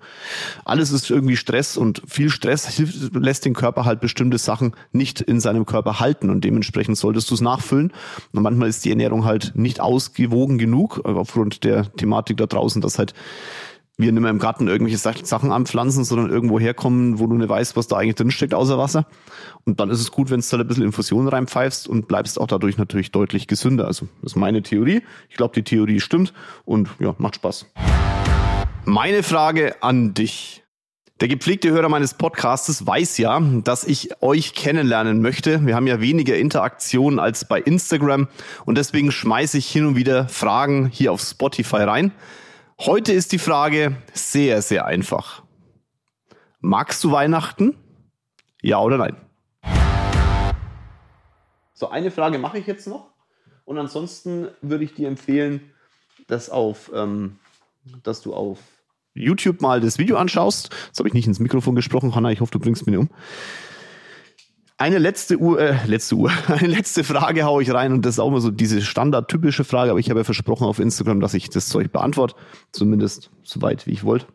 alles 0.66 0.92
ist 0.92 1.10
irgendwie 1.10 1.38
Stress 1.38 1.78
und 1.78 2.02
viel 2.06 2.30
Stress 2.30 2.82
lässt 3.14 3.46
den 3.46 3.54
Körper 3.54 3.86
halt 3.86 4.02
bestimmte 4.02 4.38
Sachen 4.38 4.76
nicht 4.92 5.22
in 5.22 5.40
seinem 5.40 5.66
Körper 5.66 6.02
halten 6.02 6.30
und 6.30 6.44
dementsprechend 6.44 6.98
solltest 6.98 7.30
du 7.30 7.36
es 7.36 7.42
nachfüllen. 7.42 7.94
Und 8.34 8.44
manchmal 8.44 8.68
ist 8.68 8.84
die 8.84 8.90
Ernährung 8.90 9.24
halt 9.24 9.54
nicht 9.56 9.80
ausgewogen 9.80 10.58
genug, 10.58 11.02
äh, 11.06 11.10
aufgrund 11.10 11.64
der 11.64 11.90
Thematik 11.94 12.36
da 12.36 12.48
draußen, 12.48 12.82
dass 12.82 13.00
halt 13.00 13.14
wir 14.02 14.12
nicht 14.12 14.22
mehr 14.22 14.32
im 14.32 14.40
Garten 14.40 14.68
irgendwelche 14.68 14.98
Sachen 14.98 15.52
anpflanzen, 15.52 16.04
sondern 16.04 16.30
irgendwo 16.30 16.60
herkommen, 16.60 17.20
wo 17.20 17.28
du 17.28 17.36
nicht 17.36 17.50
weißt, 17.50 17.76
was 17.76 17.88
da 17.88 17.98
eigentlich 17.98 18.16
drinsteckt 18.16 18.54
außer 18.54 18.78
Wasser. 18.78 19.06
Und 19.66 19.80
dann 19.80 19.90
ist 19.90 20.00
es 20.00 20.12
gut, 20.12 20.30
wenn 20.30 20.42
du 20.42 20.48
da 20.50 20.58
ein 20.58 20.68
bisschen 20.68 20.84
Infusion 20.84 21.28
reinpfeifst 21.28 21.88
und 21.88 22.08
bleibst 22.08 22.40
auch 22.40 22.48
dadurch 22.48 22.78
natürlich 22.78 23.12
deutlich 23.12 23.48
gesünder. 23.48 23.86
Also 23.86 24.08
das 24.22 24.34
ist 24.34 24.36
meine 24.36 24.62
Theorie. 24.62 25.02
Ich 25.30 25.38
glaube, 25.38 25.54
die 25.54 25.64
Theorie 25.64 26.00
stimmt 26.00 26.34
und 26.66 26.90
ja, 27.00 27.16
macht 27.18 27.36
Spaß. 27.36 27.68
Meine 28.86 29.24
Frage 29.24 29.82
an 29.84 30.14
dich. 30.14 30.64
Der 31.22 31.28
gepflegte 31.28 31.70
Hörer 31.70 31.88
meines 31.88 32.16
Podcastes 32.16 32.88
weiß 32.88 33.20
ja, 33.20 33.40
dass 33.64 33.84
ich 33.84 34.24
euch 34.24 34.56
kennenlernen 34.56 35.22
möchte. 35.22 35.64
Wir 35.68 35.76
haben 35.76 35.86
ja 35.86 36.02
weniger 36.02 36.36
Interaktion 36.36 37.20
als 37.20 37.48
bei 37.48 37.62
Instagram 37.62 38.28
und 38.66 38.76
deswegen 38.76 39.12
schmeiße 39.12 39.60
ich 39.60 39.68
hin 39.68 39.86
und 39.86 39.96
wieder 39.96 40.28
Fragen 40.30 40.88
hier 40.88 41.12
auf 41.12 41.22
Spotify 41.22 41.84
rein. 41.84 42.12
Heute 42.86 43.14
ist 43.14 43.32
die 43.32 43.38
Frage 43.38 43.96
sehr, 44.12 44.64
sehr 44.64 44.88
einfach. 44.88 45.44
Magst 46.62 47.04
du 47.04 47.12
Weihnachten? 47.12 47.78
Ja 48.64 48.80
oder 48.82 48.98
nein? 48.98 49.18
So, 51.76 51.90
eine 51.90 52.10
Frage 52.10 52.40
mache 52.40 52.58
ich 52.58 52.66
jetzt 52.66 52.88
noch. 52.88 53.12
Und 53.66 53.78
ansonsten 53.78 54.48
würde 54.64 54.84
ich 54.84 54.96
dir 54.96 55.10
empfehlen, 55.10 55.72
dass, 56.26 56.50
auf, 56.50 56.92
ähm, 56.96 57.38
dass 58.02 58.24
du 58.24 58.34
auf 58.34 58.58
YouTube 59.14 59.62
mal 59.62 59.80
das 59.80 60.00
Video 60.00 60.18
anschaust. 60.18 60.74
Jetzt 60.88 60.98
habe 60.98 61.08
ich 61.08 61.14
nicht 61.14 61.28
ins 61.28 61.40
Mikrofon 61.40 61.76
gesprochen, 61.76 62.16
Hanna. 62.16 62.32
Ich 62.32 62.42
hoffe, 62.42 62.52
du 62.52 62.60
bringst 62.60 62.88
mir 62.88 62.98
nicht 62.98 63.12
um. 63.12 63.16
Eine 64.82 64.98
letzte 64.98 65.38
Uhr, 65.38 65.60
äh, 65.60 65.78
letzte 65.86 66.16
Uhr, 66.16 66.32
eine 66.48 66.68
letzte 66.68 67.04
Frage 67.04 67.44
haue 67.44 67.62
ich 67.62 67.72
rein 67.72 67.94
und 67.94 68.04
das 68.04 68.16
ist 68.16 68.20
auch 68.20 68.30
immer 68.30 68.42
so 68.42 68.50
diese 68.50 68.82
standardtypische 68.82 69.64
Frage, 69.64 69.92
aber 69.92 70.00
ich 70.00 70.10
habe 70.10 70.22
ja 70.22 70.24
versprochen 70.24 70.66
auf 70.66 70.80
Instagram, 70.80 71.20
dass 71.20 71.36
ich 71.36 71.52
das 71.52 71.70
Zeug 71.70 71.92
beantworte, 71.92 72.34
zumindest 72.72 73.30
so 73.44 73.62
weit 73.62 73.86
wie 73.86 73.92
ich 73.92 74.04
wollte. 74.04 74.26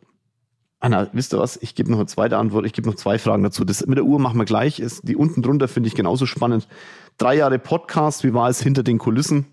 Anna, 0.79 1.09
wisst 1.13 1.35
ihr 1.35 1.41
was? 1.41 1.57
Ich 1.61 1.75
gebe 1.75 1.91
noch 1.91 1.99
eine 1.99 2.07
zweite 2.07 2.37
Antwort. 2.39 2.65
Ich 2.65 2.75
gebe 2.75 2.89
noch 2.89 2.95
zwei 2.95 3.19
Fragen 3.19 3.43
dazu. 3.43 3.65
Das 3.65 3.85
mit 3.87 3.99
der 3.99 4.05
Uhr 4.05 4.21
machen 4.21 4.39
wir 4.39 4.45
gleich. 4.45 4.79
Ist, 4.79 5.01
die 5.09 5.17
unten 5.17 5.43
drunter 5.43 5.67
finde 5.67 5.89
ich 5.89 5.97
genauso 5.97 6.27
spannend. 6.27 6.69
Drei 7.19 7.35
Jahre 7.35 7.59
Podcast. 7.59 8.23
Wie 8.23 8.33
war 8.33 8.49
es 8.49 8.63
hinter 8.63 8.85
den 8.85 8.99
Kulissen? 8.99 9.47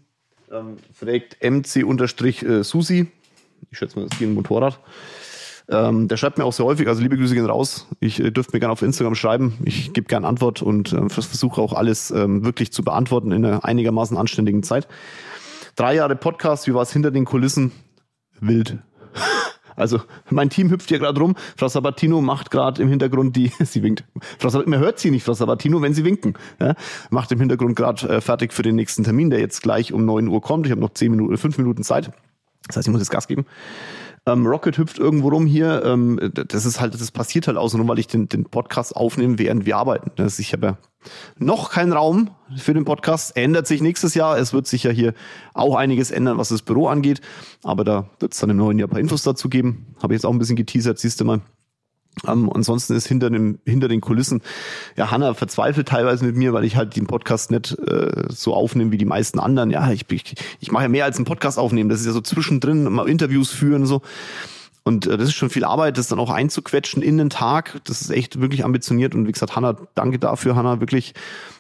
Ähm, 0.52 0.78
fragt 0.94 1.38
MC-Susi. 1.42 3.00
Äh, 3.00 3.08
ich 3.72 3.78
schätze 3.80 3.98
mal, 3.98 4.08
das 4.08 4.20
ist 4.20 4.22
ein 4.22 4.36
Motorrad. 4.36 4.80
Ähm, 5.70 6.08
der 6.08 6.18
schreibt 6.18 6.38
mir 6.38 6.46
auch 6.46 6.54
sehr 6.54 6.66
häufig, 6.66 6.88
also 6.88 7.02
liebe 7.02 7.18
Grüße 7.18 7.34
gehen 7.34 7.46
raus. 7.46 7.88
Ich 8.00 8.20
äh, 8.20 8.32
dürfte 8.32 8.54
mir 8.54 8.60
gerne 8.60 8.74
auf 8.74 8.82
Instagram 8.82 9.16
schreiben. 9.16 9.58
Ich 9.64 9.94
gebe 9.94 10.08
gerne 10.08 10.28
Antwort 10.28 10.62
und 10.62 10.92
äh, 10.92 11.10
versuche 11.10 11.62
auch 11.62 11.74
alles 11.74 12.12
ähm, 12.12 12.44
wirklich 12.44 12.74
zu 12.74 12.84
beantworten 12.84 13.32
in 13.32 13.46
einer 13.46 13.64
einigermaßen 13.64 14.18
anständigen 14.18 14.64
Zeit. 14.64 14.88
Drei 15.76 15.96
Jahre 15.96 16.16
Podcast, 16.16 16.68
wie 16.68 16.74
war 16.74 16.82
es 16.82 16.92
hinter 16.92 17.12
den 17.12 17.26
Kulissen? 17.26 17.72
Wild. 18.40 18.78
Also 19.76 20.02
mein 20.30 20.52
Team 20.52 20.70
hüpft 20.70 20.90
hier 20.90 21.00
gerade 21.00 21.20
rum. 21.20 21.36
Frau 21.58 21.68
Sabatino 21.68 22.22
macht 22.22 22.52
gerade 22.52 22.80
im 22.80 22.90
Hintergrund 22.90 23.36
die, 23.36 23.52
sie 23.60 23.82
winkt. 23.82 24.04
Frau 24.38 24.50
Sabatino, 24.50 24.78
man 24.78 24.86
hört 24.86 25.00
sie 25.00 25.10
nicht, 25.10 25.24
Frau 25.24 25.34
Sabatino, 25.34 25.82
wenn 25.82 25.96
sie 25.96 26.06
winken. 26.06 26.36
Ja, 26.60 26.76
macht 27.10 27.32
im 27.32 27.40
Hintergrund 27.40 27.76
gerade 27.76 28.08
äh, 28.08 28.22
fertig 28.22 28.54
für 28.54 28.62
den 28.62 28.76
nächsten 28.76 29.04
Termin, 29.04 29.32
der 29.32 29.40
jetzt 29.40 29.64
gleich 29.64 29.92
um 29.92 30.06
neun 30.06 30.28
Uhr 30.28 30.42
kommt. 30.42 30.68
Ich 30.68 30.72
habe 30.72 30.80
noch 30.80 30.92
zehn 30.92 31.10
Minuten, 31.10 31.38
fünf 31.38 31.58
Minuten 31.58 31.82
Zeit. 31.82 32.12
Das 32.68 32.78
heißt, 32.78 32.88
ich 32.88 32.92
muss 32.92 33.02
jetzt 33.02 33.10
Gas 33.10 33.28
geben. 33.28 33.46
Ähm, 34.26 34.48
Rocket 34.48 34.78
hüpft 34.78 35.00
irgendwo 35.00 35.30
rum 35.30 35.46
hier. 35.46 35.84
Ähm, 35.84 36.32
das 36.34 36.66
ist 36.66 36.80
halt, 36.80 36.94
das 36.94 37.12
passiert 37.12 37.48
halt 37.48 37.58
außenrum, 37.58 37.88
weil 37.90 38.00
ich 38.00 38.08
den, 38.08 38.30
den 38.30 38.46
Podcast 38.46 38.96
aufnehme, 38.96 39.38
während 39.38 39.66
wir 39.66 39.76
arbeiten. 39.76 40.12
Das, 40.16 40.40
ich 40.40 40.54
habe 40.54 40.66
ja 40.66 40.78
noch 41.38 41.72
keinen 41.72 41.92
Raum 41.92 42.30
für 42.56 42.74
den 42.74 42.86
Podcast. 42.86 43.36
Ändert 43.36 43.68
sich 43.68 43.82
nächstes 43.82 44.14
Jahr. 44.14 44.38
Es 44.38 44.54
wird 44.54 44.66
sich 44.66 44.84
ja 44.84 44.92
hier 44.92 45.14
auch 45.54 45.76
einiges 45.76 46.12
ändern, 46.12 46.38
was 46.38 46.50
das 46.50 46.62
Büro 46.62 46.88
angeht. 46.88 47.20
Aber 47.64 47.84
da 47.84 48.10
wird 48.20 48.34
es 48.34 48.40
dann 48.40 48.50
im 48.50 48.58
neuen 48.58 48.80
Jahr 48.80 48.88
ein 48.88 48.92
paar 48.92 49.00
Infos 49.00 49.24
dazu 49.24 49.50
geben. 49.50 49.88
Habe 50.02 50.14
ich 50.14 50.20
jetzt 50.20 50.26
auch 50.26 50.32
ein 50.32 50.40
bisschen 50.40 50.56
geteasert, 50.56 51.00
siehst 51.00 51.20
du 51.20 51.26
mal. 51.26 51.42
Ähm, 52.28 52.50
ansonsten 52.54 52.94
ist 52.94 53.08
hinter, 53.08 53.30
dem, 53.30 53.60
hinter 53.66 53.88
den 53.88 54.02
Kulissen, 54.02 54.42
ja, 54.96 55.12
Hanna 55.12 55.34
verzweifelt 55.34 55.88
teilweise 55.88 56.26
mit 56.26 56.36
mir, 56.36 56.54
weil 56.54 56.64
ich 56.64 56.76
halt 56.76 56.96
den 56.96 57.08
Podcast 57.08 57.52
nicht 57.52 57.78
äh, 57.80 58.26
so 58.30 58.54
aufnehme 58.54 58.92
wie 58.92 58.98
die 58.98 59.06
meisten 59.06 59.40
anderen. 59.40 59.72
Ja, 59.72 59.92
ich, 59.92 60.06
ich, 60.10 60.36
ich 60.60 60.72
mache 60.72 60.84
ja 60.84 60.90
mehr 60.90 61.06
als 61.06 61.18
einen 61.18 61.26
Podcast 61.26 61.58
aufnehmen. 61.58 61.90
Das 61.90 62.00
ist 62.00 62.06
ja 62.06 62.12
so 62.12 62.22
zwischendrin, 62.22 62.84
mal 62.84 63.10
Interviews 63.10 63.50
führen 63.50 63.86
so. 63.86 64.02
Und 64.84 65.08
äh, 65.08 65.18
das 65.18 65.30
ist 65.30 65.36
schon 65.36 65.50
viel 65.50 65.64
Arbeit, 65.64 65.98
das 65.98 66.08
dann 66.08 66.20
auch 66.20 66.30
einzuquetschen 66.30 67.02
in 67.02 67.18
den 67.18 67.30
Tag. 67.30 67.82
Das 67.86 68.02
ist 68.02 68.10
echt 68.10 68.40
wirklich 68.40 68.64
ambitioniert. 68.64 69.16
Und 69.16 69.28
wie 69.28 69.32
gesagt, 69.32 69.56
Hanna, 69.56 69.76
danke 69.96 70.20
dafür, 70.20 70.56
Hanna, 70.56 70.80
wirklich. 70.80 71.14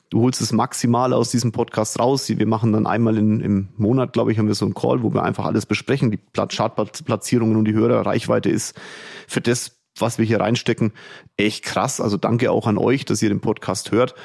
Du 0.10 0.22
holst 0.22 0.42
das 0.42 0.52
Maximale 0.52 1.16
aus 1.16 1.32
diesem 1.32 1.52
Podcast 1.52 2.00
raus. 2.00 2.30
Wir 2.30 2.46
machen 2.46 2.72
dann 2.72 2.86
einmal 2.86 3.18
in, 3.18 3.40
im 3.40 3.70
Monat, 3.78 4.14
glaube 4.14 4.32
ich, 4.32 4.38
haben 4.38 4.46
wir 4.48 4.54
so 4.54 4.66
einen 4.66 4.76
Call, 4.76 5.02
wo 5.02 5.12
wir 5.12 5.24
einfach 5.24 5.46
alles 5.46 5.66
besprechen. 5.66 6.12
Die 6.12 6.20
Chartplatzierungen 6.34 7.56
und 7.56 7.66
die 7.66 7.74
höhere 7.74 8.06
Reichweite 8.06 8.50
ist 8.50 8.80
für 9.28 9.42
das, 9.42 9.72
was 9.98 10.18
wir 10.18 10.26
hier 10.26 10.40
reinstecken, 10.40 10.94
echt 11.38 11.64
krass. 11.64 12.02
Also 12.02 12.18
danke 12.18 12.52
auch 12.52 12.68
an 12.68 12.78
euch, 12.78 13.06
dass 13.06 13.22
ihr 13.22 13.30
den 13.30 13.42
Podcast 13.42 13.92
hört. 13.92 14.16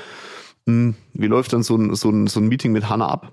Hm, 0.67 0.95
wie 1.15 1.27
läuft 1.27 1.53
dann 1.53 1.63
so 1.63 1.77
ein, 1.77 1.95
so 1.95 2.11
ein, 2.11 2.27
so 2.27 2.41
ein 2.41 2.49
Meeting 2.49 2.73
mit 2.73 2.89
Hanna 2.89 3.09
ab? 3.09 3.33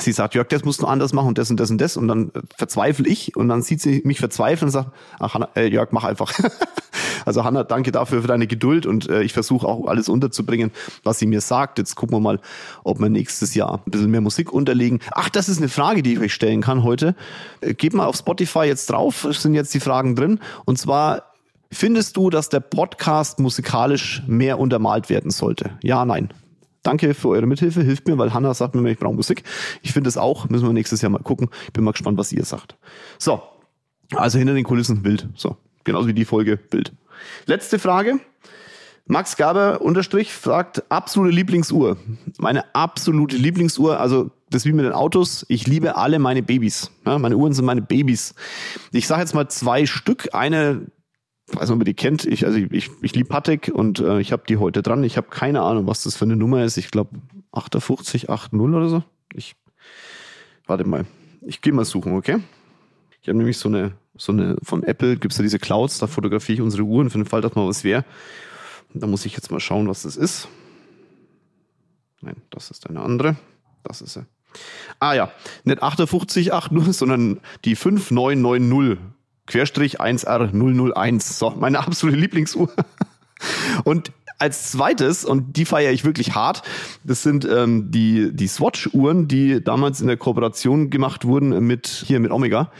Sie 0.00 0.12
sagt, 0.12 0.34
Jörg, 0.34 0.48
das 0.48 0.64
musst 0.64 0.82
du 0.82 0.86
anders 0.86 1.12
machen 1.12 1.28
und 1.28 1.38
das 1.38 1.50
und 1.50 1.58
das 1.58 1.70
und 1.70 1.78
das. 1.78 1.96
Und 1.96 2.08
dann 2.08 2.32
verzweifle 2.56 3.08
ich 3.08 3.36
und 3.36 3.48
dann 3.48 3.62
sieht 3.62 3.80
sie 3.80 4.02
mich 4.04 4.18
verzweifeln 4.18 4.68
und 4.68 4.72
sagt, 4.72 4.92
ach 5.18 5.34
Hanna, 5.34 5.48
äh, 5.54 5.68
Jörg, 5.68 5.92
mach 5.92 6.04
einfach. 6.04 6.32
also 7.24 7.44
Hanna, 7.44 7.64
danke 7.64 7.92
dafür 7.92 8.22
für 8.22 8.28
deine 8.28 8.46
Geduld 8.46 8.86
und 8.86 9.08
äh, 9.08 9.22
ich 9.22 9.32
versuche 9.32 9.66
auch 9.66 9.86
alles 9.86 10.08
unterzubringen, 10.08 10.70
was 11.04 11.18
sie 11.18 11.26
mir 11.26 11.40
sagt. 11.40 11.78
Jetzt 11.78 11.94
gucken 11.94 12.16
wir 12.16 12.20
mal, 12.20 12.40
ob 12.84 13.00
wir 13.00 13.08
nächstes 13.08 13.54
Jahr 13.54 13.82
ein 13.84 13.90
bisschen 13.90 14.10
mehr 14.10 14.20
Musik 14.20 14.52
unterlegen. 14.52 15.00
Ach, 15.12 15.28
das 15.28 15.48
ist 15.48 15.58
eine 15.58 15.68
Frage, 15.68 16.02
die 16.02 16.14
ich 16.14 16.20
euch 16.20 16.34
stellen 16.34 16.62
kann 16.62 16.82
heute. 16.82 17.14
Äh, 17.60 17.74
geht 17.74 17.94
mal 17.94 18.06
auf 18.06 18.16
Spotify 18.16 18.64
jetzt 18.64 18.90
drauf, 18.90 19.26
sind 19.30 19.54
jetzt 19.54 19.74
die 19.74 19.80
Fragen 19.80 20.16
drin. 20.16 20.40
Und 20.64 20.78
zwar, 20.78 21.34
findest 21.70 22.16
du, 22.16 22.30
dass 22.30 22.48
der 22.48 22.60
Podcast 22.60 23.38
musikalisch 23.38 24.22
mehr 24.26 24.58
untermalt 24.58 25.10
werden 25.10 25.30
sollte? 25.30 25.70
Ja, 25.82 26.04
nein. 26.04 26.30
Danke 26.82 27.14
für 27.14 27.28
eure 27.28 27.46
Mithilfe, 27.46 27.82
hilft 27.82 28.06
mir, 28.06 28.18
weil 28.18 28.32
Hanna 28.32 28.54
sagt 28.54 28.74
mir, 28.74 28.90
ich 28.90 28.98
brauche 28.98 29.14
Musik. 29.14 29.42
Ich 29.82 29.92
finde 29.92 30.08
es 30.08 30.16
auch, 30.16 30.48
müssen 30.48 30.66
wir 30.66 30.72
nächstes 30.72 31.02
Jahr 31.02 31.10
mal 31.10 31.18
gucken. 31.18 31.48
Bin 31.72 31.84
mal 31.84 31.92
gespannt, 31.92 32.18
was 32.18 32.32
ihr 32.32 32.44
sagt. 32.44 32.76
So, 33.18 33.42
also 34.14 34.38
hinter 34.38 34.54
den 34.54 34.64
Kulissen 34.64 35.02
Bild. 35.02 35.28
So, 35.34 35.56
genauso 35.84 36.08
wie 36.08 36.14
die 36.14 36.24
Folge 36.24 36.56
Bild. 36.56 36.92
Letzte 37.46 37.78
Frage. 37.78 38.20
Max 39.10 39.36
Gaber 39.36 39.80
unterstrich 39.80 40.32
fragt, 40.32 40.90
absolute 40.90 41.34
Lieblingsuhr. 41.34 41.96
Meine 42.36 42.74
absolute 42.74 43.36
Lieblingsuhr, 43.36 43.98
also 43.98 44.30
das 44.50 44.66
wie 44.66 44.72
mit 44.72 44.84
den 44.84 44.92
Autos, 44.92 45.46
ich 45.48 45.66
liebe 45.66 45.96
alle 45.96 46.18
meine 46.18 46.42
Babys. 46.42 46.90
Ja, 47.06 47.18
meine 47.18 47.36
Uhren 47.36 47.54
sind 47.54 47.64
meine 47.64 47.80
Babys. 47.80 48.34
Ich 48.92 49.06
sage 49.06 49.22
jetzt 49.22 49.34
mal 49.34 49.48
zwei 49.48 49.86
Stück. 49.86 50.34
Eine 50.34 50.86
weiß 51.54 51.68
nicht, 51.68 51.76
ob 51.76 51.80
ihr 51.80 51.84
die 51.84 51.94
kennt. 51.94 52.24
Ich, 52.24 52.44
also 52.44 52.58
ich, 52.58 52.70
ich, 52.72 52.90
ich 53.00 53.14
liebe 53.14 53.28
Patek 53.28 53.70
und 53.72 54.00
äh, 54.00 54.20
ich 54.20 54.32
habe 54.32 54.42
die 54.48 54.58
heute 54.58 54.82
dran. 54.82 55.04
Ich 55.04 55.16
habe 55.16 55.28
keine 55.28 55.62
Ahnung, 55.62 55.86
was 55.86 56.02
das 56.02 56.16
für 56.16 56.24
eine 56.24 56.36
Nummer 56.36 56.64
ist. 56.64 56.76
Ich 56.76 56.90
glaube 56.90 57.10
5880 57.54 58.28
oder 58.28 58.88
so. 58.88 59.02
Ich 59.32 59.56
warte 60.66 60.86
mal. 60.86 61.06
Ich 61.42 61.60
gehe 61.60 61.72
mal 61.72 61.84
suchen, 61.84 62.14
okay? 62.14 62.38
Ich 63.22 63.28
habe 63.28 63.38
nämlich 63.38 63.58
so 63.58 63.68
eine, 63.68 63.92
so 64.16 64.32
eine, 64.32 64.56
von 64.62 64.82
Apple 64.82 65.16
gibt's 65.16 65.38
ja 65.38 65.42
diese 65.42 65.58
Clouds, 65.58 65.98
da 65.98 66.06
fotografiere 66.06 66.54
ich 66.54 66.60
unsere 66.60 66.82
Uhren 66.82 67.10
für 67.10 67.18
den 67.18 67.26
Fall, 67.26 67.40
dass 67.40 67.54
mal 67.54 67.66
was 67.66 67.84
wäre. 67.84 68.04
Da 68.94 69.06
muss 69.06 69.26
ich 69.26 69.34
jetzt 69.34 69.50
mal 69.50 69.60
schauen, 69.60 69.88
was 69.88 70.02
das 70.02 70.16
ist. 70.16 70.48
Nein, 72.20 72.36
das 72.50 72.70
ist 72.70 72.88
eine 72.88 73.00
andere. 73.00 73.36
Das 73.84 74.00
ist 74.00 74.14
sie. 74.14 74.26
Ah 74.98 75.12
ja, 75.12 75.30
nicht 75.64 75.78
5880, 75.78 76.96
sondern 76.96 77.40
die 77.64 77.76
5990 77.76 78.98
Querstrich 79.48 80.00
1R001. 80.00 81.20
So, 81.22 81.50
meine 81.50 81.80
absolute 81.80 82.18
Lieblingsuhr. 82.18 82.70
Und 83.84 84.12
als 84.38 84.70
zweites, 84.70 85.24
und 85.24 85.56
die 85.56 85.64
feiere 85.64 85.92
ich 85.92 86.04
wirklich 86.04 86.34
hart, 86.34 86.62
das 87.04 87.22
sind 87.22 87.46
ähm, 87.50 87.90
die, 87.90 88.30
die 88.32 88.46
Swatch-Uhren, 88.46 89.28
die 89.28 89.62
damals 89.62 90.00
in 90.00 90.06
der 90.06 90.16
Kooperation 90.16 90.90
gemacht 90.90 91.24
wurden 91.24 91.66
mit 91.66 91.86
hier 92.06 92.20
mit 92.20 92.30
Omega. 92.30 92.70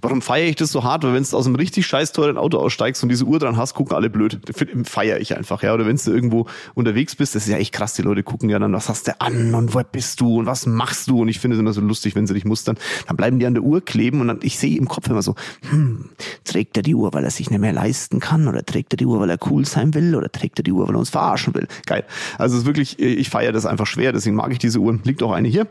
Warum 0.00 0.20
feiere 0.20 0.48
ich 0.48 0.56
das 0.56 0.70
so 0.70 0.84
hart? 0.84 1.02
Weil 1.02 1.14
wenn 1.14 1.22
du 1.22 1.36
aus 1.36 1.46
einem 1.46 1.56
richtig 1.56 1.86
scheiß 1.86 2.12
teuren 2.12 2.36
Auto 2.36 2.58
aussteigst 2.58 3.02
und 3.02 3.08
diese 3.08 3.24
Uhr 3.24 3.38
dran 3.38 3.56
hast, 3.56 3.72
gucken 3.72 3.96
alle 3.96 4.10
blöd. 4.10 4.38
Feiere 4.84 5.18
ich 5.18 5.34
einfach, 5.34 5.62
ja. 5.62 5.72
Oder 5.72 5.86
wenn 5.86 5.96
du 5.96 6.10
irgendwo 6.12 6.46
unterwegs 6.74 7.16
bist, 7.16 7.34
das 7.34 7.44
ist 7.44 7.48
ja 7.48 7.56
echt 7.56 7.72
krass, 7.72 7.94
die 7.94 8.02
Leute 8.02 8.22
gucken 8.22 8.50
ja 8.50 8.58
dann, 8.58 8.72
was 8.72 8.90
hast 8.90 9.08
du 9.08 9.18
an 9.20 9.54
und 9.54 9.74
wo 9.74 9.80
bist 9.90 10.20
du 10.20 10.40
und 10.40 10.46
was 10.46 10.66
machst 10.66 11.08
du? 11.08 11.22
Und 11.22 11.28
ich 11.28 11.38
finde 11.38 11.56
es 11.56 11.60
immer 11.60 11.72
so 11.72 11.80
lustig, 11.80 12.14
wenn 12.16 12.26
sie 12.26 12.34
dich 12.34 12.44
mustern. 12.44 12.76
Dann 13.06 13.16
bleiben 13.16 13.38
die 13.38 13.46
an 13.46 13.54
der 13.54 13.62
Uhr 13.62 13.82
kleben 13.82 14.20
und 14.20 14.28
dann, 14.28 14.40
ich 14.42 14.58
sehe 14.58 14.76
im 14.76 14.88
Kopf 14.88 15.08
immer 15.08 15.22
so, 15.22 15.36
hm, 15.70 16.10
trägt 16.44 16.76
er 16.76 16.82
die 16.82 16.94
Uhr, 16.94 17.14
weil 17.14 17.24
er 17.24 17.30
sich 17.30 17.50
nicht 17.50 17.60
mehr 17.60 17.72
leisten 17.72 18.20
kann? 18.20 18.46
Oder 18.46 18.64
trägt 18.64 18.92
er 18.92 18.96
die 18.98 19.06
Uhr, 19.06 19.20
weil 19.20 19.30
er 19.30 19.38
cool 19.50 19.64
sein 19.64 19.94
will? 19.94 20.14
Oder 20.14 20.30
trägt 20.30 20.58
er 20.58 20.64
die 20.64 20.72
Uhr, 20.72 20.86
weil 20.94 21.00
uns 21.00 21.10
verarschen 21.10 21.54
will? 21.54 21.66
Geil. 21.86 22.04
Also 22.38 22.56
es 22.56 22.62
ist 22.62 22.66
wirklich, 22.66 22.98
ich 22.98 23.28
feiere 23.28 23.52
das 23.52 23.66
einfach 23.66 23.86
schwer, 23.86 24.12
deswegen 24.12 24.36
mag 24.36 24.50
ich 24.52 24.58
diese 24.58 24.78
Uhren. 24.78 25.00
Liegt 25.04 25.22
auch 25.22 25.32
eine 25.32 25.48
hier. 25.48 25.66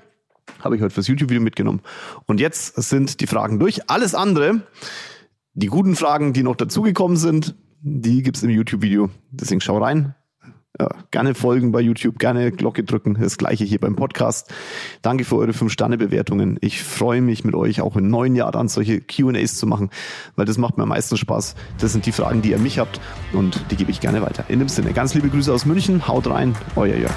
Habe 0.59 0.75
ich 0.75 0.81
heute 0.81 0.93
fürs 0.93 1.07
YouTube-Video 1.07 1.41
mitgenommen. 1.41 1.81
Und 2.25 2.39
jetzt 2.39 2.75
sind 2.75 3.21
die 3.21 3.27
Fragen 3.27 3.59
durch. 3.59 3.89
Alles 3.89 4.13
andere, 4.13 4.61
die 5.53 5.67
guten 5.67 5.95
Fragen, 5.95 6.33
die 6.33 6.43
noch 6.43 6.55
dazugekommen 6.55 7.17
sind, 7.17 7.55
die 7.81 8.23
gibt's 8.23 8.43
im 8.43 8.49
YouTube-Video. 8.49 9.09
Deswegen 9.31 9.61
schau 9.61 9.77
rein. 9.77 10.15
Ja, 10.79 10.89
gerne 11.11 11.35
folgen 11.35 11.71
bei 11.71 11.81
YouTube, 11.81 12.17
gerne 12.17 12.51
Glocke 12.51 12.83
drücken. 12.83 13.15
Das 13.19 13.37
gleiche 13.37 13.63
hier 13.63 13.79
beim 13.79 13.95
Podcast. 13.95 14.51
Danke 15.03 15.23
für 15.23 15.35
eure 15.35 15.51
5-Sterne-Bewertungen. 15.51 16.57
Ich 16.61 16.81
freue 16.81 17.21
mich 17.21 17.45
mit 17.45 17.53
euch 17.53 17.81
auch 17.81 17.95
im 17.95 18.09
neuen 18.09 18.35
Jahr 18.35 18.51
dann 18.51 18.67
solche 18.67 18.99
QAs 18.99 19.57
zu 19.57 19.67
machen, 19.67 19.91
weil 20.35 20.45
das 20.45 20.57
macht 20.57 20.77
mir 20.77 20.83
am 20.83 20.89
meisten 20.89 21.15
Spaß. 21.15 21.53
Das 21.77 21.91
sind 21.91 22.07
die 22.07 22.11
Fragen, 22.11 22.41
die 22.41 22.51
ihr 22.51 22.57
mich 22.57 22.79
habt 22.79 22.99
und 23.33 23.63
die 23.69 23.75
gebe 23.75 23.91
ich 23.91 23.99
gerne 23.99 24.23
weiter. 24.23 24.45
In 24.47 24.57
dem 24.57 24.67
Sinne, 24.67 24.93
ganz 24.93 25.13
liebe 25.13 25.29
Grüße 25.29 25.53
aus 25.53 25.67
München. 25.67 26.07
Haut 26.07 26.27
rein, 26.27 26.55
euer 26.75 26.95
Jörg. 26.95 27.13